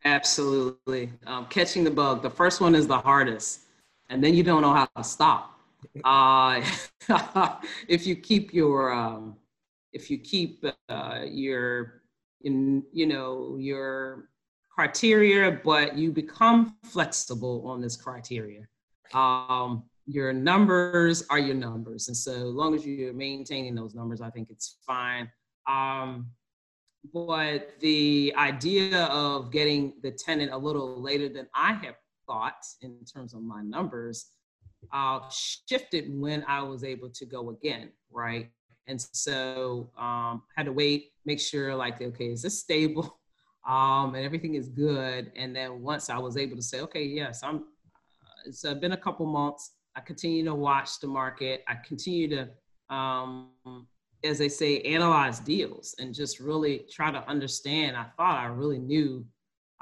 Absolutely. 0.04 1.12
Um, 1.26 1.48
catching 1.48 1.84
the 1.84 1.90
bug. 1.90 2.22
The 2.22 2.30
first 2.30 2.62
one 2.62 2.76
is 2.76 2.86
the 2.86 3.00
hardest 3.00 3.65
and 4.10 4.24
then 4.24 4.34
you 4.34 4.44
don't 4.44 4.62
know 4.62 4.74
how 4.74 4.88
to 4.96 5.04
stop. 5.04 5.52
Uh, 6.04 6.62
if 7.88 8.08
you 8.08 8.16
keep 8.16 8.54
your, 8.54 8.92
um, 8.92 9.36
if 9.94 10.10
you 10.10 10.18
keep 10.18 10.66
uh, 10.90 11.22
your, 11.26 12.02
in, 12.42 12.84
you 12.92 13.06
know, 13.06 13.56
your 13.60 14.30
criteria, 14.76 15.62
but 15.64 15.96
you 15.96 16.12
become 16.12 16.76
flexible 16.84 17.64
on 17.66 17.82
this 17.82 17.96
criteria. 17.96 18.68
Um, 19.14 19.84
your 20.06 20.34
numbers 20.34 21.24
are 21.30 21.40
your 21.40 21.56
numbers, 21.56 22.08
and 22.10 22.18
so 22.18 22.32
as 22.32 22.42
long 22.54 22.76
as 22.76 22.86
you're 22.86 23.14
maintaining 23.14 23.74
those 23.74 23.96
numbers, 23.96 24.22
I 24.22 24.30
think 24.30 24.50
it's 24.50 24.78
fine. 24.86 25.32
Um, 25.68 26.28
but 27.14 27.80
the 27.80 28.34
idea 28.38 29.06
of 29.06 29.52
getting 29.52 29.94
the 30.02 30.12
tenant 30.12 30.52
a 30.52 30.58
little 30.58 31.02
later 31.02 31.30
than 31.30 31.48
I 31.56 31.74
have 31.74 31.96
thought 32.28 32.66
in 32.82 32.98
terms 33.06 33.34
of 33.34 33.42
my 33.42 33.62
numbers 33.62 34.32
uh, 34.94 35.20
shifted 35.30 36.06
when 36.10 36.44
I 36.48 36.62
was 36.62 36.84
able 36.84 37.10
to 37.10 37.26
go 37.26 37.50
again, 37.50 37.90
right? 38.12 38.50
And 38.88 39.02
so 39.02 39.90
um, 39.98 40.44
had 40.56 40.68
to 40.68 40.72
wait, 40.72 41.12
make 41.26 41.40
sure 41.40 41.76
like, 41.76 42.02
okay, 42.02 42.32
is 42.32 42.42
this 42.42 42.60
stable? 42.60 43.20
Um, 43.68 44.14
and 44.14 44.24
everything 44.24 44.54
is 44.54 44.70
good. 44.70 45.32
And 45.36 45.56
then 45.56 45.82
once 45.82 46.12
I 46.12 46.20
was 46.20 46.38
able 46.38 46.56
to 46.56 46.62
say, 46.62 46.82
okay, 46.82 47.04
yes, 47.04 47.42
I'm, 47.42 47.56
uh, 47.56 48.46
it's 48.46 48.64
uh, 48.64 48.76
been 48.76 48.92
a 48.92 48.98
couple 48.98 49.26
months. 49.26 49.72
I 49.96 50.02
continue 50.02 50.46
to 50.46 50.54
watch 50.54 51.00
the 51.00 51.08
market. 51.08 51.64
I 51.68 51.74
continue 51.84 52.30
to, 52.30 52.96
um, 52.96 53.50
as 54.24 54.38
they 54.38 54.50
say, 54.50 54.82
analyze 54.82 55.40
deals 55.40 55.96
and 55.98 56.14
just 56.14 56.40
really 56.40 56.86
try 56.92 57.10
to 57.10 57.28
understand. 57.28 57.98
I 57.98 58.06
thought 58.16 58.38
I 58.38 58.46
really 58.46 58.78
knew 58.78 59.26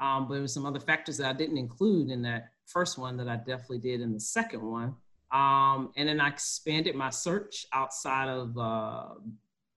um, 0.00 0.26
but 0.26 0.34
there 0.34 0.42
were 0.42 0.48
some 0.48 0.66
other 0.66 0.80
factors 0.80 1.18
that 1.18 1.28
I 1.28 1.32
didn't 1.32 1.58
include 1.58 2.10
in 2.10 2.22
that 2.22 2.50
first 2.66 2.98
one 2.98 3.16
that 3.18 3.28
I 3.28 3.36
definitely 3.36 3.78
did 3.78 4.00
in 4.00 4.12
the 4.12 4.20
second 4.20 4.62
one. 4.62 4.94
Um, 5.32 5.92
and 5.96 6.08
then 6.08 6.20
I 6.20 6.28
expanded 6.28 6.94
my 6.94 7.10
search 7.10 7.66
outside 7.72 8.28
of 8.28 8.56
uh, 8.56 9.06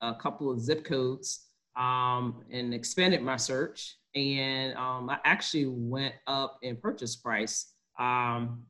a 0.02 0.16
couple 0.16 0.52
of 0.52 0.60
zip 0.60 0.86
codes 0.86 1.48
um, 1.76 2.44
and 2.52 2.74
expanded 2.74 3.22
my 3.22 3.38
search. 3.38 3.96
And 4.16 4.76
um, 4.76 5.10
I 5.10 5.20
actually 5.24 5.68
went 5.68 6.16
up 6.26 6.60
in 6.62 6.76
purchase 6.76 7.16
price 7.16 7.74
um, 8.00 8.64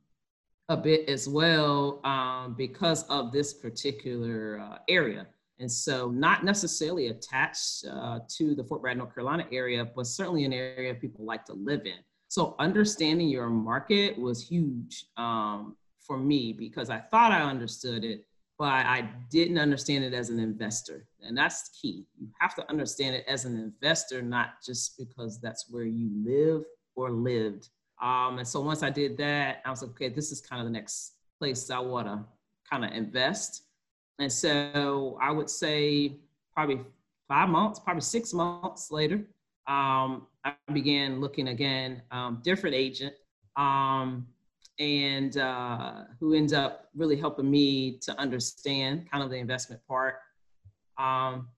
a 0.68 0.76
bit 0.76 1.08
as 1.08 1.28
well 1.28 2.00
um, 2.04 2.54
because 2.56 3.04
of 3.04 3.32
this 3.32 3.54
particular 3.54 4.60
uh, 4.60 4.78
area. 4.88 5.26
And 5.60 5.70
so, 5.70 6.10
not 6.10 6.44
necessarily 6.44 7.08
attached 7.08 7.84
uh, 7.90 8.20
to 8.36 8.54
the 8.54 8.62
Fort 8.62 8.80
Bragg, 8.80 8.96
North 8.96 9.12
Carolina 9.14 9.44
area, 9.50 9.84
but 9.84 10.06
certainly 10.06 10.44
an 10.44 10.52
area 10.52 10.94
people 10.94 11.24
like 11.24 11.44
to 11.46 11.52
live 11.54 11.84
in. 11.84 11.98
So, 12.28 12.54
understanding 12.58 13.28
your 13.28 13.48
market 13.48 14.16
was 14.18 14.46
huge 14.46 15.06
um, 15.16 15.76
for 16.00 16.16
me 16.16 16.52
because 16.52 16.90
I 16.90 16.98
thought 16.98 17.32
I 17.32 17.42
understood 17.42 18.04
it, 18.04 18.24
but 18.56 18.66
I 18.66 19.08
didn't 19.30 19.58
understand 19.58 20.04
it 20.04 20.14
as 20.14 20.30
an 20.30 20.38
investor. 20.38 21.06
And 21.22 21.36
that's 21.36 21.70
key. 21.70 22.06
You 22.20 22.28
have 22.38 22.54
to 22.54 22.70
understand 22.70 23.16
it 23.16 23.24
as 23.26 23.44
an 23.44 23.56
investor, 23.56 24.22
not 24.22 24.62
just 24.64 24.96
because 24.96 25.40
that's 25.40 25.66
where 25.70 25.84
you 25.84 26.10
live 26.24 26.64
or 26.94 27.10
lived. 27.10 27.68
Um, 28.00 28.38
and 28.38 28.46
so, 28.46 28.60
once 28.60 28.84
I 28.84 28.90
did 28.90 29.16
that, 29.18 29.62
I 29.64 29.70
was 29.70 29.82
like, 29.82 29.90
okay, 29.92 30.08
this 30.08 30.30
is 30.30 30.40
kind 30.40 30.60
of 30.60 30.66
the 30.66 30.72
next 30.72 31.14
place 31.40 31.68
I 31.68 31.80
want 31.80 32.06
to 32.06 32.24
kind 32.70 32.84
of 32.84 32.92
invest. 32.92 33.62
And 34.18 34.32
so 34.32 35.16
I 35.20 35.30
would 35.30 35.48
say 35.48 36.16
probably 36.54 36.80
five 37.28 37.48
months, 37.48 37.78
probably 37.78 38.00
six 38.00 38.32
months 38.32 38.90
later, 38.90 39.22
um, 39.66 40.26
I 40.44 40.54
began 40.72 41.20
looking 41.20 41.48
again, 41.48 42.02
um, 42.10 42.40
different 42.42 42.74
agent, 42.74 43.14
um, 43.56 44.26
and 44.78 45.36
uh, 45.36 46.04
who 46.18 46.34
ends 46.34 46.52
up 46.52 46.88
really 46.94 47.16
helping 47.16 47.50
me 47.50 47.98
to 47.98 48.18
understand 48.18 49.10
kind 49.10 49.22
of 49.22 49.30
the 49.30 49.36
investment 49.36 49.82
part. 49.86 50.16
Um, 50.96 51.48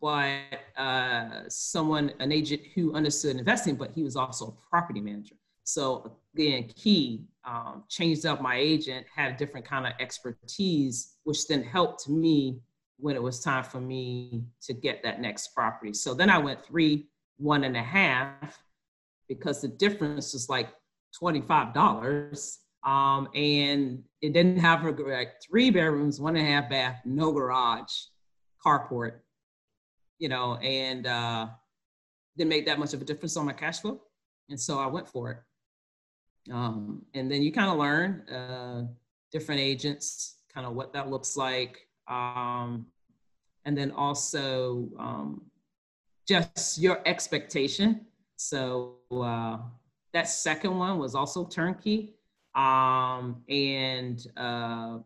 but 0.00 0.40
uh, 0.76 1.48
someone, 1.48 2.12
an 2.18 2.32
agent 2.32 2.62
who 2.74 2.92
understood 2.94 3.36
investing, 3.36 3.76
but 3.76 3.92
he 3.92 4.02
was 4.02 4.16
also 4.16 4.48
a 4.48 4.68
property 4.68 5.00
manager. 5.00 5.36
So 5.64 6.16
again, 6.34 6.68
key 6.74 7.24
um, 7.44 7.84
changed 7.88 8.26
up 8.26 8.40
my 8.40 8.56
agent, 8.56 9.06
had 9.14 9.36
different 9.36 9.66
kind 9.66 9.86
of 9.86 9.92
expertise, 10.00 11.16
which 11.24 11.46
then 11.46 11.62
helped 11.62 12.08
me 12.08 12.60
when 12.98 13.16
it 13.16 13.22
was 13.22 13.40
time 13.40 13.64
for 13.64 13.80
me 13.80 14.44
to 14.62 14.72
get 14.72 15.02
that 15.02 15.20
next 15.20 15.48
property. 15.48 15.92
So 15.92 16.14
then 16.14 16.30
I 16.30 16.38
went 16.38 16.64
three, 16.64 17.08
one 17.36 17.64
and 17.64 17.76
a 17.76 17.82
half, 17.82 18.62
because 19.28 19.60
the 19.60 19.68
difference 19.68 20.32
was 20.32 20.48
like 20.48 20.68
$25. 21.20 22.58
Um, 22.84 23.28
and 23.34 24.02
it 24.20 24.32
didn't 24.32 24.58
have 24.58 24.84
like 24.84 25.34
three 25.42 25.70
bedrooms, 25.70 26.20
one 26.20 26.36
and 26.36 26.46
a 26.46 26.50
half 26.50 26.68
bath, 26.68 27.00
no 27.04 27.32
garage, 27.32 27.92
carport, 28.64 29.20
you 30.18 30.28
know, 30.28 30.56
and 30.56 31.06
uh, 31.06 31.46
didn't 32.36 32.50
make 32.50 32.66
that 32.66 32.78
much 32.78 32.92
of 32.92 33.02
a 33.02 33.04
difference 33.04 33.36
on 33.36 33.46
my 33.46 33.52
cash 33.52 33.80
flow. 33.80 34.00
And 34.48 34.60
so 34.60 34.78
I 34.78 34.86
went 34.86 35.08
for 35.08 35.30
it. 35.30 35.38
Um, 36.50 37.02
and 37.14 37.30
then 37.30 37.42
you 37.42 37.52
kind 37.52 37.70
of 37.70 37.78
learn 37.78 38.28
uh, 38.28 38.86
different 39.30 39.60
agents, 39.60 40.36
kind 40.52 40.66
of 40.66 40.74
what 40.74 40.92
that 40.92 41.08
looks 41.08 41.36
like. 41.36 41.86
Um, 42.08 42.86
and 43.64 43.76
then 43.76 43.92
also 43.92 44.88
um, 44.98 45.42
just 46.26 46.78
your 46.78 47.00
expectation. 47.06 48.06
So 48.36 48.96
uh, 49.12 49.58
that 50.12 50.28
second 50.28 50.76
one 50.76 50.98
was 50.98 51.14
also 51.14 51.44
turnkey. 51.44 52.14
Um, 52.54 53.42
and 53.48 54.26
uh, 54.36 54.98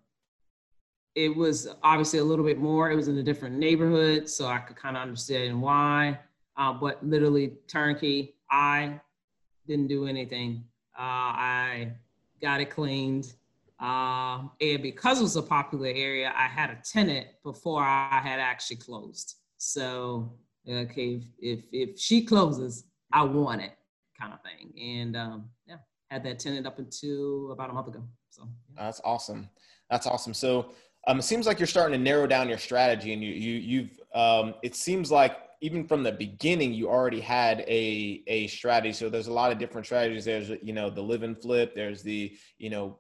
it 1.15 1.35
was 1.35 1.69
obviously 1.83 2.19
a 2.19 2.25
little 2.25 2.45
bit 2.45 2.59
more. 2.59 2.91
It 2.91 2.97
was 2.97 3.09
in 3.09 3.19
a 3.19 3.23
different 3.23 3.57
neighborhood, 3.57 4.29
so 4.29 4.47
I 4.47 4.59
could 4.59 4.77
kind 4.77 4.97
of 4.97 5.03
understand 5.03 5.61
why. 5.61 6.19
Uh, 6.57 6.73
but 6.73 7.05
literally 7.07 7.55
turnkey, 7.69 8.37
I 8.51 9.01
didn't 9.67 9.89
do 9.89 10.07
anything. 10.07 10.65
Uh, 10.99 11.03
I 11.03 11.93
got 12.41 12.61
it 12.61 12.71
cleaned. 12.71 13.35
Uh, 13.79 14.45
and 14.61 14.83
because 14.83 15.21
it 15.21 15.23
was 15.23 15.37
a 15.37 15.43
popular 15.43 15.89
area, 15.89 16.33
I 16.35 16.47
had 16.47 16.71
a 16.71 16.79
tenant 16.83 17.27
before 17.43 17.83
I 17.83 18.21
had 18.23 18.41
actually 18.41 18.77
closed. 18.77 19.35
So, 19.59 20.33
okay, 20.69 21.17
if, 21.17 21.25
if, 21.39 21.65
if 21.73 21.99
she 21.99 22.25
closes, 22.25 22.85
I 23.13 23.25
want 23.25 23.61
it 23.61 23.73
kind 24.19 24.33
of 24.33 24.41
thing. 24.43 24.73
And 24.81 25.17
um, 25.17 25.45
yeah, 25.67 25.77
had 26.11 26.25
that 26.25 26.39
tenant 26.39 26.67
up 26.67 26.79
until 26.79 27.53
about 27.53 27.71
a 27.71 27.73
month 27.73 27.89
ago. 27.89 28.03
So 28.31 28.49
yeah. 28.75 28.85
that's 28.85 29.01
awesome. 29.05 29.49
That's 29.91 30.07
awesome. 30.07 30.35
So 30.35 30.73
um, 31.07 31.19
it 31.19 31.23
seems 31.23 31.47
like 31.47 31.59
you're 31.59 31.67
starting 31.67 31.99
to 31.99 32.03
narrow 32.03 32.27
down 32.27 32.49
your 32.49 32.59
strategy, 32.59 33.13
and 33.13 33.23
you 33.23 33.31
you 33.31 33.55
you've 33.55 34.01
um, 34.15 34.55
it 34.63 34.75
seems 34.75 35.11
like 35.11 35.37
even 35.61 35.87
from 35.87 36.03
the 36.03 36.13
beginning 36.13 36.73
you 36.73 36.89
already 36.89 37.21
had 37.21 37.61
a 37.61 38.23
a 38.27 38.47
strategy. 38.49 38.93
So 38.93 39.09
there's 39.09 39.29
a 39.29 39.33
lot 39.33 39.53
of 39.53 39.59
different 39.59 39.87
strategies. 39.87 40.25
There's 40.25 40.51
you 40.63 40.73
know 40.73 40.91
the 40.91 41.03
live 41.03 41.23
and 41.23 41.41
flip. 41.41 41.75
There's 41.75 42.03
the 42.03 42.37
you 42.59 42.71
know 42.71 42.99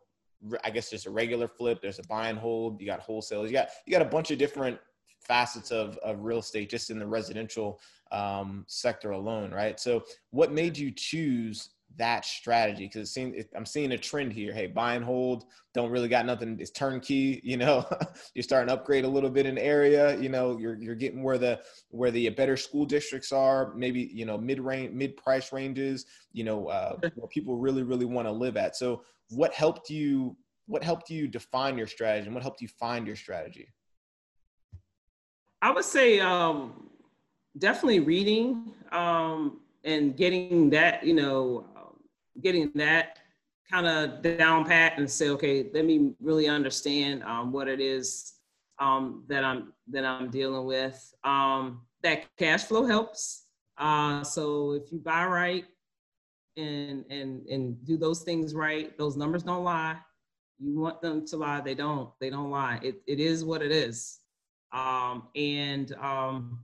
I 0.64 0.70
guess 0.70 0.90
just 0.90 1.06
a 1.06 1.10
regular 1.10 1.48
flip. 1.48 1.80
There's 1.80 1.98
a 1.98 2.04
buy 2.04 2.28
and 2.28 2.38
hold. 2.38 2.80
You 2.80 2.86
got 2.86 3.00
wholesale. 3.00 3.46
You 3.46 3.52
got 3.52 3.68
you 3.86 3.92
got 3.92 4.02
a 4.02 4.10
bunch 4.10 4.30
of 4.30 4.38
different 4.38 4.78
facets 5.26 5.70
of, 5.70 5.96
of 5.98 6.22
real 6.22 6.38
estate 6.38 6.70
just 6.70 6.90
in 6.90 6.98
the 6.98 7.06
residential 7.06 7.80
um, 8.12 8.64
sector 8.68 9.10
alone, 9.10 9.50
right? 9.50 9.80
So, 9.80 10.04
what 10.30 10.52
made 10.52 10.78
you 10.78 10.90
choose 10.90 11.70
that 11.96 12.24
strategy? 12.24 12.86
Because 12.86 13.08
it 13.08 13.12
seems 13.12 13.44
I'm 13.54 13.66
seeing 13.66 13.92
a 13.92 13.98
trend 13.98 14.32
here. 14.32 14.52
Hey, 14.52 14.66
buy 14.66 14.94
and 14.94 15.04
hold, 15.04 15.44
don't 15.74 15.90
really 15.90 16.08
got 16.08 16.26
nothing. 16.26 16.56
It's 16.60 16.70
turnkey. 16.70 17.40
You 17.46 17.56
know, 17.56 17.86
you're 18.34 18.42
starting 18.42 18.68
to 18.68 18.74
upgrade 18.74 19.04
a 19.04 19.08
little 19.08 19.30
bit 19.30 19.46
in 19.46 19.56
area. 19.56 20.18
You 20.18 20.28
know, 20.28 20.58
you're 20.58 20.80
you're 20.80 20.94
getting 20.94 21.22
where 21.22 21.38
the 21.38 21.60
where 21.90 22.10
the 22.10 22.28
better 22.30 22.56
school 22.56 22.84
districts 22.84 23.32
are. 23.32 23.74
Maybe 23.74 24.10
you 24.12 24.26
know 24.26 24.36
mid 24.36 24.60
range, 24.60 24.92
mid 24.92 25.16
price 25.16 25.52
ranges. 25.52 26.06
You 26.32 26.44
know, 26.44 26.66
uh, 26.68 26.96
where 27.14 27.28
people 27.28 27.56
really 27.56 27.82
really 27.82 28.06
want 28.06 28.26
to 28.26 28.32
live 28.32 28.56
at. 28.56 28.76
So, 28.76 29.02
what 29.30 29.52
helped 29.54 29.90
you? 29.90 30.36
What 30.66 30.82
helped 30.82 31.10
you 31.10 31.28
define 31.28 31.78
your 31.78 31.86
strategy, 31.86 32.26
and 32.26 32.34
what 32.34 32.42
helped 32.42 32.60
you 32.60 32.68
find 32.68 33.06
your 33.06 33.16
strategy? 33.16 33.68
I 35.62 35.70
would 35.70 35.84
say 35.84 36.20
um, 36.20 36.90
definitely 37.58 38.00
reading 38.00 38.72
um, 38.92 39.60
and 39.84 40.16
getting 40.16 40.70
that, 40.70 41.04
you 41.04 41.14
know, 41.14 41.64
getting 42.42 42.70
that 42.74 43.18
kind 43.70 43.86
of 43.86 44.22
down 44.22 44.64
pat 44.64 44.98
and 44.98 45.10
say, 45.10 45.28
okay, 45.30 45.68
let 45.74 45.84
me 45.84 46.12
really 46.20 46.48
understand 46.48 47.22
um, 47.24 47.52
what 47.52 47.68
it 47.68 47.80
is 47.80 48.34
um, 48.78 49.24
that 49.28 49.44
I'm 49.44 49.72
that 49.88 50.04
I'm 50.04 50.30
dealing 50.30 50.66
with. 50.66 51.14
Um, 51.24 51.82
that 52.02 52.24
cash 52.36 52.64
flow 52.64 52.84
helps. 52.84 53.46
Uh, 53.78 54.22
so 54.22 54.72
if 54.72 54.92
you 54.92 54.98
buy 54.98 55.26
right 55.26 55.64
and 56.56 57.04
and 57.10 57.46
and 57.46 57.84
do 57.84 57.96
those 57.96 58.22
things 58.22 58.54
right, 58.54 58.96
those 58.98 59.16
numbers 59.16 59.42
don't 59.42 59.64
lie. 59.64 59.96
You 60.58 60.78
want 60.78 61.02
them 61.02 61.26
to 61.26 61.36
lie, 61.36 61.60
they 61.60 61.74
don't. 61.74 62.10
They 62.20 62.30
don't 62.30 62.50
lie. 62.50 62.80
It 62.82 63.02
it 63.06 63.20
is 63.20 63.44
what 63.44 63.62
it 63.62 63.72
is. 63.72 64.20
Um, 64.72 65.28
and 65.34 65.92
um, 65.94 66.60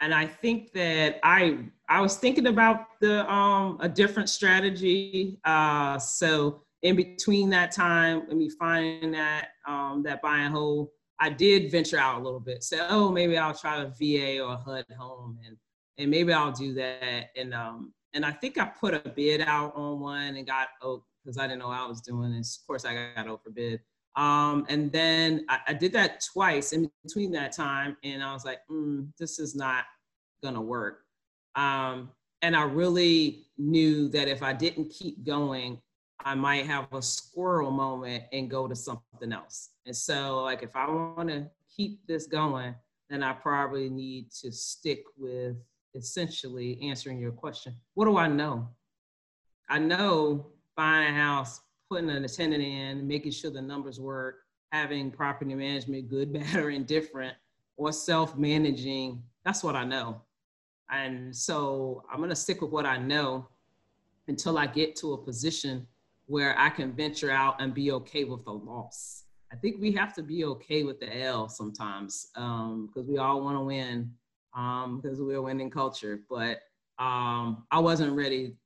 and 0.00 0.12
I 0.12 0.26
think 0.26 0.72
that 0.72 1.20
I 1.22 1.58
I 1.94 2.00
was 2.00 2.16
thinking 2.16 2.48
about 2.48 2.86
the 3.00 3.30
um, 3.32 3.78
a 3.78 3.88
different 3.88 4.28
strategy. 4.28 5.38
Uh, 5.44 5.96
so 5.96 6.62
in 6.82 6.96
between 6.96 7.48
that 7.50 7.70
time, 7.70 8.24
let 8.26 8.36
me 8.36 8.50
find 8.50 9.14
that 9.14 9.50
um, 9.64 10.02
that 10.02 10.20
buy 10.20 10.38
and 10.38 10.52
hold. 10.52 10.88
I 11.20 11.30
did 11.30 11.70
venture 11.70 11.96
out 11.96 12.20
a 12.20 12.24
little 12.24 12.40
bit. 12.40 12.64
Say, 12.64 12.80
oh, 12.88 13.12
maybe 13.12 13.38
I'll 13.38 13.54
try 13.54 13.80
a 13.80 13.86
VA 13.86 14.42
or 14.42 14.54
a 14.54 14.56
HUD 14.56 14.86
home, 14.98 15.38
and 15.46 15.56
and 15.96 16.10
maybe 16.10 16.32
I'll 16.32 16.50
do 16.50 16.74
that. 16.74 17.30
And 17.36 17.54
um, 17.54 17.94
and 18.12 18.26
I 18.26 18.32
think 18.32 18.58
I 18.58 18.64
put 18.64 18.92
a 18.94 19.12
bid 19.14 19.42
out 19.42 19.76
on 19.76 20.00
one 20.00 20.34
and 20.34 20.44
got 20.44 20.70
oh 20.82 21.04
because 21.22 21.38
I 21.38 21.46
didn't 21.46 21.60
know 21.60 21.68
what 21.68 21.78
I 21.78 21.86
was 21.86 22.00
doing. 22.00 22.32
And 22.32 22.44
of 22.44 22.66
course, 22.66 22.84
I 22.84 23.12
got 23.14 23.28
overbid. 23.28 23.78
Um, 24.16 24.66
and 24.68 24.90
then 24.90 25.46
I, 25.48 25.60
I, 25.68 25.74
did 25.74 25.92
that 25.94 26.24
twice 26.32 26.72
in 26.72 26.88
between 27.04 27.32
that 27.32 27.50
time, 27.50 27.96
and 28.04 28.22
I 28.22 28.32
was 28.32 28.44
like, 28.44 28.60
mm, 28.70 29.08
this 29.18 29.38
is 29.40 29.56
not 29.56 29.84
gonna 30.42 30.60
work. 30.60 31.04
Um, 31.56 32.10
and 32.42 32.56
I 32.56 32.64
really 32.64 33.46
knew 33.56 34.08
that 34.08 34.28
if 34.28 34.42
I 34.42 34.52
didn't 34.52 34.90
keep 34.90 35.24
going, 35.24 35.80
I 36.24 36.34
might 36.34 36.66
have 36.66 36.92
a 36.92 37.02
squirrel 37.02 37.70
moment 37.70 38.24
and 38.32 38.50
go 38.50 38.66
to 38.66 38.74
something 38.74 39.32
else. 39.32 39.70
And 39.86 39.96
so, 39.96 40.42
like, 40.42 40.62
if 40.62 40.74
I 40.74 40.88
want 40.88 41.28
to 41.28 41.50
keep 41.74 42.06
this 42.06 42.26
going, 42.26 42.74
then 43.10 43.22
I 43.22 43.32
probably 43.32 43.90
need 43.90 44.30
to 44.42 44.50
stick 44.50 45.04
with 45.16 45.56
essentially 45.94 46.78
answering 46.82 47.18
your 47.18 47.32
question. 47.32 47.74
What 47.94 48.06
do 48.06 48.16
I 48.16 48.28
know? 48.28 48.68
I 49.68 49.78
know 49.78 50.46
buying 50.76 51.14
a 51.14 51.16
house 51.16 51.60
putting 51.90 52.10
an 52.10 52.24
attendant 52.24 52.62
in, 52.62 53.06
making 53.06 53.32
sure 53.32 53.50
the 53.50 53.62
numbers 53.62 54.00
work, 54.00 54.40
having 54.72 55.10
property 55.10 55.54
management, 55.54 56.08
good, 56.08 56.32
bad, 56.32 56.56
or 56.56 56.70
indifferent, 56.70 57.36
or 57.76 57.92
self 57.92 58.36
managing. 58.36 59.22
That's 59.44 59.62
what 59.62 59.76
I 59.76 59.84
know. 59.84 60.22
And 60.94 61.34
so 61.34 62.04
I'm 62.10 62.18
going 62.18 62.30
to 62.30 62.36
stick 62.36 62.60
with 62.60 62.70
what 62.70 62.86
I 62.86 62.98
know 62.98 63.48
until 64.28 64.58
I 64.58 64.66
get 64.66 64.96
to 64.96 65.14
a 65.14 65.18
position 65.18 65.86
where 66.26 66.58
I 66.58 66.70
can 66.70 66.92
venture 66.92 67.30
out 67.30 67.60
and 67.60 67.74
be 67.74 67.90
okay 67.92 68.24
with 68.24 68.44
the 68.44 68.52
loss. 68.52 69.24
I 69.52 69.56
think 69.56 69.80
we 69.80 69.92
have 69.92 70.14
to 70.14 70.22
be 70.22 70.44
okay 70.44 70.82
with 70.82 71.00
the 71.00 71.22
L 71.22 71.48
sometimes 71.48 72.28
because 72.34 72.96
um, 72.96 73.06
we 73.06 73.18
all 73.18 73.42
want 73.42 73.56
to 73.56 73.60
win 73.60 74.10
because 74.52 75.18
um, 75.20 75.26
we're 75.26 75.36
a 75.36 75.42
winning 75.42 75.70
culture. 75.70 76.20
But 76.30 76.60
um, 76.98 77.64
I 77.70 77.78
wasn't 77.80 78.12
ready 78.12 78.56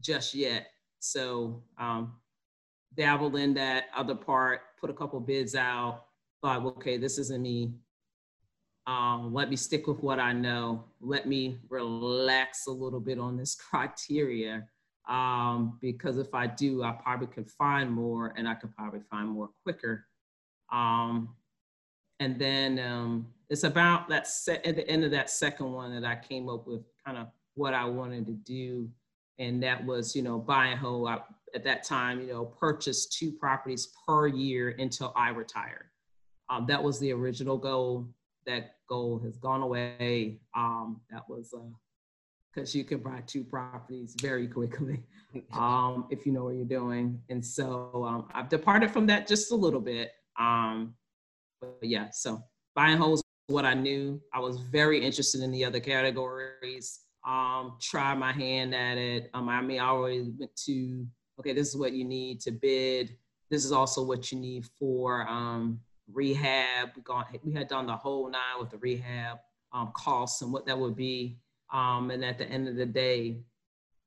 just 0.00 0.34
yet. 0.34 0.68
So 1.00 1.62
um, 1.78 2.14
dabbled 2.96 3.36
in 3.36 3.54
that 3.54 3.86
other 3.96 4.14
part, 4.14 4.60
put 4.80 4.90
a 4.90 4.94
couple 4.94 5.20
bids 5.20 5.54
out, 5.54 6.06
thought, 6.42 6.64
okay, 6.64 6.96
this 6.96 7.18
isn't 7.18 7.42
me. 7.42 7.72
Um, 8.88 9.34
let 9.34 9.50
me 9.50 9.56
stick 9.56 9.86
with 9.86 10.02
what 10.02 10.18
I 10.18 10.32
know. 10.32 10.82
Let 11.02 11.28
me 11.28 11.58
relax 11.68 12.68
a 12.68 12.70
little 12.70 13.00
bit 13.00 13.18
on 13.18 13.36
this 13.36 13.54
criteria. 13.70 14.66
Um, 15.06 15.78
because 15.80 16.16
if 16.16 16.34
I 16.34 16.46
do, 16.46 16.82
I 16.82 16.92
probably 16.92 17.26
could 17.26 17.50
find 17.50 17.90
more 17.90 18.32
and 18.36 18.48
I 18.48 18.54
could 18.54 18.74
probably 18.74 19.00
find 19.10 19.28
more 19.28 19.50
quicker. 19.62 20.06
Um, 20.72 21.34
and 22.18 22.38
then 22.38 22.78
um, 22.78 23.26
it's 23.50 23.64
about 23.64 24.08
that 24.08 24.26
set 24.26 24.64
at 24.66 24.76
the 24.76 24.88
end 24.88 25.04
of 25.04 25.10
that 25.10 25.28
second 25.28 25.70
one 25.70 25.94
that 25.94 26.06
I 26.06 26.16
came 26.16 26.48
up 26.48 26.66
with 26.66 26.82
kind 27.04 27.18
of 27.18 27.28
what 27.54 27.74
I 27.74 27.84
wanted 27.84 28.26
to 28.26 28.32
do. 28.32 28.88
And 29.38 29.62
that 29.62 29.84
was, 29.84 30.16
you 30.16 30.22
know, 30.22 30.38
buy 30.38 30.66
and 30.66 30.80
hold. 30.80 31.08
I 31.08 31.18
at 31.54 31.64
that 31.64 31.84
time, 31.84 32.20
you 32.20 32.28
know, 32.28 32.44
purchase 32.44 33.06
two 33.06 33.32
properties 33.32 33.88
per 34.06 34.26
year 34.26 34.74
until 34.78 35.12
I 35.16 35.30
retire. 35.30 35.90
Um, 36.50 36.66
that 36.66 36.82
was 36.82 36.98
the 36.98 37.12
original 37.12 37.56
goal. 37.56 38.06
That 38.46 38.77
goal 38.88 39.20
has 39.24 39.36
gone 39.36 39.62
away. 39.62 40.40
Um, 40.56 41.00
that 41.10 41.28
was 41.28 41.54
because 42.54 42.74
uh, 42.74 42.78
you 42.78 42.84
can 42.84 42.98
buy 42.98 43.22
two 43.26 43.44
properties 43.44 44.16
very 44.20 44.48
quickly 44.48 45.02
um, 45.52 46.06
if 46.10 46.26
you 46.26 46.32
know 46.32 46.44
what 46.44 46.54
you're 46.54 46.64
doing. 46.64 47.20
And 47.28 47.44
so 47.44 48.04
um, 48.06 48.28
I've 48.34 48.48
departed 48.48 48.90
from 48.90 49.06
that 49.06 49.26
just 49.26 49.52
a 49.52 49.56
little 49.56 49.80
bit. 49.80 50.12
Um, 50.38 50.94
but 51.60 51.78
yeah, 51.82 52.08
so 52.10 52.42
buy 52.74 52.88
and 52.88 53.00
hold 53.00 53.20
what 53.48 53.64
I 53.64 53.74
knew. 53.74 54.20
I 54.32 54.40
was 54.40 54.58
very 54.58 55.04
interested 55.04 55.42
in 55.42 55.50
the 55.50 55.64
other 55.64 55.80
categories. 55.80 57.00
Um, 57.26 57.76
try 57.80 58.14
my 58.14 58.32
hand 58.32 58.74
at 58.74 58.96
it. 58.96 59.30
Um, 59.34 59.48
I 59.48 59.60
mean, 59.60 59.80
I 59.80 59.86
always 59.86 60.28
went 60.38 60.54
to 60.66 61.06
okay, 61.40 61.52
this 61.52 61.68
is 61.68 61.76
what 61.76 61.92
you 61.92 62.04
need 62.04 62.40
to 62.40 62.50
bid. 62.50 63.16
This 63.50 63.64
is 63.64 63.72
also 63.72 64.02
what 64.02 64.30
you 64.30 64.38
need 64.38 64.66
for 64.78 65.26
um, 65.28 65.80
rehab. 66.12 66.90
We, 66.96 67.02
gone, 67.02 67.24
we 67.44 67.52
had 67.52 67.68
done 67.68 67.86
the 67.86 67.96
whole 67.96 68.30
nine 68.30 68.60
with 68.60 68.70
the 68.70 68.78
rehab 68.78 69.38
um, 69.72 69.92
costs 69.94 70.42
and 70.42 70.52
what 70.52 70.66
that 70.66 70.78
would 70.78 70.96
be. 70.96 71.38
Um, 71.72 72.10
and 72.10 72.24
at 72.24 72.38
the 72.38 72.46
end 72.46 72.68
of 72.68 72.76
the 72.76 72.86
day, 72.86 73.40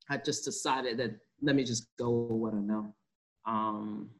I 0.08 0.16
just 0.16 0.44
decided 0.44 0.98
that 0.98 1.12
let 1.40 1.56
me 1.56 1.64
just 1.64 1.86
go 1.98 2.10
with 2.10 2.38
what 2.38 2.54
I 2.54 2.58
know. 2.58 2.94
Um, 3.46 4.10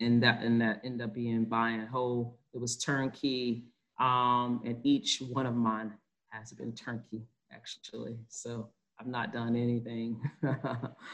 and 0.00 0.22
that 0.22 0.42
and 0.42 0.60
that 0.60 0.80
ended 0.84 1.06
up 1.06 1.14
being 1.14 1.44
buy 1.44 1.70
and 1.70 1.88
hold. 1.88 2.34
It 2.54 2.60
was 2.60 2.78
turnkey, 2.78 3.64
um, 3.98 4.62
and 4.64 4.78
each 4.82 5.22
one 5.30 5.46
of 5.46 5.54
mine 5.54 5.92
has 6.30 6.52
been 6.52 6.72
turnkey 6.72 7.22
actually. 7.52 8.16
So 8.28 8.70
I've 8.98 9.06
not 9.06 9.32
done 9.32 9.56
anything 9.56 10.20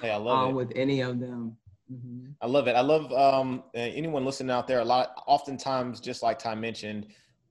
hey, 0.01 0.11
I 0.11 0.16
love 0.16 0.51
uh, 0.51 0.55
with 0.55 0.72
any 0.77 1.01
of 1.01 1.18
them. 1.20 1.57
Mm-hmm. 1.93 2.30
I 2.41 2.47
love 2.47 2.68
it. 2.68 2.74
I 2.74 2.80
love 2.80 3.12
um, 3.12 3.64
anyone 3.74 4.24
listening 4.24 4.51
out 4.51 4.66
there. 4.66 4.80
A 4.80 4.84
lot, 4.84 5.22
oftentimes, 5.26 6.01
just 6.01 6.22
like 6.22 6.39
Ty 6.39 6.57
mentioned, 6.57 7.07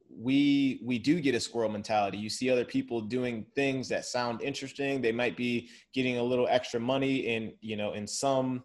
we 0.10 0.82
we 0.84 1.00
do 1.00 1.20
get 1.22 1.36
a 1.36 1.40
squirrel 1.40 1.70
mentality. 1.70 2.18
You 2.18 2.30
see 2.30 2.50
other 2.50 2.66
people 2.66 3.02
doing 3.02 3.46
things 3.56 3.88
that 3.90 4.06
sound 4.06 4.42
interesting. 4.42 5.02
They 5.02 5.12
might 5.12 5.38
be 5.38 5.70
getting 5.94 6.18
a 6.18 6.24
little 6.24 6.48
extra 6.50 6.80
money 6.80 7.28
in 7.28 7.54
you 7.62 7.76
know 7.78 7.94
in 7.94 8.08
some 8.08 8.64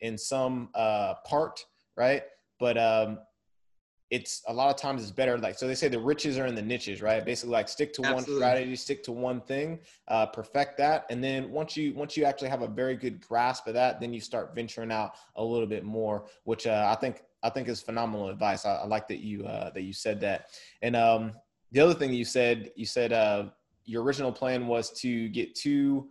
in 0.00 0.16
some 0.16 0.70
uh, 0.74 1.14
part, 1.26 1.64
right? 1.96 2.22
But 2.58 2.78
um, 2.78 3.18
it's 4.10 4.42
a 4.48 4.52
lot 4.52 4.70
of 4.70 4.76
times 4.76 5.02
it's 5.02 5.10
better 5.10 5.38
like 5.38 5.56
so 5.56 5.66
they 5.66 5.74
say 5.74 5.88
the 5.88 5.98
riches 5.98 6.36
are 6.38 6.46
in 6.46 6.54
the 6.54 6.62
niches 6.62 7.00
right? 7.00 7.24
Basically 7.24 7.52
like 7.52 7.68
stick 7.68 7.92
to 7.94 8.02
Absolutely. 8.04 8.34
one 8.34 8.40
strategy 8.40 8.76
stick 8.76 9.02
to 9.04 9.12
one 9.12 9.40
thing 9.40 9.78
uh, 10.08 10.26
perfect 10.26 10.78
that 10.78 11.06
and 11.10 11.22
then 11.22 11.50
once 11.50 11.76
you 11.76 11.94
once 11.94 12.16
you 12.16 12.24
actually 12.24 12.48
have 12.48 12.62
a 12.62 12.68
very 12.68 12.96
good 12.96 13.26
grasp 13.26 13.66
of 13.66 13.74
that 13.74 14.00
then 14.00 14.12
you 14.12 14.20
start 14.20 14.54
venturing 14.54 14.90
out 14.90 15.14
a 15.36 15.44
little 15.44 15.66
bit 15.66 15.84
more 15.84 16.26
which 16.44 16.66
uh, 16.66 16.92
i 16.94 17.00
think 17.00 17.22
i 17.42 17.50
think 17.50 17.68
is 17.68 17.80
phenomenal 17.80 18.28
advice. 18.28 18.64
I, 18.64 18.76
I 18.76 18.86
like 18.86 19.08
that 19.08 19.20
you 19.20 19.44
uh, 19.44 19.70
that 19.70 19.82
you 19.82 19.92
said 19.92 20.20
that. 20.20 20.50
And 20.82 20.96
um, 20.96 21.32
the 21.72 21.80
other 21.80 21.94
thing 21.94 22.12
you 22.12 22.24
said 22.24 22.70
you 22.76 22.86
said 22.86 23.12
uh, 23.12 23.44
your 23.84 24.02
original 24.02 24.32
plan 24.32 24.66
was 24.66 24.90
to 25.00 25.28
get 25.28 25.54
two 25.54 26.08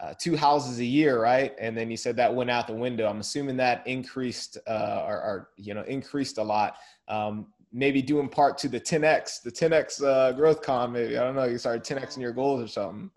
uh, 0.00 0.14
two 0.18 0.36
houses 0.36 0.78
a 0.78 0.84
year, 0.84 1.20
right? 1.20 1.54
And 1.58 1.76
then 1.76 1.90
you 1.90 1.96
said 1.96 2.16
that 2.16 2.34
went 2.34 2.50
out 2.50 2.66
the 2.66 2.72
window. 2.72 3.08
I'm 3.08 3.20
assuming 3.20 3.56
that 3.58 3.86
increased 3.86 4.56
uh, 4.66 5.04
or, 5.06 5.14
or, 5.14 5.48
you 5.56 5.74
know 5.74 5.82
increased 5.82 6.38
a 6.38 6.42
lot. 6.42 6.76
Um, 7.08 7.46
maybe 7.72 8.00
due 8.02 8.20
in 8.20 8.28
part 8.28 8.58
to 8.58 8.68
the 8.68 8.80
10x, 8.80 9.42
the 9.42 9.52
10x 9.52 10.04
uh, 10.04 10.32
growth 10.32 10.62
con. 10.62 10.92
Maybe 10.92 11.18
I 11.18 11.24
don't 11.24 11.36
know. 11.36 11.44
You 11.44 11.58
started 11.58 11.84
10x 11.84 12.16
in 12.16 12.22
your 12.22 12.32
goals 12.32 12.62
or 12.62 12.68
something. 12.68 13.10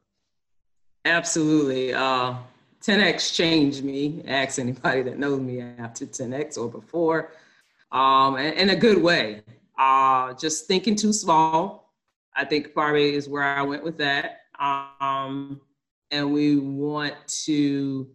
Absolutely. 1.05 1.93
Uh, 1.93 2.35
10x 2.81 3.33
changed 3.33 3.83
me. 3.83 4.23
Ask 4.27 4.59
anybody 4.59 5.03
that 5.03 5.17
knows 5.17 5.39
me 5.39 5.61
after 5.61 6.05
10x 6.05 6.57
or 6.57 6.69
before, 6.69 7.31
um, 7.91 8.37
in, 8.37 8.53
in 8.53 8.69
a 8.71 8.75
good 8.75 9.01
way. 9.01 9.41
Uh, 9.77 10.33
just 10.33 10.67
thinking 10.67 10.95
too 10.95 11.13
small. 11.13 11.93
I 12.35 12.45
think 12.45 12.73
probably 12.73 13.15
is 13.15 13.29
where 13.29 13.43
I 13.43 13.61
went 13.61 13.83
with 13.83 13.97
that. 13.99 14.41
Um, 14.59 15.61
and 16.13 16.31
we 16.31 16.57
want 16.57 17.15
to 17.45 18.07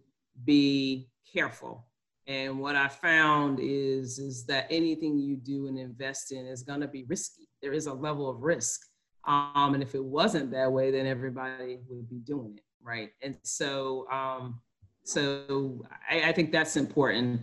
be 0.45 1.09
careful. 1.31 1.85
And 2.27 2.59
what 2.59 2.75
I 2.77 2.87
found 2.87 3.59
is, 3.61 4.19
is 4.19 4.45
that 4.45 4.67
anything 4.69 5.19
you 5.19 5.35
do 5.35 5.67
and 5.67 5.77
invest 5.77 6.31
in 6.31 6.45
is 6.45 6.63
going 6.63 6.79
to 6.79 6.87
be 6.87 7.03
risky. 7.03 7.49
There 7.61 7.73
is 7.73 7.87
a 7.87 7.93
level 7.93 8.29
of 8.29 8.41
risk. 8.41 8.85
Um, 9.25 9.73
and 9.73 9.83
if 9.83 9.95
it 9.95 10.03
wasn't 10.03 10.49
that 10.51 10.71
way, 10.71 10.91
then 10.91 11.05
everybody 11.05 11.79
would 11.89 12.09
be 12.09 12.19
doing 12.19 12.53
it, 12.55 12.63
right? 12.81 13.09
And 13.21 13.35
so, 13.43 14.07
um, 14.09 14.61
so 15.03 15.83
I, 16.09 16.29
I 16.29 16.31
think 16.31 16.53
that's 16.53 16.77
important. 16.77 17.41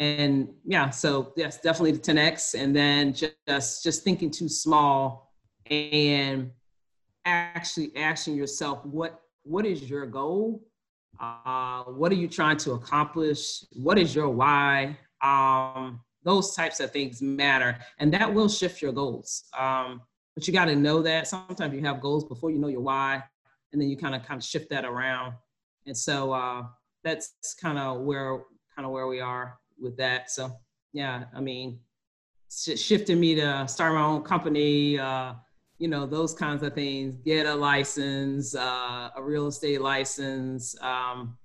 And 0.00 0.48
yeah, 0.64 0.90
so 0.90 1.32
yes, 1.36 1.60
definitely 1.60 1.92
the 1.92 2.00
10x, 2.00 2.60
and 2.60 2.74
then 2.74 3.14
just 3.14 3.84
just 3.84 4.02
thinking 4.02 4.30
too 4.32 4.48
small, 4.48 5.32
and 5.70 6.50
actually 7.24 7.92
asking 7.96 8.34
yourself 8.34 8.84
what 8.84 9.21
what 9.44 9.66
is 9.66 9.88
your 9.88 10.06
goal 10.06 10.62
uh, 11.20 11.84
what 11.84 12.10
are 12.12 12.16
you 12.16 12.28
trying 12.28 12.56
to 12.58 12.72
accomplish? 12.72 13.64
What 13.72 13.98
is 13.98 14.14
your 14.14 14.28
why? 14.28 14.96
Um, 15.22 16.00
those 16.24 16.54
types 16.54 16.80
of 16.80 16.90
things 16.90 17.20
matter, 17.20 17.78
and 17.98 18.12
that 18.14 18.32
will 18.32 18.48
shift 18.48 18.80
your 18.80 18.92
goals. 18.92 19.44
Um, 19.58 20.02
but 20.34 20.46
you 20.46 20.52
got 20.52 20.66
to 20.66 20.76
know 20.76 21.02
that 21.02 21.28
sometimes 21.28 21.74
you 21.74 21.82
have 21.82 22.00
goals 22.00 22.24
before 22.24 22.50
you 22.50 22.58
know 22.58 22.68
your 22.68 22.80
why, 22.80 23.22
and 23.72 23.80
then 23.80 23.88
you 23.88 23.96
kind 23.96 24.14
of 24.14 24.24
kind 24.24 24.38
of 24.38 24.44
shift 24.44 24.70
that 24.70 24.84
around. 24.84 25.34
And 25.86 25.96
so 25.96 26.32
uh, 26.32 26.64
that's 27.04 27.32
kind 27.60 27.78
of 27.78 28.02
where 28.02 28.40
kind 28.74 28.86
of 28.86 28.92
where 28.92 29.06
we 29.06 29.20
are 29.20 29.58
with 29.78 29.96
that. 29.98 30.30
So 30.30 30.50
yeah, 30.92 31.24
I 31.34 31.40
mean, 31.40 31.80
shifting 32.48 33.20
me 33.20 33.34
to 33.36 33.66
start 33.68 33.94
my 33.94 34.02
own 34.02 34.22
company. 34.22 34.98
Uh, 34.98 35.34
you 35.82 35.88
know 35.88 36.06
those 36.06 36.32
kinds 36.32 36.62
of 36.62 36.74
things. 36.74 37.16
Get 37.16 37.44
a 37.44 37.54
license 37.54 38.54
uh, 38.54 39.10
a 39.16 39.20
real 39.20 39.48
estate 39.48 39.80
license 39.80 40.76
Um 40.80 41.36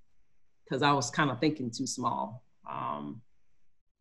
because 0.63 0.83
um, 0.83 0.89
i 0.89 0.93
was 0.93 1.09
kind 1.09 1.31
of 1.31 1.39
thinking 1.39 1.71
too 1.71 1.87
small. 1.87 2.43
Um, 2.69 3.21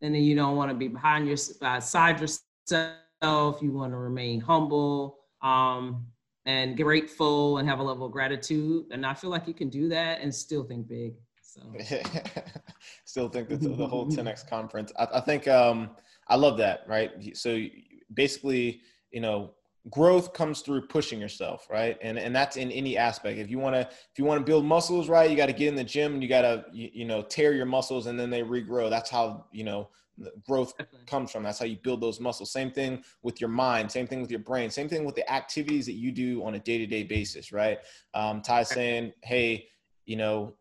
and 0.01 0.13
then 0.13 0.21
you 0.21 0.35
don't 0.35 0.55
want 0.55 0.69
to 0.69 0.77
be 0.77 0.89
behind 0.89 1.27
your 1.27 1.37
side 1.37 2.21
yourself. 2.21 3.61
You 3.63 3.71
want 3.71 3.93
to 3.93 3.97
remain 3.97 4.39
humble 4.39 5.17
um, 5.41 6.05
and 6.45 6.77
grateful 6.77 7.57
and 7.57 7.67
have 7.67 7.79
a 7.79 7.83
level 7.83 8.05
of 8.05 8.11
gratitude. 8.11 8.85
And 8.91 9.07
i 9.07 9.15
feel 9.15 9.31
like 9.31 9.47
you 9.47 9.55
can 9.55 9.69
do 9.69 9.89
that 9.89 10.21
and 10.21 10.33
still 10.33 10.63
think 10.63 10.87
big 10.87 11.13
so. 11.41 11.61
Still 13.05 13.29
think 13.29 13.49
that 13.49 13.61
the, 13.61 13.69
the 13.69 13.87
whole 13.87 14.05
10x 14.17 14.47
conference. 14.47 14.91
I, 14.99 15.07
I 15.13 15.21
think 15.21 15.47
um, 15.47 15.95
i 16.27 16.35
love 16.35 16.57
that 16.59 16.81
right? 16.87 17.35
So 17.35 17.65
basically 18.13 18.81
you 19.11 19.21
know 19.21 19.53
growth 19.89 20.33
comes 20.33 20.61
through 20.61 20.87
pushing 20.87 21.19
yourself 21.19 21.67
right? 21.69 21.97
And 22.01 22.17
and 22.17 22.35
that's 22.35 22.57
in 22.57 22.71
any 22.71 22.97
aspect. 22.97 23.39
If 23.39 23.49
you 23.49 23.59
want 23.59 23.75
to 23.75 23.81
if 23.81 24.17
you 24.17 24.25
want 24.25 24.39
to 24.39 24.45
build 24.45 24.65
muscles 24.65 25.09
right 25.09 25.29
you 25.29 25.37
got 25.37 25.47
to 25.47 25.53
get 25.53 25.67
in 25.67 25.75
the 25.75 25.83
gym 25.83 26.13
and 26.13 26.23
you 26.23 26.29
got 26.29 26.41
to 26.41 26.65
you, 26.71 26.89
you, 26.93 27.05
know 27.05 27.21
tear 27.21 27.53
your 27.53 27.65
muscles 27.65 28.07
and 28.07 28.19
then 28.19 28.29
they 28.29 28.41
regrow. 28.41 28.89
That's 28.89 29.09
how 29.09 29.45
you 29.51 29.63
know 29.63 29.89
growth 30.47 30.73
comes 31.05 31.31
from. 31.31 31.43
That's 31.43 31.59
how 31.59 31.65
you 31.65 31.77
build 31.77 32.01
those 32.01 32.19
muscles. 32.19 32.51
Same 32.51 32.71
thing 32.71 33.03
with 33.21 33.39
your 33.39 33.49
mind 33.49 33.91
same 33.91 34.07
thing 34.07 34.21
with 34.21 34.31
your 34.31 34.39
brain 34.39 34.69
same 34.69 34.89
thing 34.89 35.05
with 35.05 35.15
the 35.15 35.31
activities 35.31 35.85
that 35.85 35.93
you 35.93 36.11
do 36.11 36.43
on 36.43 36.55
a 36.55 36.59
day-to-day 36.59 37.03
basis 37.03 37.51
right? 37.51 37.79
Um, 38.13 38.41
ty 38.41 38.63
saying 38.63 39.13
hey 39.23 39.67
you 40.05 40.15
know 40.15 40.53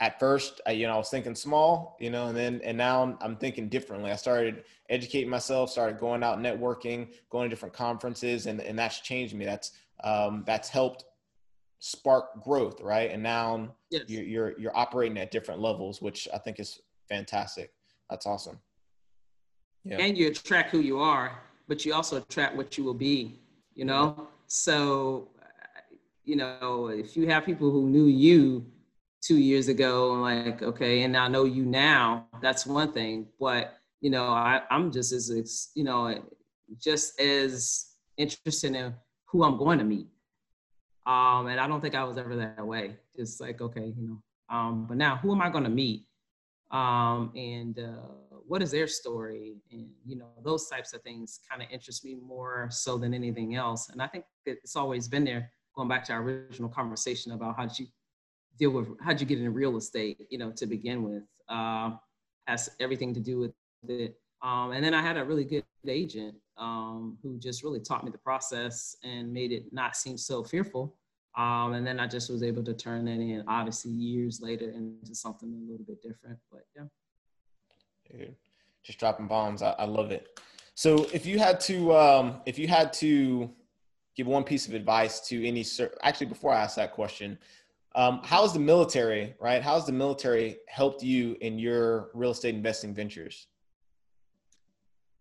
at 0.00 0.20
first, 0.20 0.60
I, 0.66 0.72
you 0.72 0.86
know, 0.86 0.94
I 0.94 0.96
was 0.98 1.08
thinking 1.08 1.34
small, 1.34 1.96
you 2.00 2.10
know, 2.10 2.26
and 2.26 2.36
then, 2.36 2.60
and 2.62 2.76
now 2.76 3.02
I'm, 3.02 3.18
I'm, 3.20 3.36
thinking 3.36 3.68
differently. 3.68 4.10
I 4.10 4.16
started 4.16 4.64
educating 4.90 5.30
myself, 5.30 5.70
started 5.70 5.98
going 5.98 6.22
out 6.22 6.38
networking, 6.38 7.08
going 7.30 7.44
to 7.44 7.48
different 7.48 7.74
conferences, 7.74 8.46
and, 8.46 8.60
and 8.60 8.78
that's 8.78 9.00
changed 9.00 9.34
me. 9.34 9.46
That's, 9.46 9.72
um, 10.04 10.44
that's 10.46 10.68
helped 10.68 11.04
spark 11.78 12.44
growth. 12.44 12.82
Right. 12.82 13.10
And 13.10 13.22
now 13.22 13.74
yes. 13.90 14.02
you're, 14.06 14.22
you're, 14.22 14.58
you're 14.58 14.76
operating 14.76 15.16
at 15.16 15.30
different 15.30 15.60
levels, 15.60 16.02
which 16.02 16.28
I 16.32 16.38
think 16.38 16.60
is 16.60 16.80
fantastic. 17.08 17.72
That's 18.10 18.26
awesome. 18.26 18.58
Yeah. 19.82 19.98
And 19.98 20.18
you 20.18 20.28
attract 20.28 20.72
who 20.72 20.80
you 20.80 20.98
are, 20.98 21.40
but 21.68 21.86
you 21.86 21.94
also 21.94 22.18
attract 22.18 22.54
what 22.54 22.76
you 22.76 22.84
will 22.84 22.94
be, 22.94 23.40
you 23.74 23.84
know? 23.86 24.28
So, 24.46 25.28
you 26.24 26.36
know, 26.36 26.88
if 26.88 27.16
you 27.16 27.28
have 27.28 27.46
people 27.46 27.70
who 27.70 27.88
knew 27.88 28.06
you, 28.06 28.66
two 29.26 29.38
years 29.38 29.68
ago 29.68 30.12
and 30.12 30.22
like 30.22 30.62
okay 30.62 31.02
and 31.02 31.16
i 31.16 31.26
know 31.26 31.44
you 31.44 31.64
now 31.64 32.26
that's 32.40 32.64
one 32.64 32.92
thing 32.92 33.26
but 33.40 33.78
you 34.00 34.10
know 34.10 34.26
I, 34.26 34.62
i'm 34.70 34.92
just 34.92 35.12
as 35.12 35.70
you 35.74 35.82
know 35.82 36.14
just 36.78 37.20
as 37.20 37.94
interested 38.16 38.74
in 38.74 38.94
who 39.26 39.44
i'm 39.44 39.56
going 39.56 39.78
to 39.78 39.84
meet. 39.84 40.08
Um 41.06 41.46
and 41.46 41.60
i 41.60 41.66
don't 41.66 41.80
think 41.80 41.94
i 41.94 42.04
was 42.04 42.18
ever 42.18 42.36
that 42.36 42.66
way. 42.66 42.96
Just 43.16 43.40
like 43.40 43.60
okay 43.60 43.92
you 43.96 44.06
know 44.08 44.22
um 44.54 44.86
but 44.86 44.96
now 44.96 45.16
who 45.16 45.32
am 45.32 45.42
i 45.42 45.50
going 45.50 45.64
to 45.64 45.70
meet? 45.70 46.02
Um 46.70 47.32
and 47.36 47.78
uh 47.78 48.12
what 48.48 48.62
is 48.62 48.70
their 48.70 48.86
story? 48.86 49.56
And 49.72 49.88
you 50.04 50.16
know 50.16 50.30
those 50.44 50.68
types 50.68 50.92
of 50.92 51.02
things 51.02 51.40
kind 51.48 51.62
of 51.62 51.68
interest 51.70 52.04
me 52.04 52.14
more 52.14 52.68
so 52.70 52.96
than 52.98 53.12
anything 53.14 53.54
else. 53.56 53.88
And 53.90 54.00
i 54.00 54.06
think 54.06 54.24
it's 54.44 54.76
always 54.76 55.08
been 55.08 55.24
there 55.24 55.50
going 55.74 55.88
back 55.88 56.04
to 56.04 56.12
our 56.12 56.22
original 56.22 56.70
conversation 56.70 57.32
about 57.32 57.56
how 57.56 57.66
did 57.66 57.78
you 57.78 57.86
deal 58.58 58.70
with 58.70 58.88
how'd 59.00 59.20
you 59.20 59.26
get 59.26 59.38
into 59.38 59.50
real 59.50 59.76
estate, 59.76 60.26
you 60.30 60.38
know, 60.38 60.50
to 60.52 60.66
begin 60.66 61.02
with. 61.02 61.24
Uh, 61.48 61.90
has 62.46 62.70
everything 62.80 63.12
to 63.14 63.20
do 63.20 63.38
with 63.38 63.52
it. 63.88 64.18
Um, 64.42 64.72
and 64.72 64.84
then 64.84 64.94
I 64.94 65.02
had 65.02 65.16
a 65.16 65.24
really 65.24 65.44
good 65.44 65.64
agent 65.88 66.36
um, 66.56 67.18
who 67.22 67.38
just 67.38 67.62
really 67.62 67.80
taught 67.80 68.04
me 68.04 68.10
the 68.10 68.18
process 68.18 68.96
and 69.02 69.32
made 69.32 69.52
it 69.52 69.64
not 69.72 69.96
seem 69.96 70.16
so 70.16 70.44
fearful. 70.44 70.94
Um, 71.36 71.74
and 71.74 71.86
then 71.86 72.00
I 72.00 72.06
just 72.06 72.30
was 72.30 72.42
able 72.42 72.64
to 72.64 72.72
turn 72.72 73.04
that 73.06 73.12
in, 73.12 73.44
obviously, 73.46 73.90
years 73.90 74.40
later 74.40 74.70
into 74.70 75.14
something 75.14 75.52
a 75.52 75.70
little 75.70 75.84
bit 75.86 76.02
different. 76.02 76.38
But 76.50 76.62
yeah. 76.74 76.84
Dude, 78.10 78.34
just 78.82 78.98
dropping 78.98 79.26
bombs. 79.26 79.62
I, 79.62 79.72
I 79.72 79.84
love 79.84 80.12
it. 80.12 80.40
So 80.74 81.06
if 81.12 81.26
you 81.26 81.38
had 81.38 81.60
to, 81.60 81.94
um, 81.96 82.40
if 82.46 82.58
you 82.58 82.68
had 82.68 82.92
to 82.94 83.50
give 84.14 84.26
one 84.26 84.44
piece 84.44 84.66
of 84.66 84.74
advice 84.74 85.20
to 85.28 85.46
any, 85.46 85.64
actually, 86.02 86.26
before 86.26 86.52
I 86.52 86.62
ask 86.62 86.76
that 86.76 86.92
question, 86.92 87.38
um, 87.96 88.20
how's 88.22 88.52
the 88.52 88.60
military, 88.60 89.34
right? 89.40 89.62
How's 89.62 89.86
the 89.86 89.92
military 89.92 90.58
helped 90.68 91.02
you 91.02 91.36
in 91.40 91.58
your 91.58 92.10
real 92.12 92.30
estate 92.30 92.54
investing 92.54 92.94
ventures? 92.94 93.48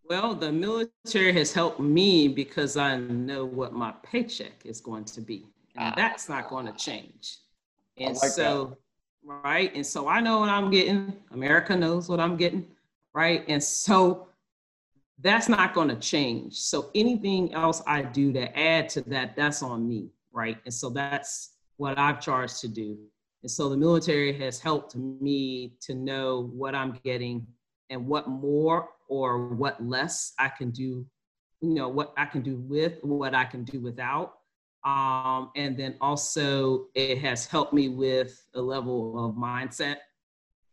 Well, 0.07 0.35
the 0.35 0.51
military 0.51 1.31
has 1.33 1.53
helped 1.53 1.79
me 1.79 2.27
because 2.27 2.75
I 2.75 2.97
know 2.97 3.45
what 3.45 3.73
my 3.73 3.93
paycheck 4.03 4.65
is 4.65 4.81
going 4.81 5.05
to 5.05 5.21
be. 5.21 5.47
And 5.77 5.93
ah. 5.93 5.93
that's 5.95 6.27
not 6.27 6.49
going 6.49 6.65
to 6.65 6.73
change. 6.73 7.37
And 7.97 8.15
like 8.17 8.31
so, 8.31 8.77
that. 9.25 9.41
right. 9.43 9.73
And 9.73 9.85
so 9.85 10.09
I 10.09 10.19
know 10.19 10.41
what 10.41 10.49
I'm 10.49 10.69
getting. 10.69 11.15
America 11.31 11.75
knows 11.77 12.09
what 12.09 12.19
I'm 12.19 12.35
getting. 12.35 12.67
Right. 13.13 13.45
And 13.47 13.63
so 13.63 14.27
that's 15.21 15.47
not 15.47 15.73
going 15.73 15.87
to 15.87 15.95
change. 15.95 16.55
So 16.55 16.91
anything 16.93 17.53
else 17.53 17.81
I 17.87 18.01
do 18.01 18.33
to 18.33 18.59
add 18.59 18.89
to 18.89 19.01
that, 19.03 19.37
that's 19.37 19.63
on 19.63 19.87
me. 19.87 20.09
Right. 20.33 20.57
And 20.65 20.73
so 20.73 20.89
that's 20.89 21.54
what 21.77 21.97
I've 21.97 22.21
charged 22.21 22.61
to 22.61 22.67
do. 22.67 22.97
And 23.43 23.51
so 23.51 23.69
the 23.69 23.77
military 23.77 24.33
has 24.39 24.59
helped 24.59 24.95
me 24.95 25.73
to 25.81 25.93
know 25.93 26.49
what 26.53 26.73
I'm 26.73 26.99
getting 27.03 27.45
and 27.89 28.07
what 28.07 28.27
more 28.27 28.89
or 29.07 29.53
what 29.53 29.83
less 29.85 30.33
I 30.39 30.49
can 30.49 30.71
do, 30.71 31.05
you 31.61 31.73
know, 31.73 31.87
what 31.87 32.13
I 32.17 32.25
can 32.25 32.41
do 32.41 32.57
with, 32.57 32.93
what 33.03 33.35
I 33.35 33.45
can 33.45 33.63
do 33.63 33.79
without. 33.79 34.33
Um, 34.83 35.51
and 35.55 35.77
then 35.77 35.95
also 36.01 36.87
it 36.95 37.19
has 37.19 37.45
helped 37.45 37.73
me 37.73 37.89
with 37.89 38.47
a 38.55 38.61
level 38.61 39.25
of 39.25 39.35
mindset 39.35 39.97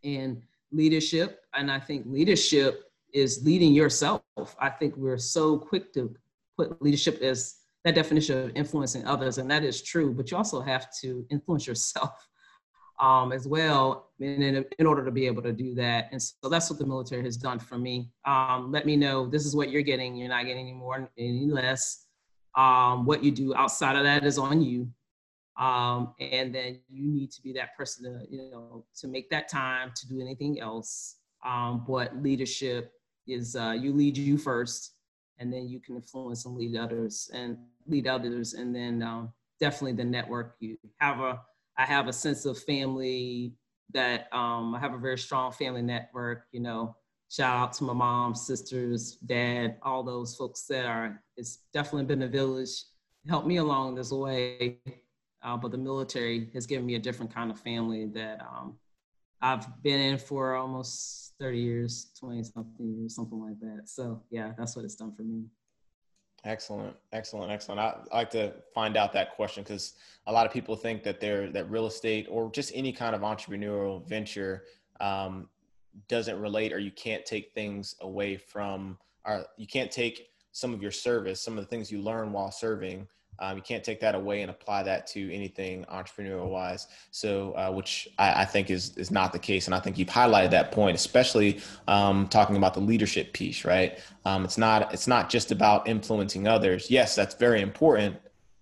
and 0.04 0.42
leadership. 0.70 1.40
And 1.54 1.70
I 1.70 1.78
think 1.78 2.06
leadership 2.06 2.84
is 3.12 3.42
leading 3.44 3.72
yourself. 3.72 4.22
I 4.58 4.70
think 4.70 4.96
we're 4.96 5.18
so 5.18 5.58
quick 5.58 5.92
to 5.94 6.14
put 6.56 6.80
leadership 6.82 7.20
as 7.20 7.56
that 7.84 7.94
definition 7.94 8.38
of 8.38 8.52
influencing 8.54 9.04
others, 9.06 9.38
and 9.38 9.50
that 9.50 9.64
is 9.64 9.82
true, 9.82 10.12
but 10.12 10.30
you 10.30 10.36
also 10.36 10.60
have 10.60 10.86
to 11.00 11.26
influence 11.30 11.66
yourself 11.66 12.28
um, 13.00 13.32
as 13.32 13.46
well 13.46 14.10
in, 14.20 14.42
in, 14.42 14.64
in, 14.78 14.86
order 14.86 15.04
to 15.04 15.10
be 15.10 15.26
able 15.26 15.42
to 15.42 15.52
do 15.52 15.74
that. 15.74 16.08
And 16.12 16.22
so 16.22 16.48
that's 16.48 16.70
what 16.70 16.78
the 16.78 16.86
military 16.86 17.24
has 17.24 17.36
done 17.36 17.58
for 17.58 17.78
me. 17.78 18.10
Um, 18.24 18.70
let 18.70 18.86
me 18.86 18.96
know 18.96 19.26
this 19.26 19.44
is 19.44 19.56
what 19.56 19.70
you're 19.70 19.82
getting, 19.82 20.14
you're 20.16 20.28
not 20.28 20.46
getting 20.46 20.68
any 20.68 20.74
more, 20.74 21.10
any 21.18 21.46
less. 21.46 22.06
Um, 22.56 23.04
what 23.06 23.24
you 23.24 23.32
do 23.32 23.54
outside 23.54 23.96
of 23.96 24.04
that 24.04 24.24
is 24.24 24.38
on 24.38 24.60
you. 24.60 24.88
Um, 25.58 26.14
and 26.20 26.54
then 26.54 26.80
you 26.88 27.10
need 27.10 27.30
to 27.32 27.42
be 27.42 27.52
that 27.54 27.76
person 27.76 28.04
to, 28.04 28.26
you 28.30 28.50
know, 28.50 28.84
to 29.00 29.08
make 29.08 29.28
that 29.30 29.50
time 29.50 29.92
to 29.96 30.08
do 30.08 30.20
anything 30.20 30.60
else. 30.60 31.16
Um, 31.44 31.84
but 31.86 32.16
leadership 32.22 32.92
is 33.26 33.56
uh, 33.56 33.76
you 33.78 33.92
lead 33.92 34.16
you 34.16 34.38
first 34.38 34.94
and 35.42 35.52
then 35.52 35.68
you 35.68 35.80
can 35.80 35.96
influence 35.96 36.46
and 36.46 36.56
lead 36.56 36.76
others 36.76 37.30
and 37.34 37.58
lead 37.86 38.06
others, 38.06 38.54
and 38.54 38.74
then 38.74 39.02
um, 39.02 39.32
definitely 39.60 39.92
the 39.92 40.04
network. 40.04 40.54
You 40.60 40.78
have 40.98 41.18
a, 41.20 41.40
I 41.76 41.84
have 41.84 42.08
a 42.08 42.12
sense 42.12 42.46
of 42.46 42.58
family 42.58 43.54
that 43.92 44.28
um, 44.32 44.74
I 44.74 44.78
have 44.78 44.94
a 44.94 44.98
very 44.98 45.18
strong 45.18 45.52
family 45.52 45.82
network. 45.82 46.44
You 46.52 46.60
know, 46.60 46.96
shout 47.28 47.56
out 47.56 47.72
to 47.74 47.84
my 47.84 47.92
mom, 47.92 48.34
sisters, 48.34 49.16
dad, 49.26 49.78
all 49.82 50.02
those 50.02 50.36
folks 50.36 50.62
that 50.66 50.86
are. 50.86 51.22
It's 51.36 51.58
definitely 51.74 52.04
been 52.04 52.22
a 52.22 52.28
village 52.28 52.84
helped 53.28 53.46
me 53.46 53.58
along 53.58 53.94
this 53.94 54.10
way. 54.10 54.78
Uh, 55.42 55.56
but 55.56 55.72
the 55.72 55.78
military 55.78 56.50
has 56.54 56.66
given 56.66 56.86
me 56.86 56.94
a 56.94 56.98
different 57.00 57.34
kind 57.34 57.50
of 57.50 57.58
family 57.58 58.06
that 58.06 58.40
um, 58.40 58.76
I've 59.42 59.82
been 59.82 60.00
in 60.00 60.18
for 60.18 60.54
almost 60.54 61.34
30 61.40 61.58
years, 61.58 62.12
20 62.18 62.44
something 62.44 62.94
years, 62.94 63.16
something 63.16 63.40
like 63.40 63.58
that. 63.60 63.88
So 63.88 64.22
yeah, 64.30 64.52
that's 64.56 64.76
what 64.76 64.84
it's 64.84 64.94
done 64.94 65.12
for 65.12 65.22
me. 65.22 65.44
Excellent, 66.44 66.96
excellent, 67.12 67.50
excellent. 67.50 67.80
I, 67.80 67.96
I 68.12 68.18
like 68.18 68.30
to 68.30 68.52
find 68.72 68.96
out 68.96 69.12
that 69.12 69.34
question 69.34 69.64
because 69.64 69.94
a 70.26 70.32
lot 70.32 70.46
of 70.46 70.52
people 70.52 70.76
think 70.76 71.02
that 71.02 71.20
they're 71.20 71.50
that 71.50 71.70
real 71.70 71.86
estate 71.86 72.26
or 72.30 72.50
just 72.50 72.72
any 72.74 72.92
kind 72.92 73.14
of 73.14 73.22
entrepreneurial 73.22 74.08
venture 74.08 74.64
um, 75.00 75.48
doesn't 76.08 76.40
relate, 76.40 76.72
or 76.72 76.78
you 76.78 76.90
can't 76.90 77.24
take 77.26 77.52
things 77.52 77.96
away 78.00 78.36
from, 78.36 78.98
or 79.24 79.44
you 79.56 79.66
can't 79.66 79.90
take 79.90 80.30
some 80.52 80.72
of 80.72 80.82
your 80.82 80.90
service, 80.90 81.40
some 81.40 81.58
of 81.58 81.64
the 81.64 81.68
things 81.68 81.92
you 81.92 82.00
learn 82.00 82.32
while 82.32 82.50
serving 82.50 83.06
um, 83.42 83.56
you 83.56 83.62
can't 83.62 83.82
take 83.82 83.98
that 84.00 84.14
away 84.14 84.42
and 84.42 84.50
apply 84.50 84.84
that 84.84 85.04
to 85.08 85.34
anything 85.34 85.84
entrepreneurial 85.92 86.48
wise. 86.48 86.86
So, 87.10 87.52
uh, 87.52 87.72
which 87.72 88.08
I, 88.16 88.42
I, 88.42 88.44
think 88.44 88.70
is 88.70 88.96
is 88.96 89.10
not 89.10 89.32
the 89.32 89.38
case, 89.38 89.66
and 89.66 89.74
I 89.74 89.80
think 89.80 89.98
you've 89.98 90.08
highlighted 90.08 90.50
that 90.52 90.70
point, 90.70 90.94
especially 90.94 91.60
um, 91.88 92.28
talking 92.28 92.56
about 92.56 92.72
the 92.72 92.80
leadership 92.80 93.32
piece. 93.32 93.64
Right? 93.64 93.98
Um, 94.24 94.44
it's 94.44 94.58
not 94.58 94.94
it's 94.94 95.08
not 95.08 95.28
just 95.28 95.50
about 95.50 95.88
influencing 95.88 96.46
others. 96.46 96.88
Yes, 96.88 97.16
that's 97.16 97.34
very 97.34 97.60
important. 97.60 98.16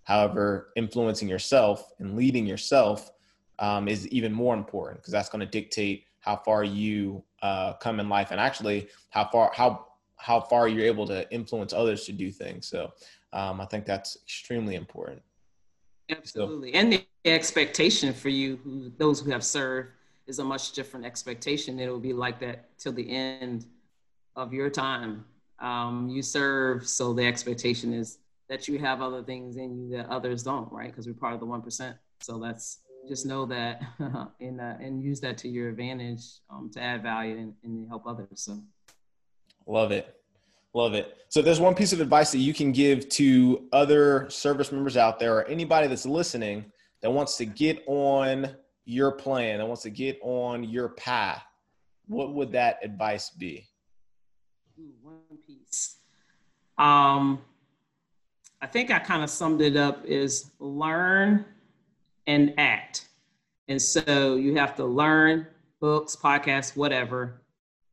However, 0.04 0.72
influencing 0.76 1.28
yourself 1.28 1.92
and 1.98 2.16
leading 2.16 2.46
yourself 2.46 3.10
um, 3.58 3.86
is 3.86 4.08
even 4.08 4.32
more 4.32 4.54
important 4.54 5.00
because 5.00 5.12
that's 5.12 5.28
going 5.28 5.40
to 5.40 5.46
dictate 5.46 6.06
how 6.20 6.36
far 6.36 6.64
you 6.64 7.22
uh, 7.42 7.74
come 7.74 8.00
in 8.00 8.08
life, 8.08 8.30
and 8.30 8.40
actually 8.40 8.88
how 9.10 9.28
far 9.30 9.52
how 9.54 9.88
how 10.16 10.40
far 10.40 10.68
you're 10.68 10.86
able 10.86 11.06
to 11.06 11.30
influence 11.30 11.72
others 11.72 12.04
to 12.04 12.12
do 12.12 12.30
things. 12.30 12.66
So 12.66 12.92
um, 13.32 13.60
I 13.60 13.66
think 13.66 13.86
that's 13.86 14.16
extremely 14.16 14.74
important. 14.74 15.22
Absolutely. 16.10 16.72
So, 16.72 16.78
and 16.78 16.92
the 16.92 17.06
expectation 17.24 18.12
for 18.12 18.28
you, 18.28 18.58
who, 18.64 18.90
those 18.98 19.20
who 19.20 19.30
have 19.30 19.44
served, 19.44 19.90
is 20.26 20.38
a 20.38 20.44
much 20.44 20.72
different 20.72 21.06
expectation. 21.06 21.78
It 21.78 21.88
will 21.88 22.00
be 22.00 22.12
like 22.12 22.40
that 22.40 22.76
till 22.78 22.92
the 22.92 23.08
end 23.10 23.66
of 24.36 24.52
your 24.52 24.70
time. 24.70 25.24
Um, 25.58 26.08
you 26.08 26.22
serve, 26.22 26.88
so 26.88 27.12
the 27.12 27.26
expectation 27.26 27.92
is 27.92 28.18
that 28.48 28.66
you 28.66 28.78
have 28.78 29.02
other 29.02 29.22
things 29.22 29.56
in 29.56 29.78
you 29.78 29.96
that 29.96 30.08
others 30.08 30.42
don't, 30.42 30.70
right? 30.72 30.90
Because 30.90 31.06
we're 31.06 31.14
part 31.14 31.34
of 31.34 31.40
the 31.40 31.46
1%. 31.46 31.94
So 32.20 32.38
that's 32.38 32.78
just 33.08 33.26
know 33.26 33.46
that 33.46 33.82
and, 34.40 34.60
uh, 34.60 34.74
and 34.80 35.02
use 35.02 35.20
that 35.20 35.38
to 35.38 35.48
your 35.48 35.68
advantage 35.68 36.22
um, 36.50 36.70
to 36.74 36.80
add 36.80 37.02
value 37.02 37.36
and, 37.36 37.54
and 37.64 37.88
help 37.88 38.06
others. 38.06 38.28
So, 38.34 38.58
love 39.66 39.92
it. 39.92 40.19
Love 40.72 40.94
it. 40.94 41.16
So, 41.28 41.40
if 41.40 41.46
there's 41.46 41.60
one 41.60 41.74
piece 41.74 41.92
of 41.92 42.00
advice 42.00 42.30
that 42.32 42.38
you 42.38 42.54
can 42.54 42.72
give 42.72 43.08
to 43.10 43.68
other 43.72 44.28
service 44.30 44.70
members 44.70 44.96
out 44.96 45.18
there 45.18 45.36
or 45.36 45.44
anybody 45.46 45.88
that's 45.88 46.06
listening 46.06 46.64
that 47.02 47.10
wants 47.10 47.36
to 47.38 47.46
get 47.46 47.82
on 47.86 48.54
your 48.84 49.12
plan, 49.12 49.58
that 49.58 49.66
wants 49.66 49.82
to 49.82 49.90
get 49.90 50.18
on 50.22 50.64
your 50.64 50.90
path. 50.90 51.42
What 52.06 52.34
would 52.34 52.52
that 52.52 52.78
advice 52.82 53.30
be? 53.30 53.66
one 55.02 55.38
piece. 55.46 55.96
Um, 56.78 57.40
I 58.62 58.66
think 58.66 58.90
I 58.90 58.98
kind 58.98 59.22
of 59.22 59.30
summed 59.30 59.60
it 59.60 59.76
up 59.76 60.04
is 60.04 60.50
learn 60.58 61.44
and 62.26 62.54
act. 62.58 63.08
And 63.68 63.80
so 63.80 64.36
you 64.36 64.56
have 64.56 64.74
to 64.76 64.84
learn 64.84 65.46
books, 65.80 66.16
podcasts, 66.16 66.76
whatever, 66.76 67.39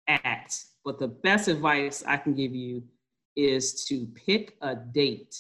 act 0.08 0.66
but 0.88 1.00
the 1.00 1.08
best 1.10 1.50
advice 1.50 2.02
I 2.08 2.16
can 2.16 2.34
give 2.34 2.56
you 2.56 2.82
is 3.36 3.84
to 3.88 4.08
pick 4.16 4.56
a 4.62 4.74
date 4.74 5.36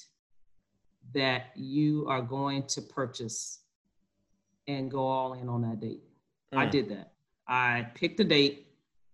that 1.15 1.53
you 1.55 2.05
are 2.09 2.21
going 2.21 2.63
to 2.63 2.81
purchase 2.81 3.61
and 4.67 4.91
go 4.91 5.07
all 5.07 5.35
in 5.35 5.47
on 5.47 5.61
that 5.61 5.79
date. 5.79 6.03
Mm. 6.53 6.57
I 6.57 6.65
did 6.65 6.89
that. 6.89 7.13
I 7.47 7.87
picked 7.95 8.19
a 8.19 8.25
date. 8.25 8.67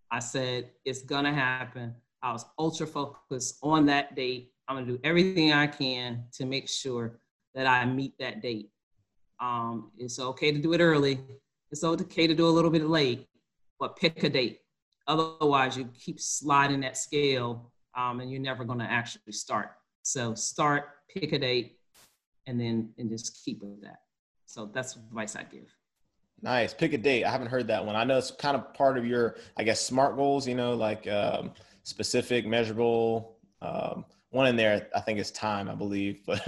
I 0.09 0.17
said, 0.17 0.71
it's 0.85 1.03
going 1.03 1.25
to 1.25 1.31
happen. 1.31 1.93
I 2.23 2.31
was 2.31 2.45
ultra 2.57 2.87
focused 2.87 3.59
on 3.61 3.85
that 3.85 4.15
date. 4.15 4.53
I'm 4.67 4.77
going 4.77 4.87
to 4.87 4.93
do 4.93 4.99
everything 5.03 5.53
I 5.53 5.67
can 5.67 6.23
to 6.33 6.47
make 6.47 6.67
sure 6.67 7.19
that 7.53 7.67
I 7.67 7.85
meet 7.85 8.17
that 8.17 8.41
date. 8.41 8.71
Um, 9.39 9.91
it's 9.99 10.17
okay 10.17 10.51
to 10.51 10.57
do 10.57 10.73
it 10.73 10.81
early. 10.81 11.19
It's 11.69 11.83
okay 11.83 12.25
to 12.25 12.33
do 12.33 12.47
a 12.47 12.49
little 12.49 12.71
bit 12.71 12.87
late, 12.87 13.27
but 13.79 13.95
pick 13.97 14.23
a 14.23 14.29
date. 14.29 14.61
Otherwise, 15.07 15.77
you 15.77 15.89
keep 15.93 16.19
sliding 16.19 16.81
that 16.81 16.97
scale 16.97 17.71
um, 17.95 18.19
and 18.19 18.31
you're 18.31 18.41
never 18.41 18.63
going 18.63 18.79
to 18.79 18.89
actually 18.89 19.33
start. 19.33 19.71
So 20.01 20.33
start, 20.35 20.85
pick 21.09 21.33
a 21.33 21.39
date, 21.39 21.77
and 22.47 22.59
then 22.59 22.89
and 22.97 23.09
just 23.09 23.43
keep 23.43 23.61
with 23.61 23.81
that. 23.81 24.01
So 24.45 24.69
that's 24.73 24.95
advice 24.95 25.35
I 25.35 25.43
give. 25.43 25.73
Nice. 26.41 26.73
Pick 26.73 26.93
a 26.93 26.97
date. 26.97 27.23
I 27.23 27.31
haven't 27.31 27.47
heard 27.47 27.67
that 27.67 27.85
one. 27.85 27.95
I 27.95 28.03
know 28.03 28.17
it's 28.17 28.31
kind 28.31 28.57
of 28.57 28.73
part 28.73 28.97
of 28.97 29.05
your, 29.05 29.37
I 29.55 29.63
guess, 29.63 29.79
smart 29.79 30.17
goals, 30.17 30.45
you 30.45 30.55
know, 30.55 30.73
like 30.73 31.07
um, 31.07 31.51
specific, 31.83 32.45
measurable. 32.45 33.37
Um, 33.61 34.03
one 34.31 34.47
in 34.47 34.57
there, 34.57 34.87
I 34.93 34.99
think 34.99 35.19
is 35.19 35.31
time, 35.31 35.69
I 35.69 35.75
believe, 35.75 36.21
but 36.25 36.41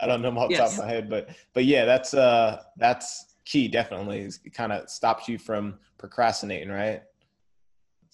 I 0.00 0.06
don't 0.06 0.20
know 0.20 0.30
off 0.36 0.48
the 0.48 0.56
yes. 0.56 0.76
top 0.76 0.78
of 0.78 0.84
my 0.86 0.92
head. 0.92 1.08
But 1.08 1.30
but 1.54 1.64
yeah, 1.64 1.84
that's 1.84 2.12
uh 2.12 2.62
that's 2.76 3.34
key. 3.44 3.68
Definitely, 3.68 4.28
it 4.44 4.52
kind 4.52 4.72
of 4.72 4.90
stops 4.90 5.28
you 5.28 5.38
from 5.38 5.78
procrastinating, 5.96 6.68
right? 6.68 7.02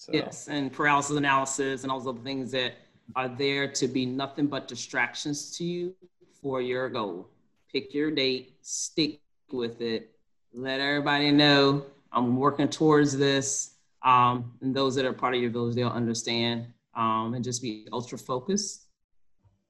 So. 0.05 0.11
Yes, 0.13 0.47
and 0.47 0.71
paralysis 0.71 1.17
analysis 1.17 1.81
and 1.81 1.91
all 1.91 1.99
those 1.99 2.13
other 2.13 2.23
things 2.23 2.51
that 2.51 2.73
are 3.15 3.27
there 3.27 3.67
to 3.71 3.87
be 3.87 4.05
nothing 4.05 4.45
but 4.45 4.67
distractions 4.67 5.57
to 5.57 5.63
you 5.63 5.95
for 6.43 6.61
your 6.61 6.89
goal. 6.89 7.27
Pick 7.73 7.91
your 7.91 8.11
date, 8.11 8.53
stick 8.61 9.19
with 9.51 9.81
it, 9.81 10.11
let 10.53 10.79
everybody 10.79 11.31
know 11.31 11.87
I'm 12.11 12.37
working 12.37 12.69
towards 12.69 13.17
this. 13.17 13.77
Um, 14.03 14.53
and 14.61 14.75
those 14.75 14.93
that 14.93 15.05
are 15.05 15.13
part 15.13 15.33
of 15.33 15.41
your 15.41 15.49
village, 15.49 15.73
they'll 15.73 15.87
understand 15.87 16.67
um, 16.95 17.33
and 17.33 17.43
just 17.43 17.63
be 17.63 17.87
ultra 17.91 18.19
focused. 18.19 18.85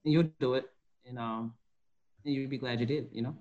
And 0.03 0.11
you'll 0.11 0.29
do 0.41 0.55
it, 0.55 0.69
and, 1.07 1.17
um, 1.17 1.53
and 2.25 2.33
you'll 2.33 2.49
be 2.49 2.57
glad 2.57 2.81
you 2.81 2.86
did, 2.86 3.07
you 3.13 3.21
know? 3.21 3.38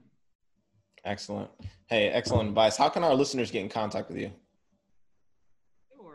Excellent. 1.05 1.51
Hey, 1.89 2.09
excellent 2.11 2.51
advice. 2.51 2.77
How 2.77 2.89
can 2.89 3.03
our 3.03 3.17
listeners 3.17 3.51
get 3.51 3.63
in 3.63 3.69
contact 3.69 4.09
with 4.09 4.19
you? 4.19 4.31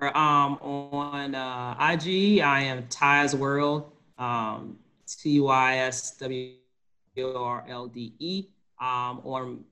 Um, 0.04 0.58
on 0.62 1.36
uh, 1.36 1.76
IG. 1.80 2.42
I 2.42 2.62
am 2.62 2.88
Ty's 2.88 3.36
World, 3.36 3.92
um, 4.18 4.78
T 5.08 5.40
Y 5.40 5.78
S 5.78 6.18
W 6.18 6.56
R 7.36 7.66
L 7.68 7.88
D 7.88 8.14
E. 8.20 8.48
Um, 8.80 9.22
on 9.24 9.64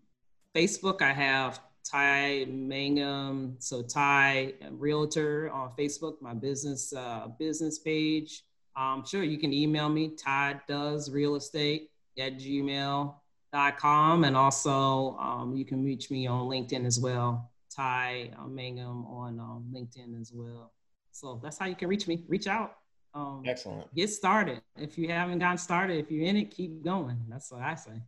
Facebook, 0.53 1.01
I 1.01 1.13
have 1.13 1.59
Ty 1.83 2.45
Mangum, 2.49 3.55
so 3.59 3.81
Ty 3.81 4.53
Realtor 4.71 5.49
on 5.51 5.71
Facebook, 5.77 6.21
my 6.21 6.33
business 6.33 6.93
uh, 6.93 7.27
business 7.39 7.79
page. 7.79 8.43
Um, 8.75 9.03
sure, 9.05 9.23
you 9.23 9.37
can 9.37 9.53
email 9.53 9.89
me, 9.89 10.09
Ty 10.09 10.61
Does 10.67 11.09
Real 11.09 11.35
Estate 11.35 11.89
at 12.19 12.37
gmail.com. 12.37 14.23
And 14.23 14.37
also, 14.37 15.17
um, 15.17 15.55
you 15.55 15.65
can 15.65 15.83
reach 15.83 16.11
me 16.11 16.27
on 16.27 16.47
LinkedIn 16.47 16.85
as 16.85 16.99
well. 16.99 17.49
Ty 17.77 18.31
uh, 18.39 18.47
Mangum 18.47 19.05
on 19.05 19.39
um, 19.39 19.65
LinkedIn 19.71 20.19
as 20.19 20.31
well. 20.33 20.73
So 21.11 21.39
that's 21.43 21.57
how 21.57 21.67
you 21.67 21.75
can 21.75 21.87
reach 21.87 22.07
me. 22.07 22.23
Reach 22.27 22.47
out. 22.47 22.77
Um, 23.13 23.43
Excellent. 23.45 23.93
Get 23.95 24.09
started. 24.09 24.61
If 24.77 24.97
you 24.97 25.09
haven't 25.09 25.39
gotten 25.39 25.57
started, 25.57 25.97
if 25.97 26.11
you're 26.11 26.25
in 26.25 26.37
it, 26.37 26.51
keep 26.51 26.83
going. 26.83 27.17
That's 27.29 27.51
what 27.51 27.61
I 27.61 27.75
say. 27.75 28.01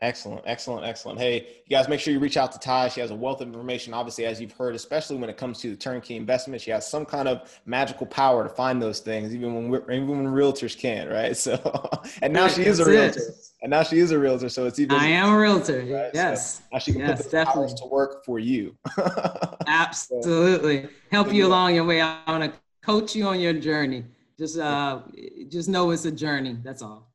Excellent, 0.00 0.42
excellent, 0.44 0.86
excellent. 0.86 1.18
Hey, 1.18 1.62
you 1.66 1.76
guys, 1.76 1.88
make 1.88 1.98
sure 1.98 2.12
you 2.12 2.20
reach 2.20 2.36
out 2.36 2.52
to 2.52 2.58
Ty. 2.58 2.88
She 2.88 3.00
has 3.00 3.10
a 3.10 3.16
wealth 3.16 3.40
of 3.40 3.48
information, 3.48 3.92
obviously, 3.92 4.26
as 4.26 4.40
you've 4.40 4.52
heard, 4.52 4.76
especially 4.76 5.16
when 5.16 5.28
it 5.28 5.36
comes 5.36 5.58
to 5.60 5.70
the 5.70 5.76
turnkey 5.76 6.14
investment. 6.14 6.62
She 6.62 6.70
has 6.70 6.88
some 6.88 7.04
kind 7.04 7.26
of 7.26 7.60
magical 7.66 8.06
power 8.06 8.44
to 8.44 8.48
find 8.48 8.80
those 8.80 9.00
things, 9.00 9.34
even 9.34 9.54
when 9.56 9.68
we're, 9.68 9.90
even 9.90 10.08
when 10.08 10.26
realtors 10.26 10.78
can't, 10.78 11.10
right? 11.10 11.36
So, 11.36 11.90
and 12.22 12.32
now 12.32 12.46
she 12.46 12.62
is 12.62 12.78
a 12.78 12.84
realtor, 12.84 13.22
and 13.62 13.70
now 13.70 13.82
she 13.82 13.98
is 13.98 14.10
a 14.10 14.18
realtor, 14.18 14.48
so 14.48 14.66
it's 14.66 14.78
even. 14.78 14.96
I 14.96 15.06
am 15.06 15.34
a 15.34 15.38
realtor. 15.38 15.80
Right? 15.80 16.10
Yes. 16.14 16.56
So 16.56 16.62
now 16.72 16.78
she 16.78 16.92
can 16.92 17.00
yes, 17.00 17.22
put 17.22 17.30
the 17.30 17.44
powers 17.44 17.74
to 17.74 17.86
work 17.86 18.24
for 18.24 18.38
you. 18.38 18.76
Absolutely, 19.66 20.88
help 21.10 21.32
you 21.32 21.46
along 21.46 21.74
your 21.74 21.84
way. 21.84 22.00
I 22.00 22.20
want 22.26 22.44
to 22.44 22.60
coach 22.82 23.16
you 23.16 23.26
on 23.26 23.40
your 23.40 23.52
journey. 23.54 24.04
Just, 24.38 24.58
uh, 24.58 25.00
just 25.48 25.68
know 25.68 25.90
it's 25.90 26.04
a 26.04 26.12
journey. 26.12 26.56
That's 26.62 26.80
all. 26.80 27.12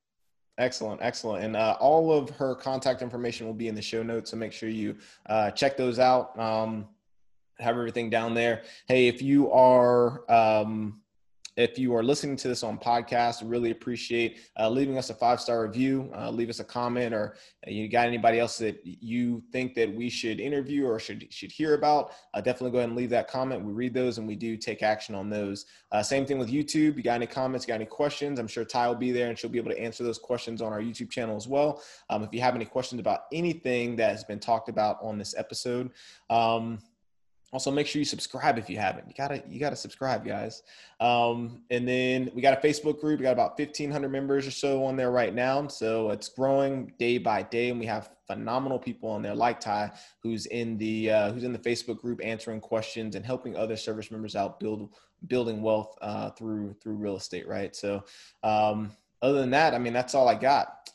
Excellent, 0.58 1.02
excellent. 1.02 1.46
And 1.46 1.56
uh, 1.56 1.78
all 1.80 2.12
of 2.12 2.30
her 2.32 2.54
contact 2.54 3.02
information 3.02 3.48
will 3.48 3.54
be 3.54 3.70
in 3.70 3.76
the 3.76 3.82
show 3.82 4.04
notes, 4.04 4.32
so 4.32 4.38
make 4.38 4.52
sure 4.52 4.70
you 4.70 4.98
uh, 5.28 5.50
check 5.52 5.78
those 5.78 5.98
out. 5.98 6.38
Um, 6.38 6.88
have 7.60 7.78
everything 7.78 8.10
down 8.10 8.34
there. 8.34 8.64
Hey, 8.88 9.08
if 9.08 9.22
you 9.22 9.52
are 9.52 10.30
um, 10.30 11.02
if 11.56 11.78
you 11.78 11.96
are 11.96 12.04
listening 12.04 12.36
to 12.38 12.48
this 12.48 12.64
on 12.64 12.78
podcast, 12.78 13.42
really 13.44 13.72
appreciate 13.72 14.40
uh, 14.60 14.70
leaving 14.70 14.98
us 14.98 15.10
a 15.10 15.14
five 15.14 15.40
star 15.40 15.66
review. 15.66 16.12
Uh, 16.16 16.30
leave 16.30 16.50
us 16.50 16.60
a 16.60 16.64
comment, 16.64 17.14
or 17.14 17.36
uh, 17.68 17.70
you 17.70 17.88
got 17.88 18.08
anybody 18.08 18.40
else 18.40 18.58
that 18.58 18.82
you 18.84 19.44
think 19.52 19.76
that 19.76 19.94
we 19.94 20.10
should 20.10 20.40
interview 20.40 20.86
or 20.86 21.00
should 21.00 21.32
should 21.32 21.52
hear 21.52 21.76
about. 21.76 22.12
Uh, 22.34 22.42
definitely 22.42 22.72
go 22.72 22.78
ahead 22.78 22.90
and 22.90 22.98
leave 22.98 23.10
that 23.10 23.28
comment. 23.28 23.64
We 23.64 23.72
read 23.74 23.94
those 23.94 24.18
and 24.18 24.28
we 24.28 24.36
do 24.36 24.58
take 24.58 24.82
action 24.84 25.16
on 25.16 25.30
those. 25.30 25.66
Uh, 25.92 26.02
same 26.02 26.26
thing 26.26 26.40
with 26.40 26.50
YouTube. 26.50 26.98
You 26.98 27.04
got 27.04 27.16
any 27.16 27.28
comments? 27.28 27.66
got 27.66 27.76
any 27.76 27.86
questions? 27.86 28.40
I'm 28.40 28.48
sure 28.48 28.66
Ty 28.66 28.88
will 28.88 28.96
be 28.96 29.12
there 29.12 29.30
and 29.30 29.38
she'll 29.38 29.50
be 29.50 29.60
able 29.60 29.72
to 29.72 29.80
answer 29.80 30.04
those 30.04 30.20
questions 30.20 30.62
on 30.62 30.74
our 30.74 30.82
YouTube 30.82 31.10
channel 31.10 31.36
as 31.36 31.48
well. 31.48 31.84
Um, 32.10 32.24
if 32.24 32.34
you 32.34 32.42
have 32.42 32.56
any 32.56 32.66
questions 32.66 33.00
about 33.00 33.22
anything 33.32 33.96
that 33.98 34.12
has 34.12 34.24
been 34.24 34.40
talked 34.40 34.70
about 34.70 34.98
on 35.02 35.18
this 35.18 35.36
episode. 35.38 35.92
Um, 36.30 36.80
also, 37.54 37.70
make 37.70 37.86
sure 37.86 38.00
you 38.00 38.06
subscribe 38.06 38.58
if 38.58 38.68
you 38.68 38.80
haven't. 38.80 39.08
You 39.08 39.14
gotta 39.16 39.44
you 39.48 39.60
gotta 39.60 39.76
subscribe, 39.76 40.26
guys. 40.26 40.64
Um, 41.00 41.62
and 41.70 41.88
then 41.88 42.32
we 42.34 42.42
got 42.42 42.58
a 42.58 42.68
Facebook 42.68 43.00
group. 43.00 43.20
We 43.20 43.24
got 43.26 43.32
about 43.32 43.56
fifteen 43.58 43.92
hundred 43.92 44.10
members 44.10 44.48
or 44.48 44.52
so 44.52 44.84
on 44.84 44.96
there 44.96 45.12
right 45.12 45.36
now. 45.36 45.68
So 45.68 46.10
it's 46.10 46.30
growing 46.30 46.94
day 46.98 47.20
by 47.20 47.44
day, 47.44 47.70
and 47.70 47.80
we 47.80 47.86
have 47.86 48.10
phenomenal 48.26 48.80
people 48.80 49.08
on 49.08 49.22
there, 49.22 49.36
like 49.36 49.60
Ty, 49.60 49.92
who's 50.24 50.48
in 50.48 50.80
the 50.80 51.12
uh, 51.12 51.32
who's 51.32 51.44
in 51.44 51.54
the 51.54 51.60
Facebook 51.60 52.02
group 52.02 52.22
answering 52.24 52.60
questions 52.60 53.16
and 53.16 53.24
helping 53.24 53.56
other 53.56 53.78
service 53.78 54.10
members 54.10 54.36
out 54.36 54.60
build 54.60 54.96
building 55.28 55.62
wealth 55.62 55.96
uh, 56.02 56.32
through 56.32 56.76
through 56.82 56.96
real 56.96 57.18
estate. 57.18 57.48
Right. 57.48 57.76
So 57.76 58.04
um, 58.42 58.94
other 59.22 59.40
than 59.40 59.52
that, 59.52 59.76
I 59.76 59.78
mean, 59.78 59.94
that's 59.94 60.16
all 60.16 60.28
I 60.28 60.36
got. 60.36 60.90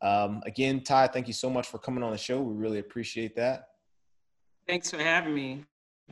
Um, 0.00 0.44
again, 0.46 0.80
Ty, 0.80 1.08
thank 1.08 1.26
you 1.26 1.34
so 1.34 1.50
much 1.50 1.66
for 1.66 1.78
coming 1.78 2.04
on 2.04 2.12
the 2.12 2.18
show. 2.18 2.40
We 2.40 2.54
really 2.54 2.78
appreciate 2.78 3.34
that. 3.34 3.70
Thanks 4.68 4.92
for 4.92 4.98
having 4.98 5.34
me. 5.34 5.64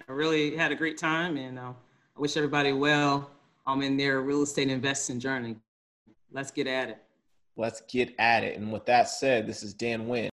I 0.08 0.12
really 0.12 0.56
had 0.56 0.72
a 0.72 0.74
great 0.74 0.98
time, 0.98 1.36
and 1.36 1.58
uh, 1.58 1.72
I 2.16 2.20
wish 2.20 2.36
everybody 2.36 2.72
well 2.72 3.30
um, 3.66 3.82
in 3.82 3.96
their 3.96 4.20
real 4.20 4.42
estate 4.42 4.68
investing 4.68 5.20
journey. 5.20 5.56
Let's 6.32 6.50
get 6.50 6.66
at 6.66 6.88
it. 6.90 6.98
Let's 7.56 7.82
get 7.82 8.14
at 8.18 8.42
it. 8.44 8.58
And 8.58 8.72
with 8.72 8.86
that 8.86 9.08
said, 9.08 9.46
this 9.46 9.62
is 9.62 9.74
Dan 9.74 10.08
Wynn. 10.08 10.30